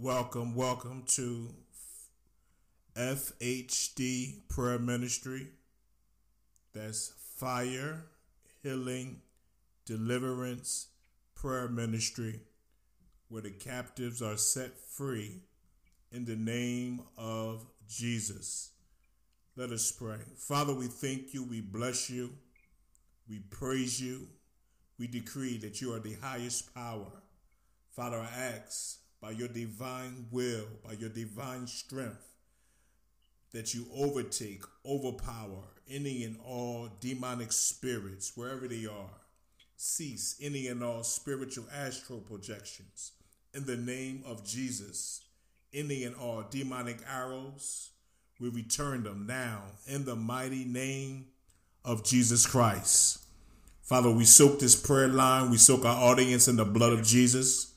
Welcome, 0.00 0.54
welcome 0.54 1.02
to 1.06 1.54
FHD 2.96 4.48
Prayer 4.48 4.78
Ministry. 4.78 5.48
That's 6.72 7.12
Fire, 7.36 8.06
Healing, 8.62 9.20
Deliverance 9.84 10.86
Prayer 11.34 11.68
Ministry, 11.68 12.40
where 13.28 13.42
the 13.42 13.50
captives 13.50 14.22
are 14.22 14.38
set 14.38 14.78
free 14.78 15.42
in 16.10 16.24
the 16.24 16.36
name 16.36 17.02
of 17.18 17.66
Jesus. 17.86 18.70
Let 19.54 19.68
us 19.68 19.92
pray. 19.92 20.20
Father, 20.34 20.72
we 20.72 20.86
thank 20.86 21.34
you, 21.34 21.44
we 21.44 21.60
bless 21.60 22.08
you, 22.08 22.30
we 23.28 23.40
praise 23.50 24.00
you, 24.00 24.28
we 24.98 25.08
decree 25.08 25.58
that 25.58 25.82
you 25.82 25.92
are 25.92 26.00
the 26.00 26.16
highest 26.22 26.74
power. 26.74 27.22
Father, 27.90 28.16
I 28.16 28.54
ask 28.64 29.00
by 29.20 29.30
your 29.32 29.48
divine 29.48 30.26
will, 30.30 30.66
by 30.84 30.92
your 30.92 31.10
divine 31.10 31.66
strength, 31.66 32.26
that 33.52 33.74
you 33.74 33.86
overtake, 33.94 34.62
overpower 34.86 35.64
any 35.90 36.24
and 36.24 36.38
all 36.44 36.88
demonic 37.00 37.52
spirits, 37.52 38.36
wherever 38.36 38.68
they 38.68 38.86
are. 38.86 39.20
Cease 39.76 40.36
any 40.40 40.68
and 40.68 40.84
all 40.84 41.02
spiritual 41.02 41.64
astral 41.74 42.20
projections. 42.20 43.12
In 43.54 43.66
the 43.66 43.76
name 43.76 44.22
of 44.26 44.46
Jesus, 44.46 45.22
any 45.72 46.04
and 46.04 46.14
all 46.16 46.44
demonic 46.48 46.98
arrows, 47.10 47.90
we 48.38 48.48
return 48.48 49.02
them 49.02 49.26
now 49.26 49.62
in 49.86 50.04
the 50.04 50.16
mighty 50.16 50.64
name 50.64 51.26
of 51.84 52.04
Jesus 52.04 52.46
Christ. 52.46 53.18
Father, 53.82 54.10
we 54.10 54.24
soak 54.24 54.60
this 54.60 54.76
prayer 54.76 55.08
line, 55.08 55.50
we 55.50 55.56
soak 55.56 55.84
our 55.84 56.10
audience 56.10 56.46
in 56.46 56.56
the 56.56 56.64
blood 56.64 56.92
of 56.92 57.04
Jesus. 57.04 57.69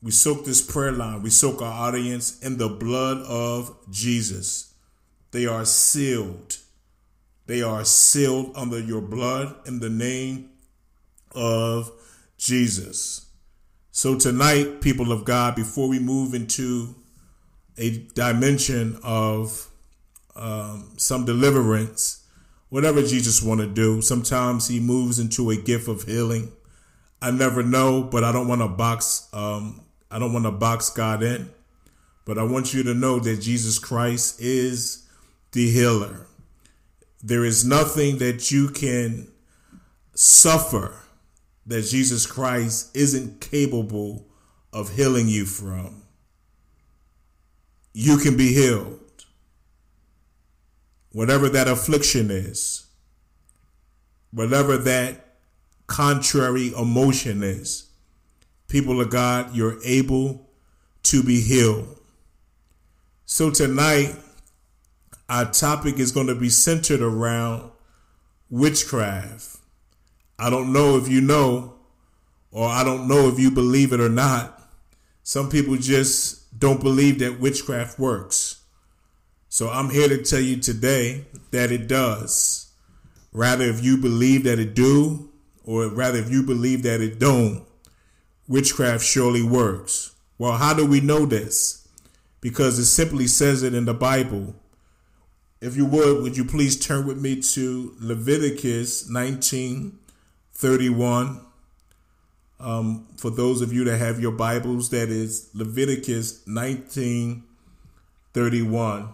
We 0.00 0.12
soak 0.12 0.44
this 0.44 0.62
prayer 0.62 0.92
line, 0.92 1.22
we 1.22 1.30
soak 1.30 1.60
our 1.60 1.88
audience 1.88 2.40
in 2.40 2.58
the 2.58 2.68
blood 2.68 3.18
of 3.18 3.76
Jesus. 3.90 4.74
They 5.32 5.46
are 5.46 5.64
sealed. 5.64 6.58
They 7.46 7.62
are 7.62 7.84
sealed 7.84 8.52
under 8.54 8.78
your 8.78 9.00
blood 9.00 9.56
in 9.66 9.80
the 9.80 9.90
name 9.90 10.50
of 11.34 11.90
Jesus. 12.36 13.26
So 13.90 14.16
tonight, 14.16 14.80
people 14.80 15.10
of 15.10 15.24
God, 15.24 15.56
before 15.56 15.88
we 15.88 15.98
move 15.98 16.34
into 16.34 16.94
a 17.76 18.06
dimension 18.14 18.98
of 19.02 19.68
um, 20.36 20.92
some 20.96 21.24
deliverance, 21.24 22.24
whatever 22.68 23.02
Jesus 23.02 23.42
want 23.42 23.60
to 23.60 23.66
do, 23.66 24.00
sometimes 24.00 24.68
he 24.68 24.78
moves 24.78 25.18
into 25.18 25.50
a 25.50 25.56
gift 25.56 25.88
of 25.88 26.04
healing. 26.04 26.52
I 27.20 27.32
never 27.32 27.62
know, 27.64 28.02
but 28.02 28.22
I 28.22 28.30
don't 28.30 28.46
want 28.46 28.60
to 28.60 28.68
box. 28.68 29.28
Um, 29.32 29.80
I 30.10 30.18
don't 30.18 30.32
want 30.32 30.46
to 30.46 30.50
box 30.50 30.90
God 30.90 31.22
in, 31.22 31.50
but 32.24 32.38
I 32.38 32.42
want 32.42 32.72
you 32.72 32.82
to 32.84 32.94
know 32.94 33.18
that 33.18 33.40
Jesus 33.40 33.78
Christ 33.78 34.40
is 34.40 35.06
the 35.52 35.70
healer. 35.70 36.26
There 37.22 37.44
is 37.44 37.64
nothing 37.64 38.18
that 38.18 38.50
you 38.50 38.68
can 38.68 39.28
suffer 40.14 41.02
that 41.66 41.82
Jesus 41.82 42.26
Christ 42.26 42.96
isn't 42.96 43.40
capable 43.40 44.26
of 44.72 44.94
healing 44.94 45.28
you 45.28 45.44
from. 45.44 46.02
You 47.92 48.16
can 48.16 48.36
be 48.36 48.54
healed. 48.54 49.00
Whatever 51.12 51.48
that 51.48 51.68
affliction 51.68 52.30
is, 52.30 52.86
whatever 54.30 54.76
that 54.78 55.36
contrary 55.86 56.72
emotion 56.72 57.42
is, 57.42 57.87
people 58.68 59.00
of 59.00 59.10
God, 59.10 59.54
you're 59.54 59.78
able 59.84 60.48
to 61.04 61.22
be 61.22 61.40
healed. 61.40 61.98
So 63.24 63.50
tonight, 63.50 64.14
our 65.28 65.50
topic 65.50 65.98
is 65.98 66.12
going 66.12 66.28
to 66.28 66.34
be 66.34 66.48
centered 66.48 67.00
around 67.00 67.70
witchcraft. 68.50 69.56
I 70.38 70.50
don't 70.50 70.72
know 70.72 70.96
if 70.96 71.08
you 71.08 71.20
know, 71.20 71.74
or 72.50 72.68
I 72.68 72.84
don't 72.84 73.08
know 73.08 73.28
if 73.28 73.38
you 73.38 73.50
believe 73.50 73.92
it 73.92 74.00
or 74.00 74.08
not. 74.08 74.62
Some 75.22 75.50
people 75.50 75.76
just 75.76 76.58
don't 76.58 76.80
believe 76.80 77.18
that 77.18 77.40
witchcraft 77.40 77.98
works. 77.98 78.62
So 79.50 79.68
I'm 79.68 79.90
here 79.90 80.08
to 80.08 80.22
tell 80.22 80.40
you 80.40 80.56
today 80.58 81.26
that 81.50 81.70
it 81.70 81.88
does. 81.88 82.72
Rather, 83.32 83.64
if 83.64 83.84
you 83.84 83.96
believe 83.98 84.44
that 84.44 84.58
it 84.58 84.74
do, 84.74 85.30
or 85.64 85.88
rather 85.88 86.18
if 86.18 86.30
you 86.30 86.42
believe 86.42 86.82
that 86.84 87.00
it 87.00 87.18
don't, 87.18 87.67
witchcraft 88.48 89.04
surely 89.04 89.42
works. 89.42 90.14
Well, 90.38 90.52
how 90.52 90.74
do 90.74 90.86
we 90.86 91.00
know 91.00 91.26
this? 91.26 91.86
Because 92.40 92.78
it 92.78 92.86
simply 92.86 93.26
says 93.26 93.62
it 93.62 93.74
in 93.74 93.84
the 93.84 93.94
Bible. 93.94 94.54
If 95.60 95.76
you 95.76 95.84
would, 95.86 96.22
would 96.22 96.36
you 96.36 96.44
please 96.44 96.78
turn 96.78 97.06
with 97.06 97.20
me 97.20 97.42
to 97.42 97.94
Leviticus 98.00 99.08
19 99.08 99.98
31. 100.58 101.40
Um, 102.58 103.06
for 103.16 103.30
those 103.30 103.62
of 103.62 103.72
you 103.72 103.84
that 103.84 103.98
have 103.98 104.18
your 104.18 104.32
Bibles, 104.32 104.90
that 104.90 105.08
is 105.08 105.50
Leviticus 105.54 106.44
19 106.48 107.44
31. 108.34 109.08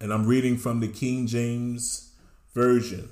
And 0.00 0.12
I'm 0.12 0.26
reading 0.26 0.56
from 0.56 0.80
the 0.80 0.88
King 0.88 1.28
James 1.28 2.10
Version. 2.54 3.08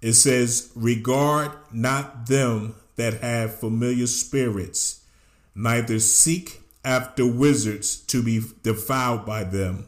It 0.00 0.12
says, 0.12 0.70
Regard 0.76 1.50
not 1.72 2.28
them 2.28 2.76
that 2.96 3.20
have 3.20 3.54
familiar 3.54 4.06
spirits, 4.06 5.04
neither 5.54 5.98
seek 5.98 6.60
after 6.84 7.26
wizards 7.26 7.96
to 7.96 8.22
be 8.22 8.42
defiled 8.62 9.24
by 9.24 9.44
them. 9.44 9.86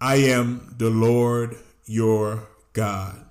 I 0.00 0.16
am 0.16 0.74
the 0.78 0.90
Lord 0.90 1.56
your 1.86 2.48
God. 2.72 3.24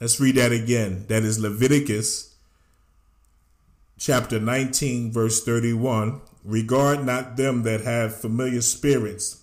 Let's 0.00 0.20
read 0.20 0.34
that 0.36 0.52
again. 0.52 1.06
That 1.08 1.22
is 1.22 1.38
Leviticus 1.38 2.34
chapter 3.98 4.38
19, 4.38 5.12
verse 5.12 5.42
31. 5.44 6.20
Regard 6.44 7.06
not 7.06 7.38
them 7.38 7.62
that 7.62 7.80
have 7.82 8.20
familiar 8.20 8.60
spirits, 8.60 9.42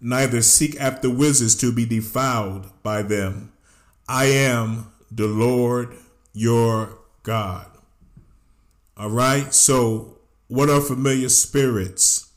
neither 0.00 0.42
seek 0.42 0.80
after 0.80 1.08
wizards 1.08 1.54
to 1.56 1.72
be 1.72 1.86
defiled 1.86 2.70
by 2.82 3.02
them. 3.02 3.52
I 4.08 4.24
am 4.24 4.90
the 5.10 5.28
Lord 5.28 5.94
your 6.32 6.98
God. 7.22 7.66
All 8.96 9.10
right. 9.10 9.52
So, 9.54 10.18
what 10.48 10.70
are 10.70 10.80
familiar 10.80 11.28
spirits? 11.28 12.30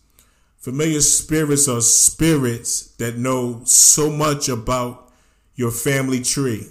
Familiar 0.58 1.02
spirits 1.02 1.68
are 1.68 1.82
spirits 1.82 2.88
that 2.98 3.18
know 3.18 3.62
so 3.64 4.12
much 4.12 4.48
about 4.48 5.12
your 5.56 5.72
family 5.72 6.22
tree. 6.22 6.68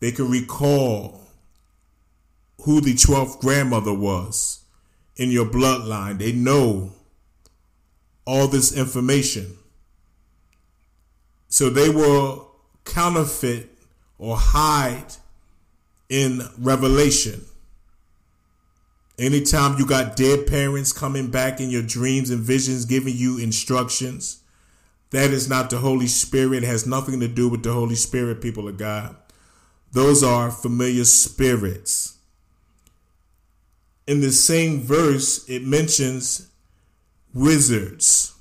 They 0.00 0.10
can 0.10 0.28
recall 0.28 1.20
who 2.62 2.80
the 2.80 2.94
12th 2.94 3.40
grandmother 3.40 3.94
was 3.94 4.64
in 5.16 5.30
your 5.30 5.46
bloodline. 5.46 6.18
They 6.18 6.32
know 6.32 6.92
all 8.24 8.48
this 8.48 8.76
information. 8.76 9.56
So 11.48 11.70
they 11.70 11.88
will 11.88 12.50
counterfeit 12.84 13.70
or 14.18 14.36
hide 14.36 15.14
in 16.12 16.42
revelation. 16.58 17.42
Anytime 19.18 19.78
you 19.78 19.86
got 19.86 20.14
dead 20.14 20.46
parents 20.46 20.92
coming 20.92 21.30
back 21.30 21.58
in 21.58 21.70
your 21.70 21.82
dreams 21.82 22.28
and 22.28 22.40
visions 22.40 22.84
giving 22.84 23.16
you 23.16 23.38
instructions, 23.38 24.42
that 25.08 25.30
is 25.30 25.48
not 25.48 25.70
the 25.70 25.78
Holy 25.78 26.06
Spirit. 26.06 26.64
It 26.64 26.66
has 26.66 26.86
nothing 26.86 27.18
to 27.20 27.28
do 27.28 27.48
with 27.48 27.62
the 27.62 27.72
Holy 27.72 27.94
Spirit, 27.94 28.42
people 28.42 28.68
of 28.68 28.76
God. 28.76 29.16
Those 29.92 30.22
are 30.22 30.50
familiar 30.50 31.04
spirits. 31.04 32.18
In 34.06 34.20
the 34.20 34.32
same 34.32 34.80
verse, 34.80 35.48
it 35.48 35.64
mentions 35.64 36.50
wizards. 37.32 38.34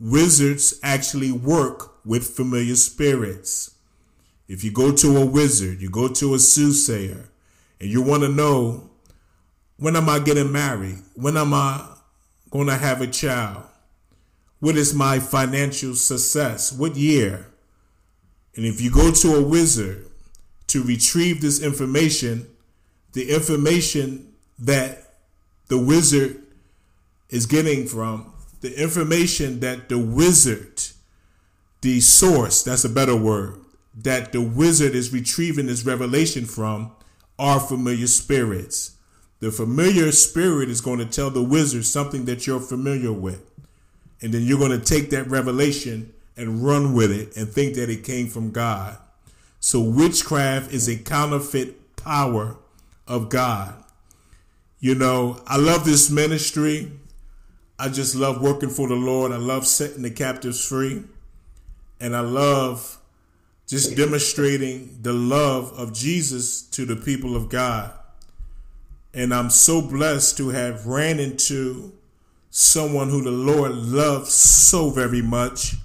Wizards 0.00 0.80
actually 0.82 1.30
work 1.30 2.04
with 2.04 2.26
familiar 2.26 2.74
spirits. 2.74 3.71
If 4.52 4.62
you 4.62 4.70
go 4.70 4.94
to 4.94 5.16
a 5.16 5.24
wizard, 5.24 5.80
you 5.80 5.88
go 5.88 6.08
to 6.08 6.34
a 6.34 6.38
soothsayer, 6.38 7.30
and 7.80 7.90
you 7.90 8.02
want 8.02 8.22
to 8.22 8.28
know 8.28 8.90
when 9.78 9.96
am 9.96 10.10
I 10.10 10.18
getting 10.18 10.52
married? 10.52 10.98
When 11.14 11.38
am 11.38 11.54
I 11.54 11.88
going 12.50 12.66
to 12.66 12.76
have 12.76 13.00
a 13.00 13.06
child? 13.06 13.64
What 14.60 14.76
is 14.76 14.92
my 14.92 15.20
financial 15.20 15.94
success? 15.94 16.70
What 16.70 16.96
year? 16.96 17.46
And 18.54 18.66
if 18.66 18.78
you 18.78 18.90
go 18.90 19.10
to 19.10 19.36
a 19.36 19.42
wizard 19.42 20.06
to 20.66 20.82
retrieve 20.82 21.40
this 21.40 21.62
information, 21.62 22.46
the 23.14 23.30
information 23.30 24.34
that 24.58 25.14
the 25.68 25.78
wizard 25.78 26.42
is 27.30 27.46
getting 27.46 27.86
from, 27.86 28.34
the 28.60 28.78
information 28.78 29.60
that 29.60 29.88
the 29.88 29.96
wizard, 29.98 30.82
the 31.80 32.00
source, 32.00 32.62
that's 32.62 32.84
a 32.84 32.90
better 32.90 33.16
word, 33.16 33.61
that 33.94 34.32
the 34.32 34.40
wizard 34.40 34.94
is 34.94 35.12
retrieving 35.12 35.66
this 35.66 35.84
revelation 35.84 36.44
from 36.44 36.92
are 37.38 37.60
familiar 37.60 38.06
spirits. 38.06 38.96
The 39.40 39.50
familiar 39.50 40.12
spirit 40.12 40.68
is 40.68 40.80
going 40.80 40.98
to 40.98 41.06
tell 41.06 41.30
the 41.30 41.42
wizard 41.42 41.84
something 41.84 42.24
that 42.26 42.46
you're 42.46 42.60
familiar 42.60 43.12
with. 43.12 43.44
And 44.20 44.32
then 44.32 44.42
you're 44.42 44.58
going 44.58 44.78
to 44.78 44.84
take 44.84 45.10
that 45.10 45.28
revelation 45.28 46.14
and 46.36 46.64
run 46.64 46.94
with 46.94 47.10
it 47.10 47.36
and 47.36 47.48
think 47.48 47.74
that 47.74 47.90
it 47.90 48.04
came 48.04 48.28
from 48.28 48.52
God. 48.52 48.96
So 49.58 49.80
witchcraft 49.80 50.72
is 50.72 50.88
a 50.88 50.96
counterfeit 50.96 51.96
power 51.96 52.56
of 53.06 53.28
God. 53.28 53.74
You 54.78 54.94
know, 54.94 55.40
I 55.46 55.56
love 55.56 55.84
this 55.84 56.10
ministry. 56.10 56.92
I 57.78 57.88
just 57.88 58.14
love 58.14 58.40
working 58.40 58.70
for 58.70 58.88
the 58.88 58.94
Lord. 58.94 59.32
I 59.32 59.36
love 59.36 59.66
setting 59.66 60.02
the 60.02 60.10
captives 60.10 60.66
free. 60.66 61.02
And 62.00 62.16
I 62.16 62.20
love 62.20 62.98
just 63.72 63.96
demonstrating 63.96 64.98
the 65.00 65.14
love 65.14 65.72
of 65.78 65.94
Jesus 65.94 66.60
to 66.60 66.84
the 66.84 66.94
people 66.94 67.34
of 67.34 67.48
God. 67.48 67.90
And 69.14 69.32
I'm 69.32 69.48
so 69.48 69.80
blessed 69.80 70.36
to 70.36 70.50
have 70.50 70.86
ran 70.86 71.18
into 71.18 71.90
someone 72.50 73.08
who 73.08 73.22
the 73.22 73.30
Lord 73.30 73.72
loves 73.72 74.34
so 74.34 74.90
very 74.90 75.22
much. 75.22 75.76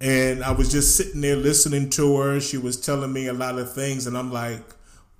And 0.00 0.42
I 0.42 0.50
was 0.50 0.72
just 0.72 0.96
sitting 0.96 1.20
there 1.20 1.36
listening 1.36 1.90
to 1.90 2.16
her. 2.16 2.40
She 2.40 2.58
was 2.58 2.76
telling 2.76 3.12
me 3.12 3.28
a 3.28 3.34
lot 3.34 3.56
of 3.56 3.72
things, 3.72 4.08
and 4.08 4.18
I'm 4.18 4.32
like, 4.32 4.64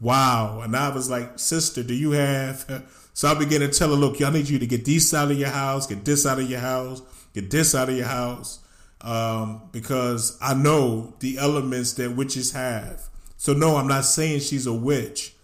wow. 0.01 0.63
And 0.63 0.75
I 0.75 0.93
was 0.93 1.09
like, 1.09 1.39
sister, 1.39 1.85
do 1.85 1.95
you 1.95 2.11
have. 2.11 2.85
So 3.13 3.29
I 3.29 3.35
began 3.35 3.61
to 3.61 3.69
tell 3.69 3.91
her, 3.91 3.97
look, 3.97 4.19
y'all 4.19 4.31
need 4.31 4.49
you 4.49 4.59
to 4.61 4.67
get 4.67 4.85
this 4.85 5.13
out 5.13 5.31
of 5.31 5.39
your 5.39 5.51
house, 5.51 5.87
get 5.87 6.05
this 6.05 6.25
out 6.25 6.39
of 6.39 6.49
your 6.49 6.61
house, 6.61 7.03
get 7.35 7.51
this 7.51 7.75
out 7.75 7.91
of 7.91 7.97
your 7.97 8.07
house. 8.07 8.61
Um, 9.02 9.62
because 9.72 10.36
I 10.43 10.52
know 10.52 11.14
the 11.20 11.39
elements 11.39 11.94
that 11.94 12.16
witches 12.16 12.52
have. 12.52 13.09
So, 13.39 13.55
no, 13.55 13.77
I'm 13.77 13.89
not 13.89 14.05
saying 14.05 14.40
she's 14.40 14.66
a 14.66 14.74
witch, 14.74 15.35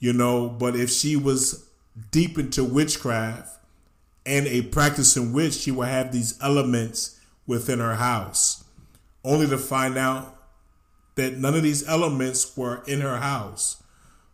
you 0.00 0.12
know, 0.12 0.48
but 0.48 0.74
if 0.74 0.90
she 0.90 1.14
was 1.14 1.68
deep 2.10 2.38
into 2.38 2.64
witchcraft 2.64 3.56
and 4.26 4.46
a 4.48 4.62
practicing 4.62 5.32
witch, 5.32 5.54
she 5.54 5.70
would 5.70 5.86
have 5.88 6.12
these 6.12 6.36
elements 6.42 7.20
within 7.46 7.78
her 7.78 7.94
house, 7.94 8.64
only 9.22 9.46
to 9.46 9.58
find 9.58 9.96
out 9.96 10.36
that 11.14 11.36
none 11.36 11.54
of 11.54 11.62
these 11.62 11.86
elements 11.88 12.56
were 12.56 12.82
in 12.86 13.00
her 13.00 13.18
house. 13.18 13.82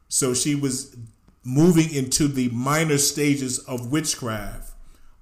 So 0.09 0.33
she 0.33 0.55
was 0.55 0.97
moving 1.45 1.93
into 1.95 2.29
the 2.29 2.49
minor 2.51 2.99
stages 2.99 3.59
of 3.61 3.91
witchcraft 3.91 4.73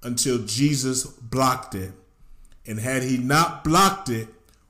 until 0.03 0.39
Jesus 0.39 1.05
blocked 1.05 1.75
it. 1.75 1.91
And 2.69 2.79
had 2.79 3.01
he 3.01 3.17
not 3.17 3.63
blocked 3.63 4.09
it, 4.09 4.27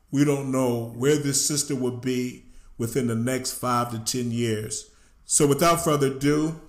we 0.09 0.23
don't 0.23 0.53
know 0.53 0.93
where 0.95 1.17
this 1.17 1.45
sister 1.45 1.75
would 1.75 1.99
be 1.99 2.45
within 2.77 3.07
the 3.07 3.15
next 3.15 3.51
five 3.51 3.91
to 3.91 3.99
10 3.99 4.31
years. 4.31 4.89
So 5.25 5.45
without 5.45 5.83
further 5.83 6.07
ado, 6.07 6.61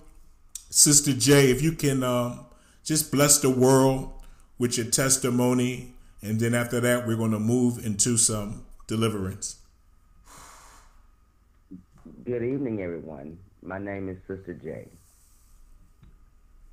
Sister 0.69 1.13
J, 1.13 1.49
if 1.49 1.61
you 1.61 1.71
can 1.71 2.03
um, 2.03 2.45
just 2.83 3.13
bless 3.13 3.39
the 3.39 3.49
world 3.49 4.11
with 4.57 4.77
your 4.77 4.87
testimony. 4.87 5.93
And 6.21 6.37
then 6.37 6.53
after 6.53 6.81
that, 6.81 7.07
we're 7.07 7.15
going 7.15 7.31
to 7.31 7.39
move 7.39 7.83
into 7.85 8.17
some 8.17 8.65
deliverance. 8.87 9.55
Good 12.25 12.43
evening, 12.43 12.81
everyone. 12.81 13.39
My 13.63 13.79
name 13.79 14.09
is 14.09 14.17
Sister 14.27 14.53
J. 14.53 14.85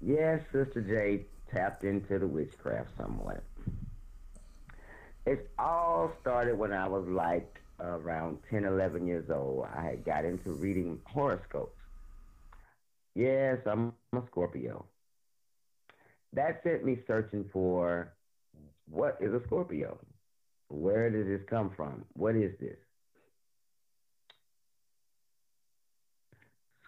Yes, 0.05 0.41
Sister 0.51 0.81
J 0.81 1.27
tapped 1.55 1.85
into 1.85 2.19
the 2.19 2.27
witchcraft 2.27 2.89
somewhat. 2.97 3.45
It 5.29 5.51
all 5.59 6.11
started 6.23 6.57
when 6.57 6.73
I 6.73 6.89
was 6.89 7.07
like 7.07 7.61
around 7.81 8.39
10, 8.51 8.65
11 8.65 9.07
years 9.07 9.29
old. 9.31 9.67
I 9.77 9.85
had 9.85 10.03
got 10.03 10.25
into 10.25 10.53
reading 10.53 10.99
horoscopes. 11.05 11.77
Yes, 13.15 13.59
I'm 13.67 13.93
a 14.15 14.23
Scorpio. 14.29 14.87
That 16.33 16.63
sent 16.63 16.83
me 16.83 17.01
searching 17.07 17.45
for 17.53 18.15
what 18.91 19.19
is 19.21 19.35
a 19.35 19.43
Scorpio? 19.45 19.99
Where 20.69 21.11
did 21.11 21.27
this 21.27 21.47
come 21.47 21.73
from? 21.77 22.07
What 22.15 22.35
is 22.35 22.53
this? 22.59 22.79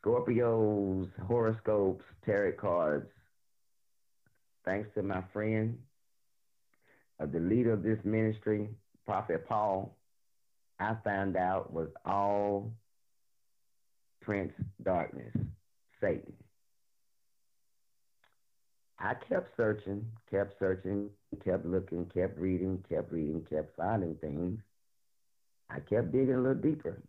Scorpios, 0.02 1.10
horoscopes, 1.26 2.06
tarot 2.24 2.52
cards. 2.52 3.10
Thanks 4.64 4.88
to 4.94 5.02
my 5.02 5.22
friend, 5.30 5.76
uh, 7.20 7.26
the 7.26 7.40
leader 7.40 7.72
of 7.72 7.82
this 7.82 7.98
ministry, 8.04 8.68
Prophet 9.06 9.46
Paul, 9.48 9.96
I 10.78 10.96
found 11.04 11.36
out 11.36 11.72
was 11.72 11.88
all 12.04 12.72
Prince 14.22 14.52
Darkness, 14.82 15.34
Satan. 16.00 16.32
I 18.98 19.14
kept 19.28 19.56
searching, 19.56 20.04
kept 20.30 20.58
searching, 20.58 21.08
kept 21.44 21.64
looking, 21.64 22.06
kept 22.12 22.38
reading, 22.38 22.84
kept 22.88 23.10
reading, 23.10 23.46
kept 23.48 23.76
finding 23.76 24.14
things. 24.16 24.60
I 25.70 25.80
kept 25.80 26.12
digging 26.12 26.34
a 26.34 26.38
little 26.38 26.54
deeper. 26.54 27.02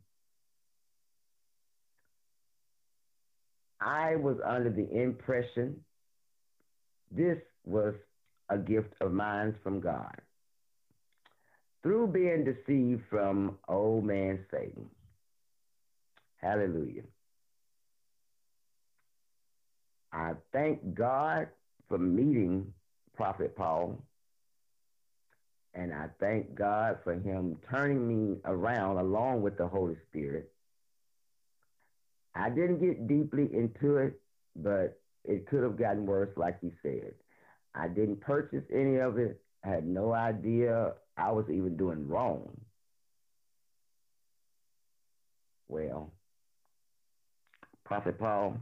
I 3.82 4.16
was 4.16 4.38
under 4.46 4.70
the 4.70 4.90
impression 4.92 5.84
this 7.12 7.38
was 7.66 7.94
a 8.52 8.58
gift 8.58 8.94
of 9.00 9.14
minds 9.14 9.58
from 9.64 9.80
God. 9.80 10.16
Through 11.82 12.08
being 12.08 12.44
deceived 12.44 13.04
from 13.10 13.58
old 13.68 14.04
man 14.04 14.46
Satan. 14.52 14.90
Hallelujah. 16.38 17.04
I 20.12 20.34
thank 20.52 20.94
God 20.94 21.48
for 21.88 21.98
meeting 21.98 22.74
Prophet 23.16 23.56
Paul. 23.56 24.04
And 25.74 25.94
I 25.94 26.08
thank 26.20 26.54
God 26.54 26.98
for 27.06 27.14
him 27.14 27.58
turning 27.70 28.06
me 28.06 28.38
around 28.44 28.98
along 28.98 29.42
with 29.42 29.58
the 29.58 29.68
Holy 29.68 29.96
Spirit. 30.10 30.52
I 32.36 32.50
didn't 32.50 32.80
get 32.80 33.08
deeply 33.08 33.50
into 33.54 33.98
it, 33.98 34.20
but 34.56 35.00
it 35.24 35.48
could 35.48 35.64
have 35.64 35.78
gotten 35.78 36.06
worse, 36.06 36.36
like 36.36 36.60
he 36.60 36.72
said. 36.82 37.14
I 37.74 37.88
didn't 37.88 38.22
purchase 38.22 38.64
any 38.74 38.98
of 38.98 39.18
it. 39.18 39.42
I 39.64 39.70
had 39.70 39.88
no 39.88 40.14
idea 40.14 40.94
I 41.18 41.32
was 41.32 41.46
even 41.50 41.78
doing 41.78 42.08
wrong. 42.08 42.50
Well, 45.68 46.12
Prophet 47.86 48.20
Paul, 48.20 48.58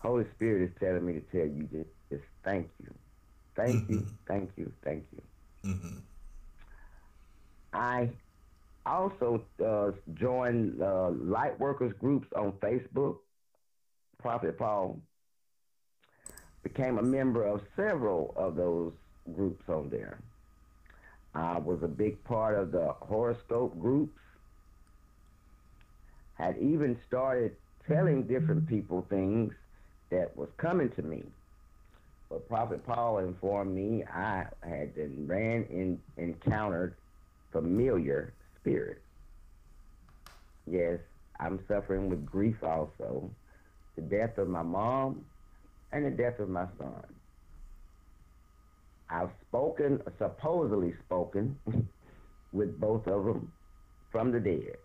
Holy 0.00 0.24
Spirit 0.34 0.70
is 0.70 0.76
telling 0.80 1.06
me 1.06 1.14
to 1.14 1.20
tell 1.20 1.46
you 1.46 1.68
just, 1.70 1.90
just 2.10 2.24
thank 2.44 2.68
you. 2.80 2.92
Thank 3.54 3.88
you, 3.88 4.06
thank 4.26 4.50
you, 4.56 4.72
thank 4.84 5.04
you. 5.12 5.22
I 7.72 8.10
also 8.84 9.44
uh, 9.64 9.92
joined 10.14 10.82
uh, 10.82 11.10
light 11.10 11.58
workers 11.60 11.92
groups 12.00 12.26
on 12.36 12.52
Facebook. 12.52 13.16
Prophet 14.18 14.58
Paul 14.58 15.00
became 16.62 16.98
a 16.98 17.02
member 17.02 17.44
of 17.44 17.62
several 17.76 18.32
of 18.36 18.56
those 18.56 18.92
groups 19.34 19.68
on 19.68 19.90
there. 19.90 20.18
I 21.34 21.58
was 21.58 21.82
a 21.82 21.88
big 21.88 22.22
part 22.24 22.58
of 22.58 22.72
the 22.72 22.94
horoscope 23.00 23.78
groups. 23.80 24.18
Had 26.34 26.56
even 26.58 26.98
started 27.06 27.56
telling 27.88 28.24
mm-hmm. 28.24 28.32
different 28.32 28.68
people 28.68 29.06
things 29.08 29.52
that 30.10 30.36
was 30.36 30.48
coming 30.56 30.90
to 30.90 31.02
me. 31.02 31.22
But 32.28 32.48
Prophet 32.48 32.84
Paul 32.86 33.18
informed 33.18 33.74
me 33.74 34.04
I 34.04 34.46
had 34.62 34.94
been 34.94 35.26
ran 35.26 35.64
in 35.64 36.00
encountered 36.16 36.94
familiar 37.50 38.32
spirits. 38.60 39.00
Yes, 40.66 40.98
I'm 41.38 41.60
suffering 41.68 42.08
with 42.08 42.24
grief 42.24 42.62
also. 42.62 43.30
The 43.96 44.02
death 44.02 44.38
of 44.38 44.48
my 44.48 44.62
mom 44.62 45.24
and 45.92 46.06
the 46.06 46.10
death 46.10 46.38
of 46.38 46.48
my 46.48 46.66
son. 46.78 47.04
I've 49.10 49.30
spoken, 49.48 50.00
supposedly 50.18 50.94
spoken, 51.04 51.58
with 52.52 52.80
both 52.80 53.06
of 53.06 53.24
them 53.24 53.52
from 54.10 54.32
the 54.32 54.40
dead. 54.40 54.76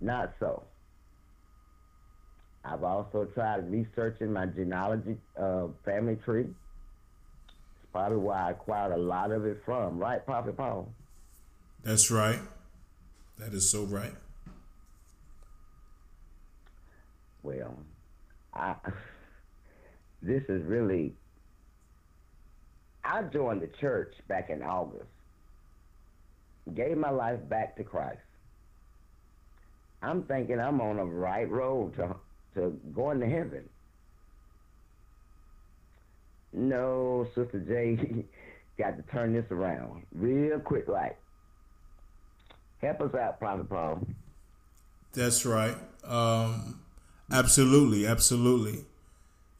Not 0.00 0.34
so. 0.40 0.64
I've 2.64 2.82
also 2.82 3.26
tried 3.34 3.70
researching 3.70 4.32
my 4.32 4.46
genealogy 4.46 5.16
uh, 5.38 5.66
family 5.84 6.16
tree. 6.24 6.44
It's 6.44 7.92
probably 7.92 8.18
where 8.18 8.36
I 8.36 8.50
acquired 8.52 8.92
a 8.92 8.98
lot 8.98 9.30
of 9.30 9.44
it 9.44 9.60
from, 9.66 9.98
right, 9.98 10.24
Prophet 10.24 10.56
Paul? 10.56 10.90
That's 11.82 12.10
right. 12.10 12.40
That 13.38 13.52
is 13.52 13.70
so 13.70 13.84
right. 13.84 14.14
Well, 17.42 17.76
I 18.54 18.76
this 20.24 20.42
is 20.48 20.64
really 20.64 21.14
I 23.04 23.22
joined 23.22 23.60
the 23.60 23.70
church 23.80 24.14
back 24.28 24.48
in 24.48 24.62
August. 24.62 25.04
Gave 26.74 26.96
my 26.96 27.10
life 27.10 27.46
back 27.48 27.76
to 27.76 27.84
Christ. 27.84 28.18
I'm 30.02 30.22
thinking 30.22 30.58
I'm 30.58 30.80
on 30.80 30.96
the 30.96 31.04
right 31.04 31.48
road 31.50 31.94
to 31.96 32.16
to 32.54 32.70
going 32.94 33.20
to 33.20 33.26
heaven. 33.26 33.68
No, 36.52 37.26
Sister 37.34 37.60
J, 37.60 38.24
got 38.78 38.96
to 38.96 39.02
turn 39.12 39.34
this 39.34 39.50
around 39.50 40.04
real 40.14 40.60
quick, 40.60 40.88
like. 40.88 41.18
Help 42.80 43.00
us 43.00 43.14
out, 43.14 43.38
Prophet 43.38 43.68
Paul. 43.68 44.06
That's 45.14 45.46
right. 45.46 45.76
Um, 46.04 46.80
absolutely, 47.30 48.06
absolutely. 48.06 48.84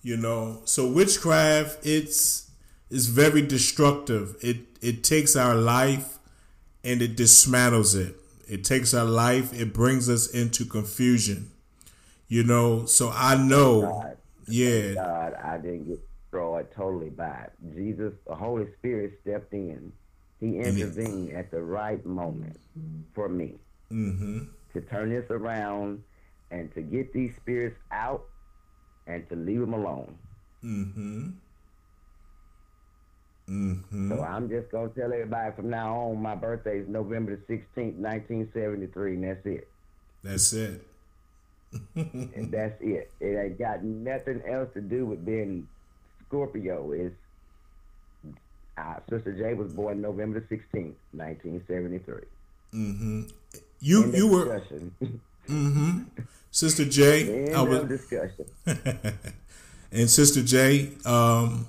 You 0.05 0.19
know, 0.19 0.61
so 0.67 0.87
witchcraft 0.87 1.79
it's 1.83 2.51
is 2.91 3.07
very 3.09 3.41
destructive. 3.41 4.37
It 4.43 4.59
it 4.83 5.03
takes 5.03 5.35
our 5.35 5.55
life 5.55 6.19
and 6.85 7.01
it 7.01 7.17
dismantles 7.17 7.97
it. 7.97 8.15
It 8.47 8.65
takes 8.65 8.93
our 8.93 9.07
life. 9.07 9.59
It 9.59 9.73
brings 9.73 10.11
us 10.11 10.27
into 10.27 10.67
confusion. 10.67 11.53
You 12.29 12.45
know, 12.45 12.85
so 12.85 13.11
I 13.15 13.43
know, 13.43 13.81
God. 13.81 14.17
yeah, 14.47 14.93
God, 14.93 15.35
I 15.43 15.57
didn't 15.57 15.89
get 15.89 16.01
destroyed 16.21 16.67
totally 16.77 17.09
by 17.09 17.47
it. 17.47 17.53
Jesus, 17.75 18.13
the 18.27 18.35
Holy 18.35 18.67
Spirit 18.79 19.19
stepped 19.23 19.55
in. 19.55 19.91
He 20.39 20.49
he- 20.49 20.59
intervened 20.59 21.33
at 21.33 21.51
the 21.51 21.63
right 21.63 22.05
moment 22.05 22.61
for 23.15 23.31
me 23.31 23.55
mm-hmm, 23.91 24.41
to 24.75 24.81
turn 24.83 25.09
this 25.09 25.31
around 25.31 26.03
and 26.51 26.75
to 26.75 26.83
get 26.83 27.15
these 27.15 27.35
spirits 27.37 27.79
out 27.91 28.27
and 29.07 29.29
to 29.29 29.37
leave 29.37 29.61
them 29.61 29.75
alone. 29.75 30.17
mm-hmm, 30.65 31.29
mm-hmm. 33.49 34.11
So 34.11 34.23
I'm 34.23 34.49
just 34.49 34.71
gonna 34.71 34.89
tell 34.89 35.13
everybody 35.13 35.55
from 35.55 35.71
now 35.71 35.95
on, 35.95 36.23
my 36.23 36.35
birthday 36.35 36.79
is 36.79 36.89
November 36.89 37.37
the 37.37 37.43
sixteenth, 37.47 37.97
nineteen 37.97 38.51
seventy 38.53 38.87
three, 38.87 39.15
and 39.15 39.25
that's 39.25 39.47
it. 39.47 39.69
That's 40.23 40.53
it. 40.53 40.87
and 41.97 42.51
that's 42.51 42.81
it. 42.81 43.11
It 43.21 43.37
ain't 43.37 43.59
got 43.59 43.83
nothing 43.83 44.43
else 44.49 44.69
to 44.75 44.81
do 44.81 45.07
with 45.07 45.25
being 45.25 45.67
Scorpio. 46.27 46.93
It's 46.93 47.15
uh, 48.79 48.97
Sister 49.11 49.33
J 49.33 49.55
was 49.55 49.73
born 49.73 50.01
November 50.01 50.41
the 50.41 50.47
sixteenth, 50.49 50.97
nineteen 51.13 51.63
seventy 51.67 51.99
three. 51.99 52.25
Mm-hmm. 52.73 53.23
You 53.81 54.13
you 54.13 54.29
were. 54.29 54.63
mm-hmm. 55.49 56.03
Sister 56.51 56.85
J. 56.85 57.47
End 57.47 57.57
I 57.57 57.63
was 57.63 57.85
discussion. 57.85 58.47
and 59.93 60.09
Sister 60.11 60.43
J, 60.43 60.93
um, 61.05 61.69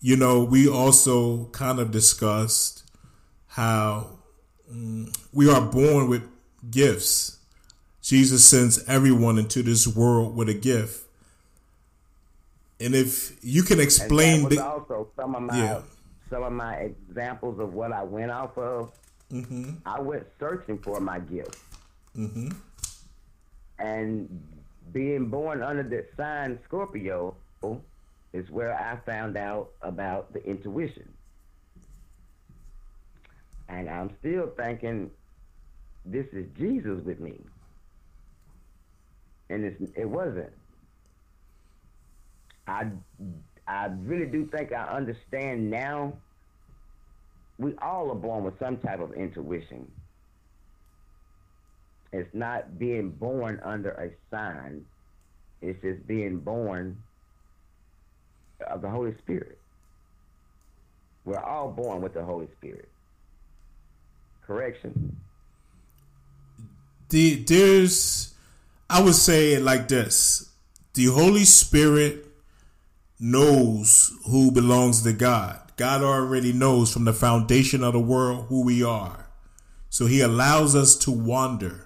you 0.00 0.16
know, 0.16 0.44
we 0.44 0.68
also 0.68 1.46
kind 1.46 1.80
of 1.80 1.90
discussed 1.90 2.84
how 3.48 4.18
mm, 4.72 5.14
we 5.32 5.50
are 5.50 5.60
born 5.60 6.08
with 6.08 6.22
gifts. 6.70 7.38
Jesus 8.02 8.44
sends 8.44 8.84
everyone 8.88 9.38
into 9.38 9.62
this 9.62 9.86
world 9.86 10.36
with 10.36 10.48
a 10.48 10.54
gift. 10.54 11.02
And 12.78 12.94
if 12.94 13.42
you 13.42 13.62
can 13.62 13.78
And 13.78 13.82
explain 13.82 14.42
that 14.42 14.48
was 14.50 14.56
the, 14.58 14.64
also 14.64 15.08
some 15.16 15.34
of 15.34 15.42
my 15.42 15.56
Yeah. 15.56 15.82
some 16.30 16.42
of 16.42 16.52
my 16.52 16.74
examples 16.76 17.58
of 17.58 17.72
what 17.74 17.92
I 17.92 18.02
went 18.04 18.30
off 18.30 18.56
of. 18.58 18.92
Mm-hmm. 19.32 19.70
I 19.84 20.00
went 20.00 20.26
searching 20.38 20.78
for 20.78 21.00
my 21.00 21.18
gift. 21.18 21.56
Mhm. 22.16 22.54
And 23.78 24.28
being 24.92 25.28
born 25.28 25.62
under 25.62 25.82
the 25.82 26.06
sign 26.16 26.58
Scorpio 26.64 27.36
is 28.32 28.50
where 28.50 28.74
I 28.74 28.96
found 29.04 29.36
out 29.36 29.70
about 29.82 30.32
the 30.32 30.44
intuition. 30.44 31.08
And 33.68 33.88
I'm 33.88 34.16
still 34.20 34.52
thinking 34.56 35.10
this 36.04 36.26
is 36.32 36.46
Jesus 36.56 37.02
with 37.04 37.18
me. 37.20 37.40
And 39.50 39.64
it's, 39.64 39.92
it 39.96 40.04
wasn't. 40.04 40.52
I, 42.66 42.86
I 43.66 43.86
really 43.86 44.26
do 44.26 44.46
think 44.46 44.72
I 44.72 44.84
understand 44.84 45.70
now. 45.70 46.12
We 47.58 47.74
all 47.80 48.10
are 48.10 48.16
born 48.16 48.44
with 48.44 48.58
some 48.58 48.76
type 48.78 49.00
of 49.00 49.12
intuition. 49.14 49.90
It's 52.12 52.32
not 52.34 52.78
being 52.78 53.10
born 53.10 53.60
under 53.64 53.90
a 53.90 54.10
sign. 54.30 54.84
It's 55.60 55.80
just 55.82 56.06
being 56.06 56.38
born 56.38 56.96
of 58.66 58.82
the 58.82 58.90
Holy 58.90 59.14
Spirit. 59.18 59.58
We're 61.24 61.40
all 61.40 61.70
born 61.70 62.02
with 62.02 62.14
the 62.14 62.24
Holy 62.24 62.48
Spirit. 62.58 62.88
Correction. 64.46 65.16
the 67.08 67.42
there's 67.44 68.34
I 68.88 69.02
would 69.02 69.14
say 69.14 69.54
it 69.54 69.62
like 69.62 69.88
this. 69.88 70.52
The 70.94 71.06
Holy 71.06 71.44
Spirit 71.44 72.26
knows 73.18 74.12
who 74.26 74.52
belongs 74.52 75.02
to 75.02 75.12
God. 75.12 75.60
God 75.76 76.02
already 76.02 76.52
knows 76.52 76.92
from 76.92 77.04
the 77.04 77.12
foundation 77.12 77.82
of 77.82 77.92
the 77.92 78.00
world 78.00 78.46
who 78.48 78.64
we 78.64 78.82
are. 78.82 79.26
So 79.90 80.06
he 80.06 80.20
allows 80.20 80.74
us 80.76 80.94
to 80.98 81.10
wander. 81.10 81.85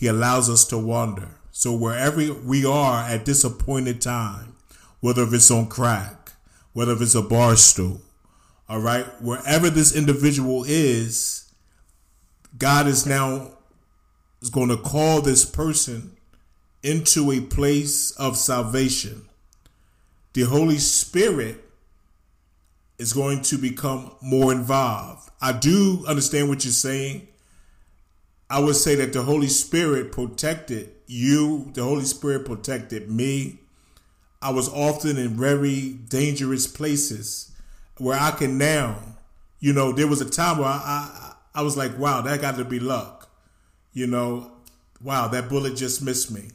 He 0.00 0.06
allows 0.06 0.48
us 0.48 0.64
to 0.68 0.78
wander. 0.78 1.28
So 1.52 1.74
wherever 1.74 2.32
we 2.32 2.64
are 2.64 3.02
at 3.02 3.26
this 3.26 3.44
appointed 3.44 4.00
time, 4.00 4.56
whether 5.00 5.22
if 5.24 5.34
it's 5.34 5.50
on 5.50 5.66
crack, 5.66 6.32
whether 6.72 6.92
if 6.92 7.02
it's 7.02 7.14
a 7.14 7.20
bar 7.20 7.54
stool, 7.56 8.00
all 8.66 8.80
right, 8.80 9.04
wherever 9.20 9.68
this 9.68 9.94
individual 9.94 10.64
is, 10.66 11.52
God 12.56 12.86
is 12.86 13.04
now 13.04 13.50
is 14.40 14.48
going 14.48 14.70
to 14.70 14.78
call 14.78 15.20
this 15.20 15.44
person 15.44 16.16
into 16.82 17.30
a 17.30 17.42
place 17.42 18.10
of 18.12 18.38
salvation. 18.38 19.28
The 20.32 20.44
Holy 20.44 20.78
Spirit 20.78 21.62
is 22.96 23.12
going 23.12 23.42
to 23.42 23.58
become 23.58 24.12
more 24.22 24.50
involved. 24.50 25.28
I 25.42 25.52
do 25.52 26.06
understand 26.08 26.48
what 26.48 26.64
you're 26.64 26.72
saying. 26.72 27.28
I 28.50 28.58
would 28.58 28.74
say 28.74 28.96
that 28.96 29.12
the 29.12 29.22
Holy 29.22 29.46
Spirit 29.46 30.10
protected 30.10 30.90
you, 31.06 31.70
the 31.72 31.84
Holy 31.84 32.04
Spirit 32.04 32.44
protected 32.44 33.08
me. 33.08 33.60
I 34.42 34.50
was 34.50 34.68
often 34.68 35.16
in 35.18 35.30
very 35.30 35.92
dangerous 36.08 36.66
places 36.66 37.52
where 37.98 38.18
I 38.18 38.32
can 38.32 38.58
now, 38.58 38.96
you 39.60 39.72
know, 39.72 39.92
there 39.92 40.08
was 40.08 40.20
a 40.20 40.28
time 40.28 40.58
where 40.58 40.66
I, 40.66 40.80
I, 40.82 41.34
I 41.60 41.62
was 41.62 41.76
like, 41.76 41.96
wow, 41.96 42.22
that 42.22 42.40
got 42.40 42.56
to 42.56 42.64
be 42.64 42.80
luck. 42.80 43.30
You 43.92 44.08
know, 44.08 44.50
wow, 45.00 45.28
that 45.28 45.48
bullet 45.48 45.76
just 45.76 46.02
missed 46.02 46.32
me. 46.32 46.50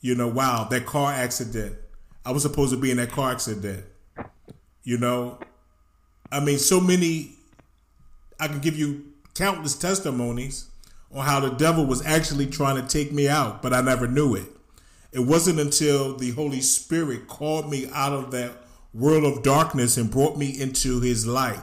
You 0.00 0.14
know, 0.14 0.28
wow, 0.28 0.66
that 0.70 0.86
car 0.86 1.12
accident. 1.12 1.76
I 2.24 2.32
was 2.32 2.42
supposed 2.42 2.72
to 2.72 2.80
be 2.80 2.90
in 2.90 2.96
that 2.96 3.10
car 3.10 3.32
accident. 3.32 3.84
You 4.82 4.96
know, 4.96 5.38
I 6.30 6.40
mean, 6.40 6.58
so 6.58 6.80
many, 6.80 7.32
I 8.40 8.48
can 8.48 8.60
give 8.60 8.78
you 8.78 9.12
countless 9.34 9.74
testimonies 9.74 10.70
on 11.12 11.24
how 11.24 11.40
the 11.40 11.50
devil 11.50 11.84
was 11.84 12.04
actually 12.04 12.46
trying 12.46 12.80
to 12.80 12.88
take 12.88 13.12
me 13.12 13.28
out, 13.28 13.62
but 13.62 13.72
I 13.72 13.80
never 13.80 14.06
knew 14.06 14.34
it. 14.34 14.48
It 15.12 15.20
wasn't 15.20 15.60
until 15.60 16.16
the 16.16 16.30
Holy 16.30 16.60
Spirit 16.60 17.28
called 17.28 17.70
me 17.70 17.86
out 17.92 18.12
of 18.12 18.30
that 18.30 18.52
world 18.94 19.24
of 19.24 19.42
darkness 19.42 19.96
and 19.96 20.10
brought 20.10 20.38
me 20.38 20.48
into 20.58 21.00
his 21.00 21.26
light 21.26 21.60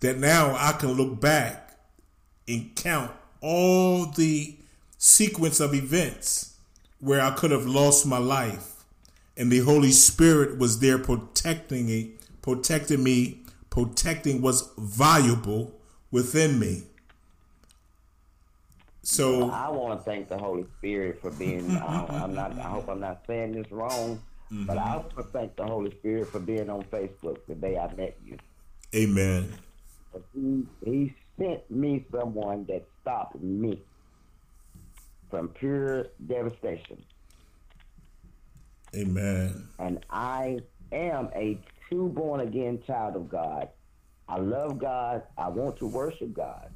that 0.00 0.18
now 0.18 0.56
I 0.58 0.72
can 0.72 0.92
look 0.92 1.20
back 1.20 1.78
and 2.48 2.74
count 2.74 3.12
all 3.40 4.06
the 4.06 4.56
sequence 4.98 5.60
of 5.60 5.74
events 5.74 6.56
where 7.00 7.20
I 7.20 7.30
could 7.30 7.50
have 7.50 7.66
lost 7.66 8.06
my 8.06 8.18
life. 8.18 8.84
And 9.36 9.50
the 9.50 9.60
Holy 9.60 9.90
Spirit 9.90 10.58
was 10.58 10.80
there 10.80 10.98
protecting 10.98 11.88
it, 11.88 12.08
protecting 12.42 13.02
me, 13.02 13.42
protecting 13.70 14.42
what's 14.42 14.68
valuable 14.76 15.78
within 16.10 16.58
me. 16.58 16.82
So 19.10 19.50
I 19.50 19.68
want 19.68 19.98
to 19.98 20.04
thank 20.04 20.28
the 20.28 20.38
Holy 20.38 20.64
Spirit 20.78 21.20
for 21.20 21.32
being. 21.32 21.76
I, 21.76 22.06
I'm 22.22 22.32
not. 22.32 22.56
I 22.56 22.62
hope 22.62 22.88
I'm 22.88 23.00
not 23.00 23.22
saying 23.26 23.52
this 23.52 23.70
wrong, 23.72 24.22
but 24.52 24.78
I 24.78 24.82
mm-hmm. 24.82 24.98
want 24.98 25.16
to 25.16 25.22
thank 25.24 25.56
the 25.56 25.64
Holy 25.64 25.90
Spirit 25.98 26.28
for 26.28 26.38
being 26.38 26.70
on 26.70 26.84
Facebook 26.84 27.38
the 27.48 27.56
day 27.56 27.76
I 27.76 27.92
met 27.96 28.16
you. 28.24 28.38
Amen. 28.94 29.52
He, 30.32 30.64
he 30.84 31.14
sent 31.36 31.68
me 31.68 32.06
someone 32.12 32.64
that 32.66 32.86
stopped 33.02 33.40
me 33.40 33.82
from 35.28 35.48
pure 35.48 36.06
devastation. 36.28 37.02
Amen. 38.94 39.68
And 39.80 40.04
I 40.10 40.60
am 40.92 41.30
a 41.34 41.58
true 41.88 42.08
born 42.08 42.42
again 42.42 42.80
child 42.86 43.16
of 43.16 43.28
God. 43.28 43.70
I 44.28 44.38
love 44.38 44.78
God. 44.78 45.24
I 45.36 45.48
want 45.48 45.78
to 45.78 45.86
worship 45.88 46.32
God. 46.32 46.70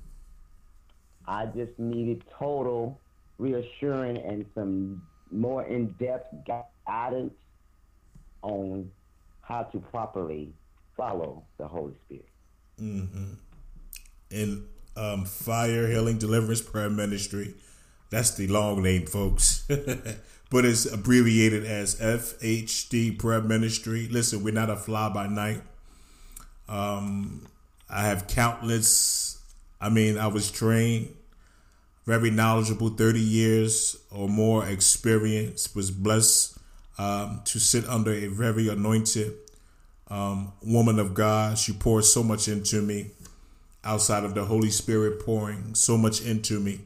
I 1.26 1.46
just 1.46 1.78
needed 1.78 2.22
total 2.38 3.00
reassuring 3.38 4.18
and 4.18 4.44
some 4.54 5.02
more 5.30 5.64
in 5.64 5.88
depth 5.98 6.34
guidance 6.86 7.34
on 8.42 8.90
how 9.40 9.62
to 9.64 9.78
properly 9.78 10.52
follow 10.96 11.44
the 11.58 11.66
Holy 11.66 11.94
Spirit. 12.06 12.28
in 14.30 14.66
um, 14.96 15.24
Fire 15.24 15.88
Healing 15.88 16.18
Deliverance 16.18 16.60
Prayer 16.60 16.90
Ministry. 16.90 17.54
That's 18.10 18.32
the 18.36 18.46
long 18.46 18.82
name, 18.82 19.06
folks. 19.06 19.66
but 20.50 20.64
it's 20.64 20.86
abbreviated 20.86 21.64
as 21.64 21.96
FHD 21.96 23.18
Prayer 23.18 23.40
Ministry. 23.40 24.08
Listen, 24.08 24.44
we're 24.44 24.54
not 24.54 24.70
a 24.70 24.76
fly 24.76 25.08
by 25.08 25.26
night. 25.26 25.62
Um, 26.68 27.46
I 27.90 28.02
have 28.02 28.26
countless, 28.26 29.33
I 29.84 29.90
mean, 29.90 30.16
I 30.16 30.28
was 30.28 30.50
trained, 30.50 31.14
very 32.06 32.30
knowledgeable, 32.30 32.88
30 32.88 33.20
years 33.20 33.98
or 34.10 34.30
more 34.30 34.66
experience, 34.66 35.74
was 35.74 35.90
blessed 35.90 36.56
um, 36.96 37.42
to 37.44 37.58
sit 37.58 37.86
under 37.86 38.10
a 38.10 38.28
very 38.28 38.70
anointed 38.70 39.34
um, 40.08 40.54
woman 40.62 40.98
of 40.98 41.12
God. 41.12 41.58
She 41.58 41.74
poured 41.74 42.06
so 42.06 42.22
much 42.22 42.48
into 42.48 42.80
me 42.80 43.10
outside 43.84 44.24
of 44.24 44.34
the 44.34 44.46
Holy 44.46 44.70
Spirit 44.70 45.20
pouring 45.20 45.74
so 45.74 45.98
much 45.98 46.22
into 46.22 46.60
me. 46.60 46.80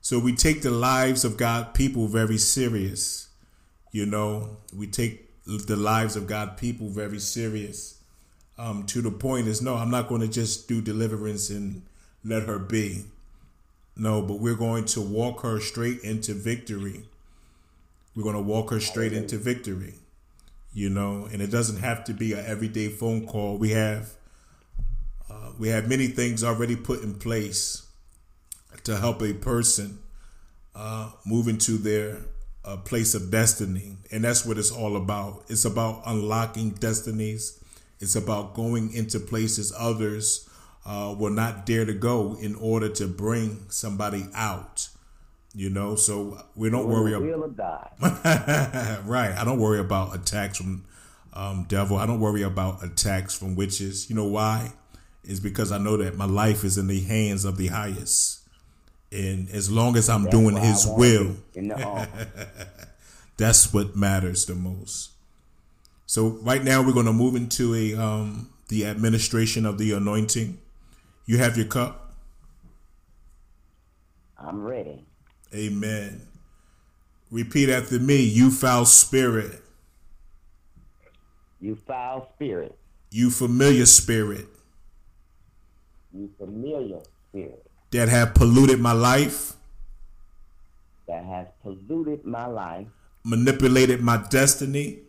So 0.00 0.20
we 0.20 0.32
take 0.36 0.62
the 0.62 0.70
lives 0.70 1.24
of 1.24 1.36
God 1.36 1.74
people 1.74 2.06
very 2.06 2.38
serious. 2.38 3.30
You 3.90 4.06
know, 4.06 4.58
we 4.72 4.86
take 4.86 5.28
the 5.44 5.74
lives 5.74 6.14
of 6.14 6.28
God 6.28 6.56
people 6.56 6.88
very 6.88 7.18
serious. 7.18 7.98
Um, 8.58 8.86
to 8.86 9.02
the 9.02 9.10
point 9.10 9.48
is, 9.48 9.60
no, 9.60 9.74
I'm 9.74 9.90
not 9.90 10.06
going 10.06 10.20
to 10.20 10.28
just 10.28 10.68
do 10.68 10.80
deliverance 10.80 11.50
and 11.50 11.82
let 12.24 12.44
her 12.44 12.58
be. 12.58 13.04
No, 13.96 14.22
but 14.22 14.38
we're 14.38 14.54
going 14.54 14.84
to 14.86 15.00
walk 15.00 15.42
her 15.42 15.60
straight 15.60 16.00
into 16.00 16.34
victory. 16.34 17.04
We're 18.14 18.22
going 18.22 18.36
to 18.36 18.42
walk 18.42 18.70
her 18.70 18.80
straight 18.80 19.12
into 19.12 19.36
victory. 19.36 19.94
You 20.74 20.88
know, 20.88 21.28
and 21.30 21.42
it 21.42 21.50
doesn't 21.50 21.80
have 21.80 22.04
to 22.04 22.14
be 22.14 22.32
an 22.32 22.44
everyday 22.46 22.88
phone 22.88 23.26
call. 23.26 23.58
We 23.58 23.70
have 23.70 24.14
uh, 25.30 25.52
we 25.58 25.68
have 25.68 25.88
many 25.88 26.06
things 26.06 26.42
already 26.42 26.76
put 26.76 27.02
in 27.02 27.14
place 27.14 27.86
to 28.84 28.96
help 28.96 29.22
a 29.22 29.34
person 29.34 29.98
uh, 30.74 31.10
move 31.26 31.48
into 31.48 31.72
their 31.72 32.18
uh, 32.64 32.76
place 32.78 33.14
of 33.14 33.30
destiny. 33.30 33.96
And 34.10 34.24
that's 34.24 34.46
what 34.46 34.56
it's 34.56 34.70
all 34.70 34.96
about. 34.96 35.44
It's 35.48 35.64
about 35.64 36.02
unlocking 36.06 36.70
destinies, 36.70 37.62
it's 38.00 38.16
about 38.16 38.54
going 38.54 38.92
into 38.94 39.20
places 39.20 39.72
others 39.76 40.48
uh, 40.84 41.14
will 41.16 41.30
not 41.30 41.66
dare 41.66 41.84
to 41.84 41.92
go 41.92 42.36
in 42.40 42.54
order 42.56 42.88
to 42.88 43.06
bring 43.06 43.66
somebody 43.68 44.26
out. 44.34 44.88
You 45.54 45.68
know, 45.68 45.96
so 45.96 46.42
we 46.56 46.70
don't 46.70 46.88
worry 46.88 47.12
about 47.12 47.26
will 47.26 47.44
of 47.44 47.56
God. 47.56 47.90
right. 49.04 49.32
I 49.36 49.44
don't 49.44 49.60
worry 49.60 49.80
about 49.80 50.14
attacks 50.14 50.56
from 50.56 50.84
um, 51.34 51.66
devil. 51.68 51.98
I 51.98 52.06
don't 52.06 52.20
worry 52.20 52.42
about 52.42 52.82
attacks 52.82 53.36
from 53.36 53.54
witches. 53.54 54.08
You 54.08 54.16
know 54.16 54.26
why? 54.26 54.72
Is 55.24 55.40
because 55.40 55.70
I 55.70 55.78
know 55.78 55.98
that 55.98 56.16
my 56.16 56.24
life 56.24 56.64
is 56.64 56.78
in 56.78 56.86
the 56.86 57.00
hands 57.00 57.44
of 57.44 57.58
the 57.58 57.68
highest, 57.68 58.40
and 59.12 59.48
as 59.50 59.70
long 59.70 59.96
as 59.96 60.08
I'm 60.08 60.24
That's 60.24 60.36
doing 60.36 60.56
His 60.56 60.86
will, 60.86 61.36
be, 61.52 61.58
in 61.58 61.68
the 61.68 61.82
ark. 61.82 62.08
that's 63.36 63.72
what 63.72 63.94
matters 63.94 64.46
the 64.46 64.54
most. 64.54 65.10
So 66.06 66.28
right 66.42 66.62
now 66.62 66.82
we're 66.82 66.92
going 66.92 67.06
to 67.06 67.12
move 67.12 67.36
into 67.36 67.74
a 67.74 67.94
um, 67.94 68.50
the 68.68 68.86
administration 68.86 69.66
of 69.66 69.78
the 69.78 69.92
anointing. 69.92 70.58
You 71.26 71.38
have 71.38 71.56
your 71.56 71.66
cup. 71.66 72.14
I'm 74.38 74.62
ready. 74.62 75.04
Amen. 75.54 76.22
Repeat 77.30 77.70
after 77.70 77.98
me. 77.98 78.22
You 78.22 78.50
foul 78.50 78.84
spirit. 78.84 79.62
You 81.60 81.76
foul 81.86 82.30
spirit. 82.34 82.76
You 83.10 83.30
familiar 83.30 83.86
spirit 83.86 84.48
You 86.12 86.30
familiar 86.38 87.00
spirit 87.28 87.66
that 87.92 88.08
have 88.08 88.34
polluted 88.34 88.80
my 88.80 88.92
life, 88.92 89.52
that 91.06 91.24
has 91.24 91.48
polluted 91.62 92.24
my 92.24 92.46
life, 92.46 92.86
manipulated 93.24 94.00
my 94.00 94.16
destiny. 94.30 95.00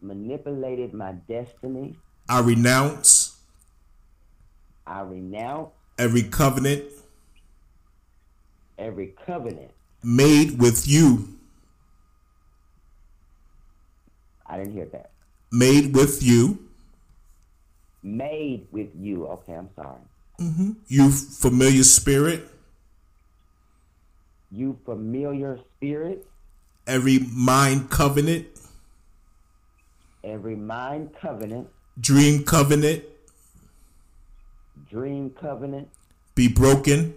manipulated 0.00 0.94
my 0.94 1.12
destiny. 1.28 1.96
I 2.28 2.40
renounce 2.40 3.25
I 4.86 5.00
renounce 5.00 5.70
every 5.98 6.22
covenant 6.22 6.84
every 8.78 9.14
covenant. 9.26 9.70
made 10.02 10.60
with 10.60 10.86
you, 10.86 11.28
I 14.46 14.58
didn't 14.58 14.72
hear 14.72 14.86
that. 14.86 15.10
made 15.50 15.94
with 15.94 16.22
you, 16.22 16.58
Made 18.02 18.68
with 18.70 18.90
you. 18.94 19.26
Okay, 19.26 19.54
I'm 19.54 19.68
sorry. 19.74 19.98
Mm-hmm. 20.40 20.72
you 20.86 21.10
familiar 21.10 21.82
spirit, 21.82 22.46
You 24.52 24.78
familiar 24.84 25.58
spirit, 25.76 26.24
every 26.86 27.18
mind 27.18 27.90
covenant, 27.90 28.46
every 30.22 30.54
mind 30.54 31.10
covenant, 31.20 31.68
dream 31.98 32.44
covenant 32.44 33.02
dream 34.88 35.30
covenant 35.30 35.88
be 36.34 36.48
broken 36.48 37.14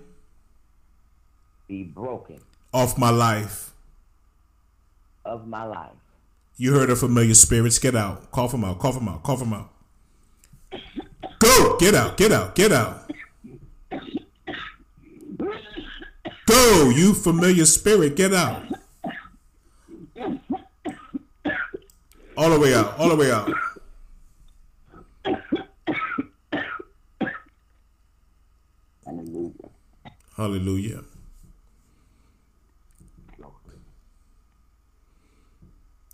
be 1.68 1.84
broken 1.84 2.40
off 2.74 2.98
my 2.98 3.10
life. 3.10 3.72
of 5.26 5.48
my 5.48 5.64
life. 5.64 5.92
You 6.58 6.74
heard 6.74 6.90
of 6.90 7.00
familiar 7.00 7.34
spirits. 7.34 7.80
Get 7.80 7.96
out. 7.96 8.32
Cough 8.32 8.52
them 8.52 8.64
out. 8.64 8.80
Cough 8.80 8.96
them 8.96 9.08
out. 9.08 9.24
Cough 9.24 9.40
them 9.40 9.54
out. 9.54 9.72
Go. 11.40 11.78
Get 11.80 11.96
out. 11.96 12.18
Get 12.18 12.32
out. 12.32 12.56
Get 12.56 12.72
out. 12.72 13.10
Go. 16.46 16.90
You 16.90 17.14
familiar 17.14 17.66
spirit. 17.66 18.16
Get 18.16 18.34
out. 18.34 18.64
All 22.36 22.50
the 22.50 22.60
way 22.60 22.74
out. 22.74 22.98
All 23.00 23.10
the 23.10 23.16
way 23.16 23.32
out. 23.32 23.52
Hallelujah. 29.06 29.70
Hallelujah. 30.40 31.02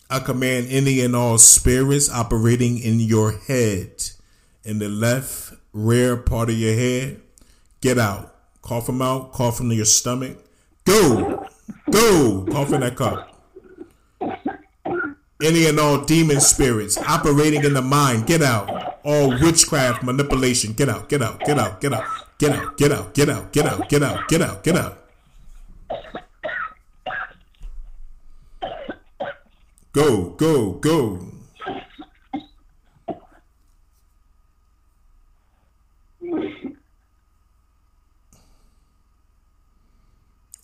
I 0.09 0.19
command 0.19 0.65
any 0.71 1.01
and 1.01 1.15
all 1.15 1.37
spirits 1.37 2.09
operating 2.09 2.79
in 2.79 2.99
your 2.99 3.33
head, 3.33 4.03
in 4.63 4.79
the 4.79 4.89
left 4.89 5.53
rear 5.73 6.17
part 6.17 6.49
of 6.49 6.57
your 6.57 6.73
head, 6.73 7.21
get 7.81 7.99
out. 7.99 8.35
Cough 8.63 8.87
them 8.87 8.99
out. 8.99 9.31
Cough 9.31 9.59
into 9.59 9.75
your 9.75 9.85
stomach. 9.85 10.43
Go. 10.85 11.45
Go. 11.91 12.47
Cough 12.49 12.73
in 12.73 12.79
that 12.81 12.95
cup. 12.95 13.31
Any 15.43 15.67
and 15.67 15.79
all 15.79 16.03
demon 16.03 16.41
spirits 16.41 16.97
operating 16.97 17.63
in 17.63 17.75
the 17.75 17.81
mind, 17.83 18.25
get 18.25 18.41
out. 18.41 18.97
All 19.03 19.29
witchcraft 19.39 20.01
manipulation, 20.01 20.73
get 20.73 20.89
out, 20.89 21.09
get 21.09 21.21
out, 21.21 21.41
get 21.41 21.59
out, 21.59 21.79
get 21.79 21.93
out, 21.93 22.24
get 22.37 22.51
out, 22.51 22.77
get 22.77 22.91
out, 22.91 23.13
get 23.13 23.29
out, 23.29 23.51
get 23.53 23.65
out, 23.65 23.89
get 23.89 24.03
out, 24.03 24.27
get 24.27 24.41
out, 24.41 24.63
get 24.63 24.75
out. 24.75 25.01
Go, 29.91 30.31
go, 30.31 30.73
go. 30.73 31.25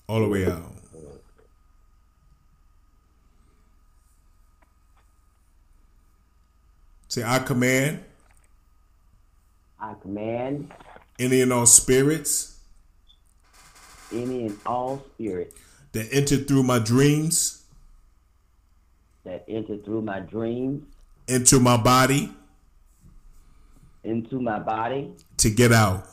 All 0.07 0.19
the 0.19 0.27
way 0.27 0.45
out. 0.45 0.73
Say, 7.07 7.23
I 7.23 7.39
command 7.39 8.03
I 9.81 9.95
command 10.01 10.71
any 11.19 11.41
and 11.41 11.51
all 11.53 11.65
spirits 11.65 12.59
any 14.13 14.47
and 14.47 14.59
all 14.65 15.03
spirits 15.15 15.55
that 15.93 16.07
entered 16.11 16.47
through 16.47 16.63
my 16.63 16.79
dreams 16.79 17.63
that 19.23 19.43
entered 19.47 19.85
through 19.85 20.01
my 20.01 20.19
dreams 20.19 20.83
into 21.27 21.59
my 21.59 21.77
body 21.77 22.31
into 24.03 24.39
my 24.41 24.57
body 24.59 25.13
to 25.37 25.49
get 25.49 25.71
out. 25.71 26.07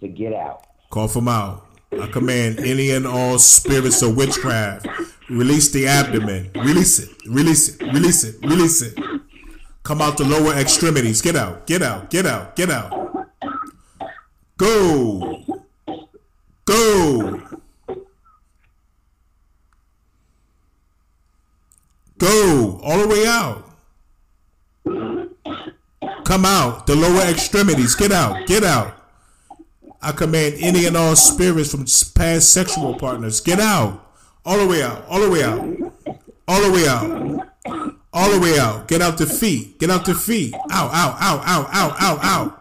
to 0.00 0.08
get 0.08 0.32
out. 0.32 0.66
Cough 0.90 1.14
them 1.14 1.28
out. 1.28 1.66
I 2.00 2.06
command 2.08 2.58
any 2.60 2.90
and 2.90 3.06
all 3.06 3.38
spirits 3.38 4.02
of 4.02 4.16
witchcraft. 4.16 4.86
Release 5.30 5.70
the 5.70 5.86
abdomen. 5.86 6.50
Release 6.54 6.98
it. 6.98 7.10
Release 7.26 7.68
it. 7.68 7.80
Release 7.92 8.24
it. 8.24 8.36
Release 8.42 8.82
it. 8.82 8.98
Come 9.84 10.00
out 10.02 10.16
the 10.18 10.24
lower 10.24 10.54
extremities. 10.54 11.22
Get 11.22 11.36
out. 11.36 11.66
Get 11.66 11.82
out. 11.82 12.10
Get 12.10 12.26
out. 12.26 12.56
Get 12.56 12.70
out. 12.70 13.07
Go. 14.58 15.44
Go. 16.66 17.42
Go. 22.18 22.80
All 22.84 22.98
the 22.98 23.08
way 23.08 23.26
out. 23.26 23.64
Come 26.24 26.44
out. 26.44 26.86
The 26.86 26.94
lower 26.94 27.22
extremities. 27.22 27.94
Get 27.94 28.12
out. 28.12 28.46
Get 28.46 28.64
out. 28.64 28.98
I 30.00 30.12
command 30.12 30.56
any 30.58 30.86
and 30.86 30.96
all 30.96 31.16
spirits 31.16 31.70
from 31.70 31.84
past 32.14 32.52
sexual 32.52 32.94
partners, 32.94 33.40
get 33.40 33.58
out. 33.58 34.04
All 34.44 34.58
the 34.58 34.66
way 34.66 34.82
out. 34.82 35.04
All 35.08 35.20
the 35.20 35.30
way 35.30 35.42
out. 35.42 35.60
All 36.46 36.62
the 36.62 36.70
way 36.70 36.86
out. 36.86 37.90
All 38.12 38.30
the 38.30 38.40
way 38.40 38.58
out. 38.58 38.88
Get 38.88 39.02
out 39.02 39.18
the 39.18 39.26
feet. 39.26 39.78
Get 39.78 39.90
out 39.90 40.04
the 40.04 40.14
feet. 40.14 40.54
Out, 40.70 40.92
out, 40.92 41.16
out, 41.20 41.40
out, 41.46 41.68
out, 41.72 42.00
out, 42.00 42.18
out. 42.22 42.57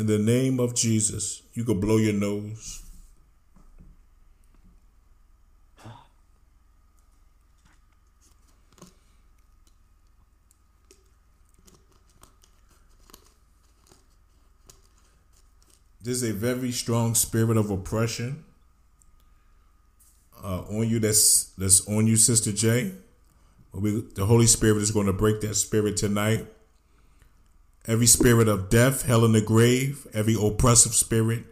In 0.00 0.06
the 0.06 0.18
name 0.18 0.58
of 0.58 0.74
Jesus, 0.74 1.42
you 1.52 1.62
could 1.62 1.78
blow 1.78 1.98
your 1.98 2.14
nose. 2.14 2.82
There's 16.02 16.22
a 16.22 16.32
very 16.32 16.72
strong 16.72 17.14
spirit 17.14 17.58
of 17.58 17.70
oppression 17.70 18.42
uh, 20.42 20.62
on 20.70 20.88
you. 20.88 20.98
That's 20.98 21.52
that's 21.58 21.86
on 21.86 22.06
you, 22.06 22.16
Sister 22.16 22.52
J. 22.52 22.92
We, 23.74 24.00
the 24.14 24.24
Holy 24.24 24.46
Spirit 24.46 24.78
is 24.78 24.92
going 24.92 25.08
to 25.08 25.12
break 25.12 25.42
that 25.42 25.56
spirit 25.56 25.98
tonight. 25.98 26.46
Every 27.90 28.06
spirit 28.06 28.46
of 28.46 28.70
death, 28.70 29.02
hell 29.02 29.24
in 29.24 29.32
the 29.32 29.40
grave, 29.40 30.06
every 30.14 30.36
oppressive 30.40 30.94
spirit, 30.94 31.42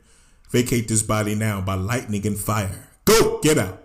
vacate 0.52 0.86
this 0.86 1.02
body 1.02 1.35
now 1.35 1.60
by 1.60 1.74
lightning 1.74 2.24
and 2.28 2.39
fire. 2.39 2.90
Go, 3.05 3.40
get 3.40 3.59
out. 3.59 3.82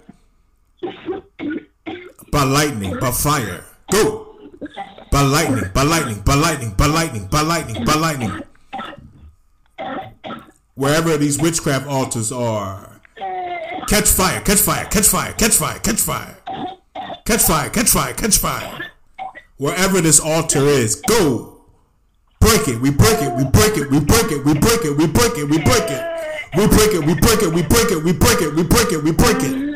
By 2.31 2.43
lightning, 2.43 2.99
by 2.99 3.09
fire. 3.09 3.65
Go. 3.91 4.38
By 5.11 5.23
lightning, 5.23 5.71
by 5.73 5.81
lightning, 5.81 6.21
by 6.21 6.35
lightning, 6.35 6.75
by 6.75 6.85
lightning, 6.85 7.25
by 7.25 7.41
lightning, 7.41 7.85
by 7.85 7.95
lightning. 7.95 8.43
Wherever 10.75 11.17
these 11.17 11.39
witchcraft 11.41 11.88
altars 11.88 12.31
are, 12.31 13.01
catch 13.88 14.09
fire, 14.09 14.41
catch 14.41 14.59
fire, 14.59 14.85
catch 14.85 15.07
fire, 15.07 15.34
catch 15.34 15.55
fire, 15.55 15.80
catch 15.80 16.01
fire. 16.01 16.38
Catch 17.25 17.41
fire, 17.41 17.71
catch 17.71 17.89
fire, 17.89 18.13
catch 18.13 18.38
fire. 18.38 18.91
Wherever 19.57 20.01
this 20.01 20.19
altar 20.19 20.67
is, 20.67 21.01
go 21.01 21.52
break 22.53 22.67
it, 22.67 22.81
we 22.81 22.91
break 22.91 23.21
it, 23.21 23.34
we 23.34 23.43
break 23.45 23.77
it, 23.77 23.89
we 23.89 23.99
break 23.99 24.31
it, 24.31 24.45
we 24.45 24.53
break 24.53 24.85
it, 24.85 24.97
we 24.97 25.07
break 25.07 25.38
it, 25.38 25.49
we 25.49 25.57
break 25.57 25.89
it. 25.89 26.09
We 26.55 26.67
break 26.67 26.93
it, 26.93 27.03
we 27.03 27.15
break 27.15 27.41
it, 27.41 27.51
we 27.51 27.63
break 27.63 27.91
it, 27.91 28.03
we 28.03 28.13
break 28.13 28.41
it, 28.41 28.53
we 28.53 28.63
break 28.63 28.91
it, 28.91 29.03
we 29.03 29.11
break 29.11 29.41
it. 29.41 29.73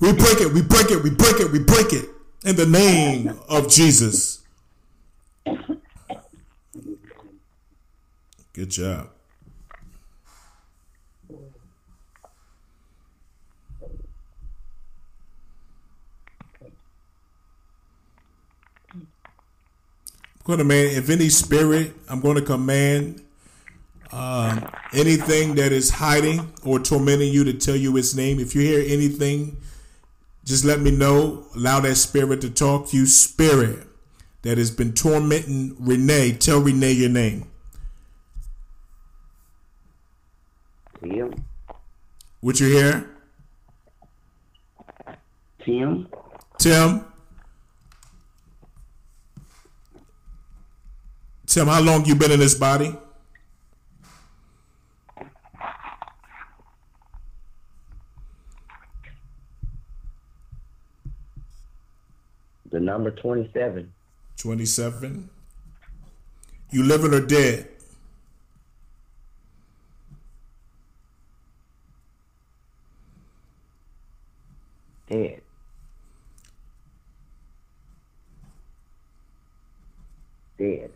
We 0.00 0.12
break 0.12 0.40
it, 0.40 0.52
we 0.52 0.60
break 0.62 0.90
it, 0.90 1.02
we 1.02 1.10
break 1.10 1.40
it, 1.40 1.50
we 1.50 1.58
break 1.60 1.92
it. 1.94 2.10
In 2.44 2.56
the 2.56 2.66
name 2.66 3.38
of 3.48 3.70
Jesus. 3.70 4.40
Good 8.52 8.68
job. 8.68 9.08
Going 20.44 20.58
to 20.58 20.64
man, 20.64 20.86
if 20.86 21.08
any 21.08 21.28
spirit, 21.28 21.94
I'm 22.08 22.20
going 22.20 22.36
to 22.36 22.42
command 22.42 23.22
um, 24.12 24.68
anything 24.92 25.54
that 25.54 25.72
is 25.72 25.90
hiding 25.90 26.52
or 26.64 26.78
tormenting 26.78 27.32
you 27.32 27.44
to 27.44 27.52
tell 27.54 27.76
you 27.76 27.96
its 27.96 28.14
name. 28.14 28.40
If 28.40 28.54
you 28.54 28.60
hear 28.60 28.84
anything, 28.86 29.56
just 30.44 30.64
let 30.64 30.80
me 30.80 30.90
know. 30.90 31.46
Allow 31.54 31.80
that 31.80 31.94
spirit 31.94 32.40
to 32.42 32.50
talk 32.50 32.92
you. 32.92 33.06
Spirit 33.06 33.86
that 34.42 34.58
has 34.58 34.70
been 34.70 34.92
tormenting 34.92 35.76
Renee, 35.78 36.32
tell 36.32 36.60
Renee 36.60 36.92
your 36.92 37.08
name. 37.08 37.46
Tim, 41.02 41.44
What 42.40 42.60
you 42.60 42.66
hear? 42.68 43.08
Tim, 45.64 46.08
Tim? 46.58 47.11
Tim, 51.52 51.66
how 51.66 51.82
long 51.82 52.06
you 52.06 52.14
been 52.14 52.30
in 52.30 52.40
this 52.40 52.54
body? 52.54 52.96
the 62.70 62.80
number 62.80 63.10
27. 63.10 63.92
27. 64.38 65.28
You 66.70 66.84
living 66.84 67.12
or 67.12 67.20
dead? 67.20 67.68
Dead. 75.06 75.42
Dead. 80.56 80.90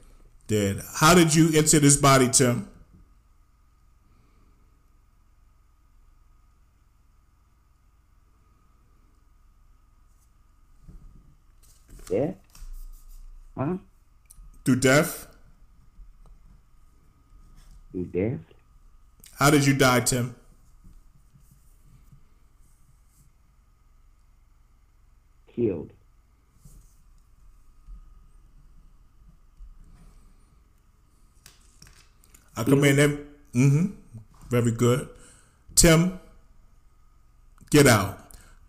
Dead. 0.46 0.80
How 0.94 1.14
did 1.14 1.34
you 1.34 1.50
enter 1.54 1.80
this 1.80 1.96
body, 1.96 2.28
Tim? 2.28 2.68
Dead? 12.08 12.36
Huh? 13.58 13.78
Through 14.64 14.76
death? 14.76 15.26
You 17.92 18.04
death? 18.04 18.40
How 19.38 19.50
did 19.50 19.66
you 19.66 19.74
die, 19.74 20.00
Tim? 20.00 20.36
Killed. 25.48 25.90
I 32.56 32.64
command 32.64 32.98
them. 32.98 33.26
Mm-hmm. 33.54 33.86
Very 34.48 34.70
good. 34.70 35.08
Tim, 35.74 36.18
get 37.70 37.86
out. 37.86 38.18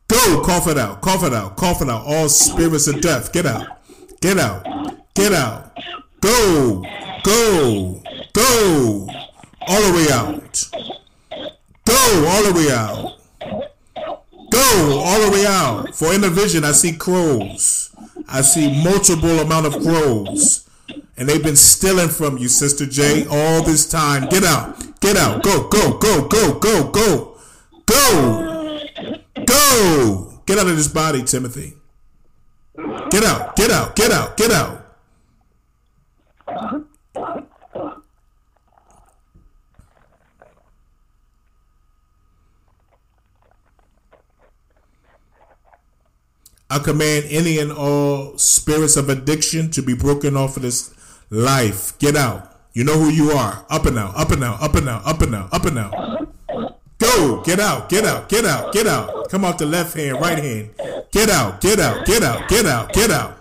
Go, 0.08 0.42
cough 0.44 0.68
it 0.68 0.78
out, 0.78 1.02
cough 1.02 1.24
it 1.24 1.34
out, 1.34 1.58
cough 1.58 1.82
it 1.82 1.90
out. 1.90 2.06
All 2.06 2.30
spirits 2.30 2.88
of 2.88 3.02
death, 3.02 3.34
get 3.34 3.46
out, 3.46 3.68
get 4.22 4.38
out, 4.38 4.66
get 5.14 5.34
out. 5.34 5.78
Go, 6.22 6.82
go, 7.24 8.02
go, 8.34 9.08
all 9.68 9.82
the 9.82 9.94
way 9.94 10.08
out. 10.12 10.70
Go, 11.86 12.26
all 12.28 12.44
the 12.44 12.54
way 12.54 12.72
out. 12.72 13.20
Go, 14.50 15.02
all 15.04 15.22
the 15.26 15.32
way 15.32 15.46
out. 15.46 15.94
For 15.94 16.14
in 16.14 16.22
the 16.22 16.30
vision, 16.30 16.64
I 16.64 16.72
see 16.72 16.94
crows. 16.96 17.94
I 18.30 18.42
see 18.42 18.84
multiple 18.84 19.40
amount 19.40 19.68
of 19.68 19.74
crows. 19.82 20.67
And 21.18 21.28
they've 21.28 21.44
been 21.44 21.56
stealing 21.56 22.10
from 22.10 22.38
you, 22.38 22.48
Sister 22.48 22.86
J, 22.86 23.26
all 23.28 23.64
this 23.64 23.90
time. 23.90 24.30
Get 24.30 24.44
out. 24.44 25.00
Get 25.00 25.18
out. 25.18 25.42
Go, 25.42 25.68
go, 25.68 25.98
go, 25.98 26.28
go, 26.28 26.60
go, 26.60 26.92
go. 26.92 27.38
Go. 27.88 28.84
Go. 29.46 30.42
Get 30.46 30.60
out 30.60 30.68
of 30.68 30.78
this 30.78 30.88
body, 30.88 31.24
Timothy. 31.24 31.74
Get 33.10 33.24
out. 33.24 33.56
Get 33.56 33.72
out. 33.72 33.96
Get 33.96 34.12
out. 34.12 34.38
Get 34.38 34.52
out. 34.52 34.84
I 46.70 46.80
command 46.80 47.26
any 47.30 47.60
and 47.60 47.72
all 47.72 48.38
spirits 48.38 48.98
of 48.98 49.10
addiction 49.10 49.72
to 49.72 49.82
be 49.82 49.94
broken 49.96 50.36
off 50.36 50.58
of 50.58 50.64
this 50.64 50.94
life. 51.30 51.98
Get 52.00 52.16
out. 52.16 52.56
You 52.74 52.84
know 52.84 53.00
who 53.00 53.10
you 53.10 53.32
are. 53.32 53.66
Up 53.70 53.86
and 53.86 53.98
out, 53.98 54.16
up 54.16 54.32
and 54.32 54.44
out, 54.44 54.62
up 54.62 54.76
and 54.76 54.88
out, 54.88 55.06
up 55.06 55.22
and 55.22 55.36
out, 55.36 55.54
up 55.54 55.66
and 55.66 55.80
out. 55.80 56.28
Go. 57.00 57.42
Get 57.44 57.60
out, 57.60 57.90
get 57.90 58.06
out, 58.06 58.30
get 58.30 58.46
out, 58.46 58.74
get 58.74 58.88
out. 58.88 59.30
Come 59.30 59.46
off 59.46 59.58
the 59.58 59.66
left 59.66 59.96
hand, 59.96 60.20
right 60.22 60.38
hand. 60.38 60.70
Get 61.12 61.30
out, 61.30 61.62
get 61.62 61.80
out, 61.80 62.06
get 62.06 62.24
out, 62.24 62.48
get 62.48 62.66
out, 62.66 62.94
get 62.94 63.10
out. 63.10 63.40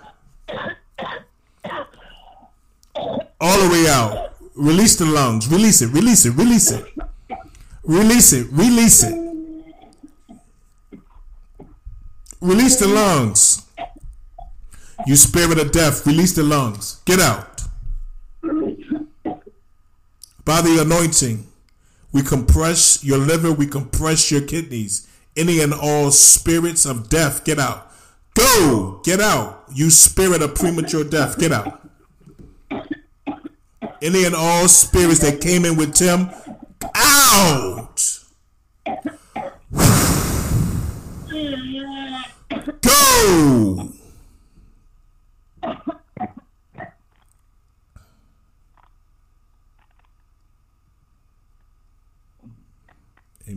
All 3.41 3.61
the 3.63 3.69
way 3.71 3.87
out. 3.89 4.35
Release 4.55 4.97
the 4.97 5.05
lungs. 5.05 5.49
Release 5.49 5.83
it, 5.83 5.89
release 5.89 6.25
it, 6.25 6.31
release 6.31 6.71
it. 6.71 6.87
Release 7.85 8.33
it, 8.33 8.47
release 8.51 9.03
it. 9.03 9.27
Release 12.41 12.77
the 12.77 12.89
lungs. 12.89 13.67
You 15.07 15.17
spirit 15.17 15.59
of 15.59 15.73
death, 15.73 16.07
release 16.07 16.35
the 16.35 16.43
lungs. 16.43 17.03
Get 17.05 17.21
out. 17.21 17.63
By 20.47 20.63
the 20.63 20.81
anointing, 20.81 21.45
we 22.13 22.23
compress 22.23 23.03
your 23.03 23.19
liver, 23.19 23.51
we 23.53 23.67
compress 23.67 24.31
your 24.31 24.43
kidneys. 24.43 25.09
Any 25.37 25.61
and 25.61 25.75
all 25.75 26.13
spirits 26.13 26.87
of 26.87 27.09
death, 27.09 27.45
get 27.45 27.59
out. 27.59 27.93
Go! 28.35 29.01
Get 29.05 29.21
out. 29.21 29.65
You 29.75 29.91
spirit 29.91 30.43
of 30.43 30.55
premature 30.55 31.03
death. 31.03 31.37
Get 31.37 31.51
out. 31.51 31.91
Any 34.01 34.25
and 34.25 34.37
all 34.37 34.69
spirits 34.69 35.19
that 35.19 35.41
came 35.41 35.65
in 35.65 35.75
with 35.77 35.95
Tim, 35.95 36.31
out! 36.95 38.21
Go! 42.83 43.93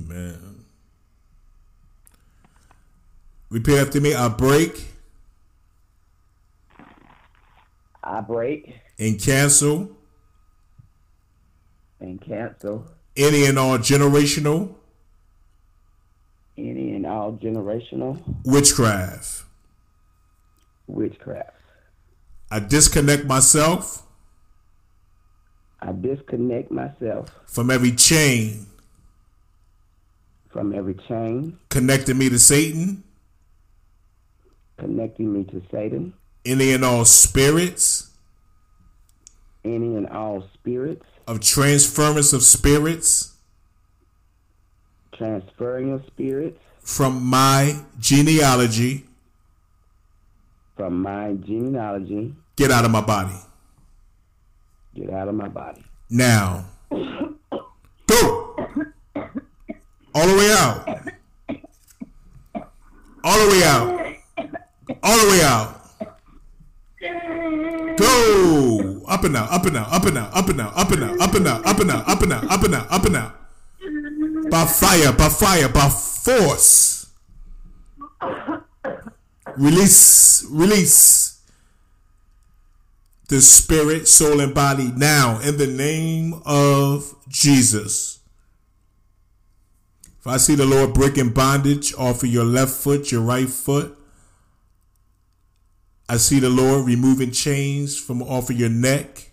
Amen. 0.09 0.65
Repeat 3.49 3.77
after 3.77 4.01
me. 4.01 4.15
I 4.15 4.27
break 4.27 4.85
I 8.03 8.21
break 8.21 8.73
and 8.97 9.19
cancel 9.21 9.91
and 11.99 12.19
cancel 12.19 12.85
any 13.15 13.45
and 13.45 13.59
all 13.59 13.77
generational 13.77 14.73
any 16.57 16.95
and 16.95 17.05
all 17.05 17.33
generational 17.33 18.19
witchcraft. 18.45 19.43
witchcraft. 20.87 21.51
I 22.49 22.59
disconnect 22.59 23.25
myself 23.25 24.07
I 25.81 25.91
disconnect 25.91 26.71
myself 26.71 27.29
from 27.45 27.69
every 27.69 27.91
chain 27.91 28.65
from 30.49 30.73
every 30.73 30.95
chain 31.07 31.57
connecting 31.69 32.17
me 32.17 32.29
to 32.29 32.39
Satan, 32.39 33.03
connecting 34.77 35.31
me 35.33 35.43
to 35.45 35.61
Satan, 35.71 36.13
any 36.45 36.73
and 36.73 36.83
all 36.83 37.05
spirits 37.05 38.05
any 39.65 39.95
and 39.95 40.07
all 40.07 40.43
spirits, 40.53 41.05
of 41.27 41.39
transference 41.41 42.31
of 42.33 42.41
spirits 42.43 43.35
transferring 45.13 45.91
of 45.91 46.01
spirits 46.07 46.57
from 46.79 47.21
my 47.23 47.75
genealogy. 47.99 49.05
from 50.77 51.01
my 51.01 51.33
genealogy, 51.45 52.33
Get 52.55 52.71
out 52.71 52.85
of 52.85 52.91
my 52.91 53.01
body. 53.01 53.35
get 54.95 55.09
out 55.11 55.27
of 55.27 55.35
my 55.35 55.47
body. 55.49 55.83
Now. 56.09 56.65
All 60.15 60.27
the 60.27 60.35
way 60.35 60.51
out. 60.51 60.87
All 63.23 63.39
the 63.39 63.51
way 63.51 63.63
out. 63.63 64.15
All 65.03 65.17
the 65.17 65.29
way 65.29 65.41
out. 65.43 65.79
Go. 67.97 69.01
Up 69.07 69.23
and 69.23 69.35
out, 69.35 69.51
up 69.51 69.65
and 69.65 69.77
out, 69.77 69.91
up 69.91 70.05
and 70.05 70.17
out, 70.17 70.35
up 70.35 70.49
and 70.49 70.61
out, 70.61 70.77
up 70.77 70.91
and 70.91 71.03
out, 71.03 71.19
up 71.21 71.33
and 71.35 71.47
out, 71.47 71.65
up 71.67 71.79
and 71.79 71.91
out, 71.91 72.07
up 72.07 72.21
and 72.21 72.33
out, 72.33 72.51
up 72.51 72.63
and 72.63 72.75
out, 72.75 72.91
up 72.91 73.05
and 73.05 73.15
out. 73.15 73.35
By 74.49 74.65
fire, 74.65 75.11
by 75.13 75.29
fire, 75.29 75.69
by 75.69 75.89
force. 75.89 77.07
Release, 79.57 80.45
release 80.49 81.41
the 83.27 83.41
spirit, 83.41 84.07
soul, 84.07 84.39
and 84.39 84.53
body 84.53 84.91
now 84.95 85.39
in 85.39 85.57
the 85.57 85.67
name 85.67 86.41
of 86.45 87.15
Jesus. 87.27 88.18
I 90.29 90.37
see 90.37 90.55
the 90.55 90.65
Lord 90.65 90.93
breaking 90.93 91.31
bondage 91.31 91.93
off 91.95 92.23
of 92.23 92.29
your 92.29 92.45
left 92.45 92.71
foot, 92.71 93.11
your 93.11 93.21
right 93.21 93.49
foot, 93.49 93.99
I 96.11 96.17
see 96.17 96.39
the 96.39 96.49
Lord 96.49 96.87
removing 96.87 97.29
chains 97.29 97.95
from 97.95 98.23
off 98.23 98.49
of 98.49 98.59
your 98.59 98.69
neck, 98.69 99.29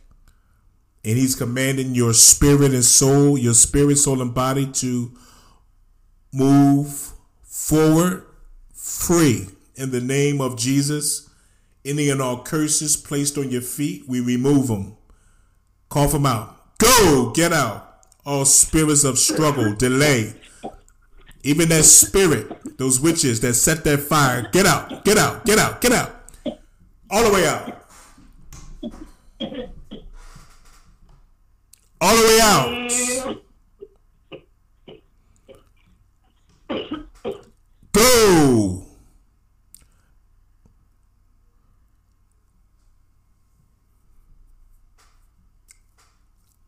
and 1.02 1.16
He's 1.16 1.34
commanding 1.34 1.94
your 1.94 2.12
spirit 2.12 2.74
and 2.74 2.84
soul, 2.84 3.38
your 3.38 3.54
spirit, 3.54 3.96
soul, 3.96 4.20
and 4.20 4.34
body 4.34 4.66
to 4.72 5.10
move 6.34 7.12
forward 7.42 8.26
free 8.74 9.46
in 9.74 9.90
the 9.90 10.02
name 10.02 10.42
of 10.42 10.58
Jesus. 10.58 11.30
Any 11.82 12.10
and 12.10 12.20
all 12.20 12.42
curses 12.42 12.98
placed 12.98 13.38
on 13.38 13.50
your 13.50 13.62
feet, 13.62 14.06
we 14.06 14.20
remove 14.20 14.66
them. 14.66 14.98
Cough 15.88 16.12
them 16.12 16.26
out. 16.26 16.76
Go, 16.76 17.32
get 17.34 17.54
out. 17.54 18.02
All 18.26 18.44
spirits 18.44 19.04
of 19.04 19.18
struggle, 19.18 19.74
delay, 19.78 20.34
even 21.46 21.68
that 21.68 21.84
spirit, 21.84 22.76
those 22.76 22.98
witches 22.98 23.40
that 23.40 23.54
set 23.54 23.84
that 23.84 24.00
fire, 24.00 24.48
get 24.50 24.66
out, 24.66 25.04
get 25.04 25.16
out, 25.16 25.44
get 25.44 25.60
out, 25.60 25.80
get 25.80 25.92
out. 25.92 26.12
All 27.08 27.22
the 27.22 27.32
way 27.32 27.46
out. 27.46 27.86
All 32.00 32.16
the 32.16 32.22
way 32.26 32.40
out. 32.42 32.86
Go. 37.92 38.82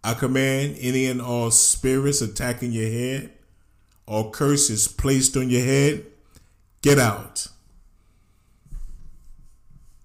I 0.05 0.15
command 0.15 0.77
any 0.81 1.07
and 1.07 1.21
all 1.21 1.51
spirits 1.51 2.23
attacking 2.23 2.71
your 2.71 2.89
head, 2.89 3.33
all 4.09 4.31
curses 4.31 4.89
placed 4.89 5.37
on 5.37 5.51
your 5.51 5.63
head, 5.63 6.07
get 6.81 6.99
out. 6.99 7.47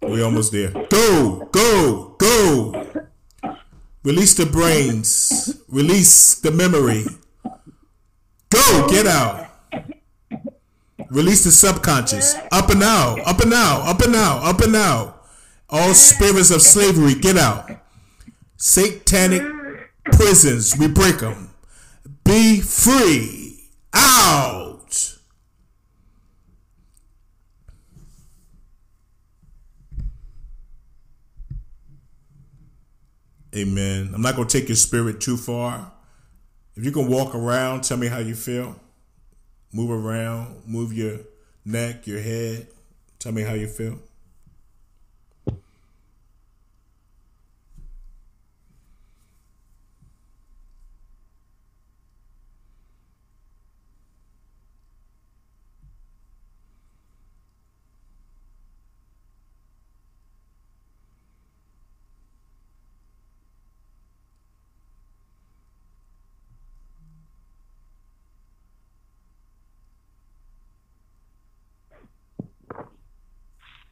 We're 0.02 0.26
almost 0.26 0.52
there. 0.52 0.72
Go, 0.90 1.48
go, 1.52 2.16
go. 2.18 3.08
Release 4.04 4.34
the 4.34 4.46
brains. 4.46 5.62
Release 5.70 6.36
the 6.36 6.52
memory. 6.52 7.06
Go, 8.50 8.88
get 8.90 9.08
out. 9.08 9.50
Release 11.10 11.46
the 11.46 11.52
subconscious. 11.52 12.36
Up 12.52 12.70
and 12.70 12.84
out, 12.84 13.20
up 13.26 13.40
and 13.40 13.54
out, 13.54 13.88
up 13.88 14.02
and 14.02 14.16
out, 14.16 14.44
up 14.44 14.60
and 14.60 14.76
out. 14.76 15.26
All 15.70 15.94
spirits 15.94 16.52
of 16.52 16.62
slavery, 16.62 17.16
get 17.16 17.38
out. 17.38 17.72
Satanic 18.58 19.44
prisons, 20.12 20.78
we 20.78 20.88
break 20.90 21.20
them. 21.20 21.52
Be 22.26 22.60
free. 22.60 23.43
Out. 23.94 25.18
Amen. 33.56 34.12
I'm 34.14 34.22
not 34.22 34.36
going 34.36 34.48
to 34.48 34.60
take 34.60 34.70
your 34.70 34.76
spirit 34.76 35.22
too 35.22 35.38
far. 35.38 35.92
If 36.76 36.84
you 36.84 36.92
can 36.92 37.08
walk 37.08 37.36
around, 37.36 37.84
tell 37.84 37.98
me 37.98 38.08
how 38.08 38.18
you 38.18 38.34
feel. 38.34 38.76
Move 39.72 39.92
around, 39.92 40.64
move 40.66 40.94
your 40.94 41.20
neck, 41.66 42.08
your 42.08 42.20
head. 42.20 42.68
Tell 43.20 43.32
me 43.32 43.44
how 43.44 43.54
you 43.54 43.68
feel. 43.68 44.00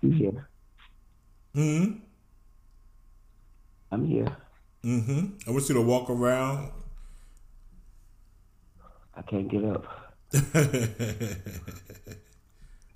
You 0.01 0.09
here? 0.09 0.49
Hmm. 1.53 1.85
I'm 3.91 4.05
here. 4.05 4.35
Mm-hmm. 4.83 5.25
I 5.47 5.51
want 5.51 5.69
you 5.69 5.75
to 5.75 5.81
walk 5.81 6.09
around. 6.09 6.71
I 9.15 9.21
can't 9.21 9.47
get 9.47 9.63
up. 9.63 9.85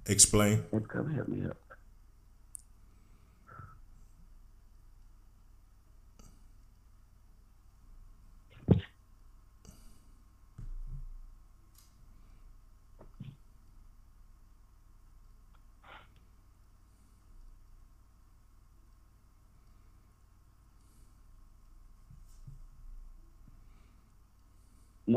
Explain. 0.08 0.64
Let's 0.72 0.88
come 0.88 1.14
help 1.14 1.28
me 1.28 1.46
up. 1.46 1.58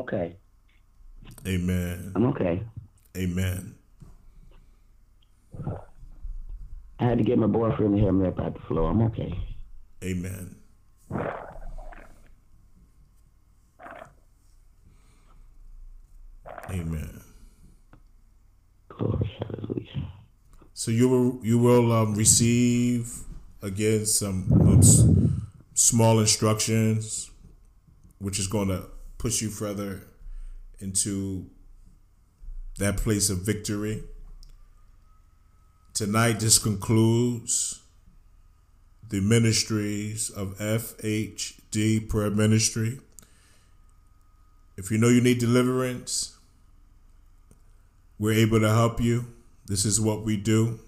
Okay. 0.09 0.37
Amen. 1.47 2.13
I'm 2.15 2.27
okay. 2.27 2.63
Amen. 3.17 3.75
I 7.01 7.05
had 7.05 7.19
to 7.19 7.25
get 7.25 7.39
my 7.39 7.47
boyfriend 7.47 7.97
to 7.97 8.03
help 8.03 8.15
me 8.15 8.27
up 8.29 8.41
out 8.41 8.55
the 8.55 8.61
floor. 8.61 8.91
I'm 8.91 9.03
okay. 9.03 9.33
Amen. 10.03 10.57
Amen. 16.71 17.23
Glory, 18.89 19.31
hallelujah. 19.39 20.13
So 20.75 20.91
you 20.91 21.09
will 21.09 21.41
you 21.43 21.59
will 21.59 21.93
um, 21.93 22.15
receive 22.15 23.13
again 23.63 24.07
some 24.07 24.53
um, 24.53 25.49
small 25.75 26.21
instructions, 26.21 27.31
which 28.19 28.39
is 28.39 28.47
going 28.47 28.69
to 28.69 28.85
push 29.19 29.43
you 29.43 29.51
further 29.51 30.03
into 30.79 31.51
that 32.79 32.97
place 32.97 33.29
of 33.29 33.39
victory. 33.39 34.05
Tonight, 35.93 36.41
this 36.41 36.59
concludes 36.59 37.83
the 39.09 39.21
ministries 39.21 40.31
of 40.31 40.57
FHD 40.59 42.09
Prayer 42.09 42.31
Ministry. 42.31 43.01
If 44.77 44.93
you 44.93 44.99
know 44.99 45.09
you 45.09 45.21
need 45.21 45.39
deliverance, 45.39 46.39
we're 48.19 48.35
able 48.35 48.61
to 48.61 48.69
help 48.69 49.01
you. 49.01 49.27
This 49.67 49.85
is 49.85 50.01
what 50.01 50.23
we 50.23 50.37
do. 50.37 50.79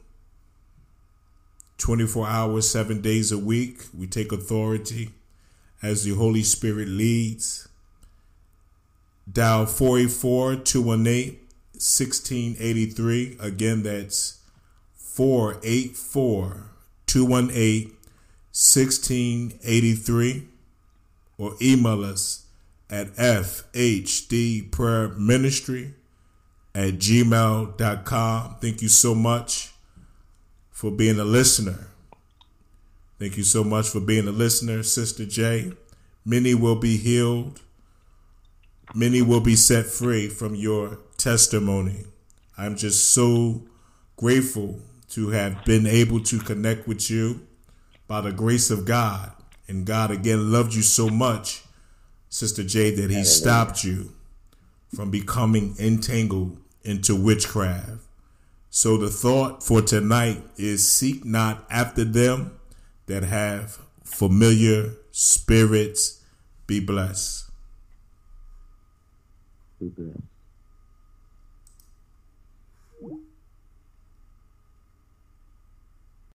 24 1.78 2.28
hours, 2.28 2.68
seven 2.68 3.00
days 3.00 3.32
a 3.32 3.38
week. 3.38 3.82
We 3.96 4.06
take 4.06 4.32
authority 4.32 5.10
as 5.82 6.04
the 6.04 6.14
Holy 6.14 6.42
Spirit 6.42 6.88
leads. 6.88 7.69
Dial 9.32 9.66
484 9.66 10.56
218 10.56 11.38
1683. 11.72 13.36
Again, 13.40 13.82
that's 13.82 14.40
484 14.94 16.70
218 17.06 17.96
1683. 18.52 20.48
Or 21.38 21.54
email 21.62 22.04
us 22.04 22.46
at 22.90 23.14
fhdprayerministry 23.16 25.94
at 26.74 26.94
gmail.com. 26.94 28.56
Thank 28.60 28.82
you 28.82 28.88
so 28.88 29.14
much 29.14 29.72
for 30.70 30.90
being 30.90 31.18
a 31.18 31.24
listener. 31.24 31.86
Thank 33.18 33.36
you 33.36 33.44
so 33.44 33.64
much 33.64 33.88
for 33.88 34.00
being 34.00 34.28
a 34.28 34.32
listener, 34.32 34.82
Sister 34.82 35.26
J. 35.26 35.72
Many 36.24 36.54
will 36.54 36.76
be 36.76 36.96
healed. 36.96 37.60
Many 38.94 39.22
will 39.22 39.40
be 39.40 39.54
set 39.54 39.86
free 39.86 40.28
from 40.28 40.54
your 40.54 40.98
testimony. 41.16 42.04
I'm 42.58 42.76
just 42.76 43.12
so 43.12 43.62
grateful 44.16 44.80
to 45.10 45.28
have 45.30 45.64
been 45.64 45.86
able 45.86 46.20
to 46.24 46.38
connect 46.38 46.88
with 46.88 47.10
you 47.10 47.46
by 48.08 48.20
the 48.20 48.32
grace 48.32 48.70
of 48.70 48.84
God. 48.84 49.32
And 49.68 49.86
God 49.86 50.10
again 50.10 50.50
loved 50.50 50.74
you 50.74 50.82
so 50.82 51.08
much, 51.08 51.62
Sister 52.28 52.64
J, 52.64 52.90
that 52.96 53.10
He 53.10 53.22
stopped 53.22 53.84
you 53.84 54.12
from 54.94 55.10
becoming 55.10 55.76
entangled 55.78 56.58
into 56.82 57.14
witchcraft. 57.14 58.02
So 58.70 58.96
the 58.96 59.10
thought 59.10 59.62
for 59.62 59.82
tonight 59.82 60.42
is 60.56 60.90
seek 60.90 61.24
not 61.24 61.64
after 61.70 62.04
them 62.04 62.58
that 63.06 63.22
have 63.22 63.78
familiar 64.04 64.94
spirits. 65.12 66.24
Be 66.66 66.80
blessed. 66.80 67.49
Blessed. 69.80 70.29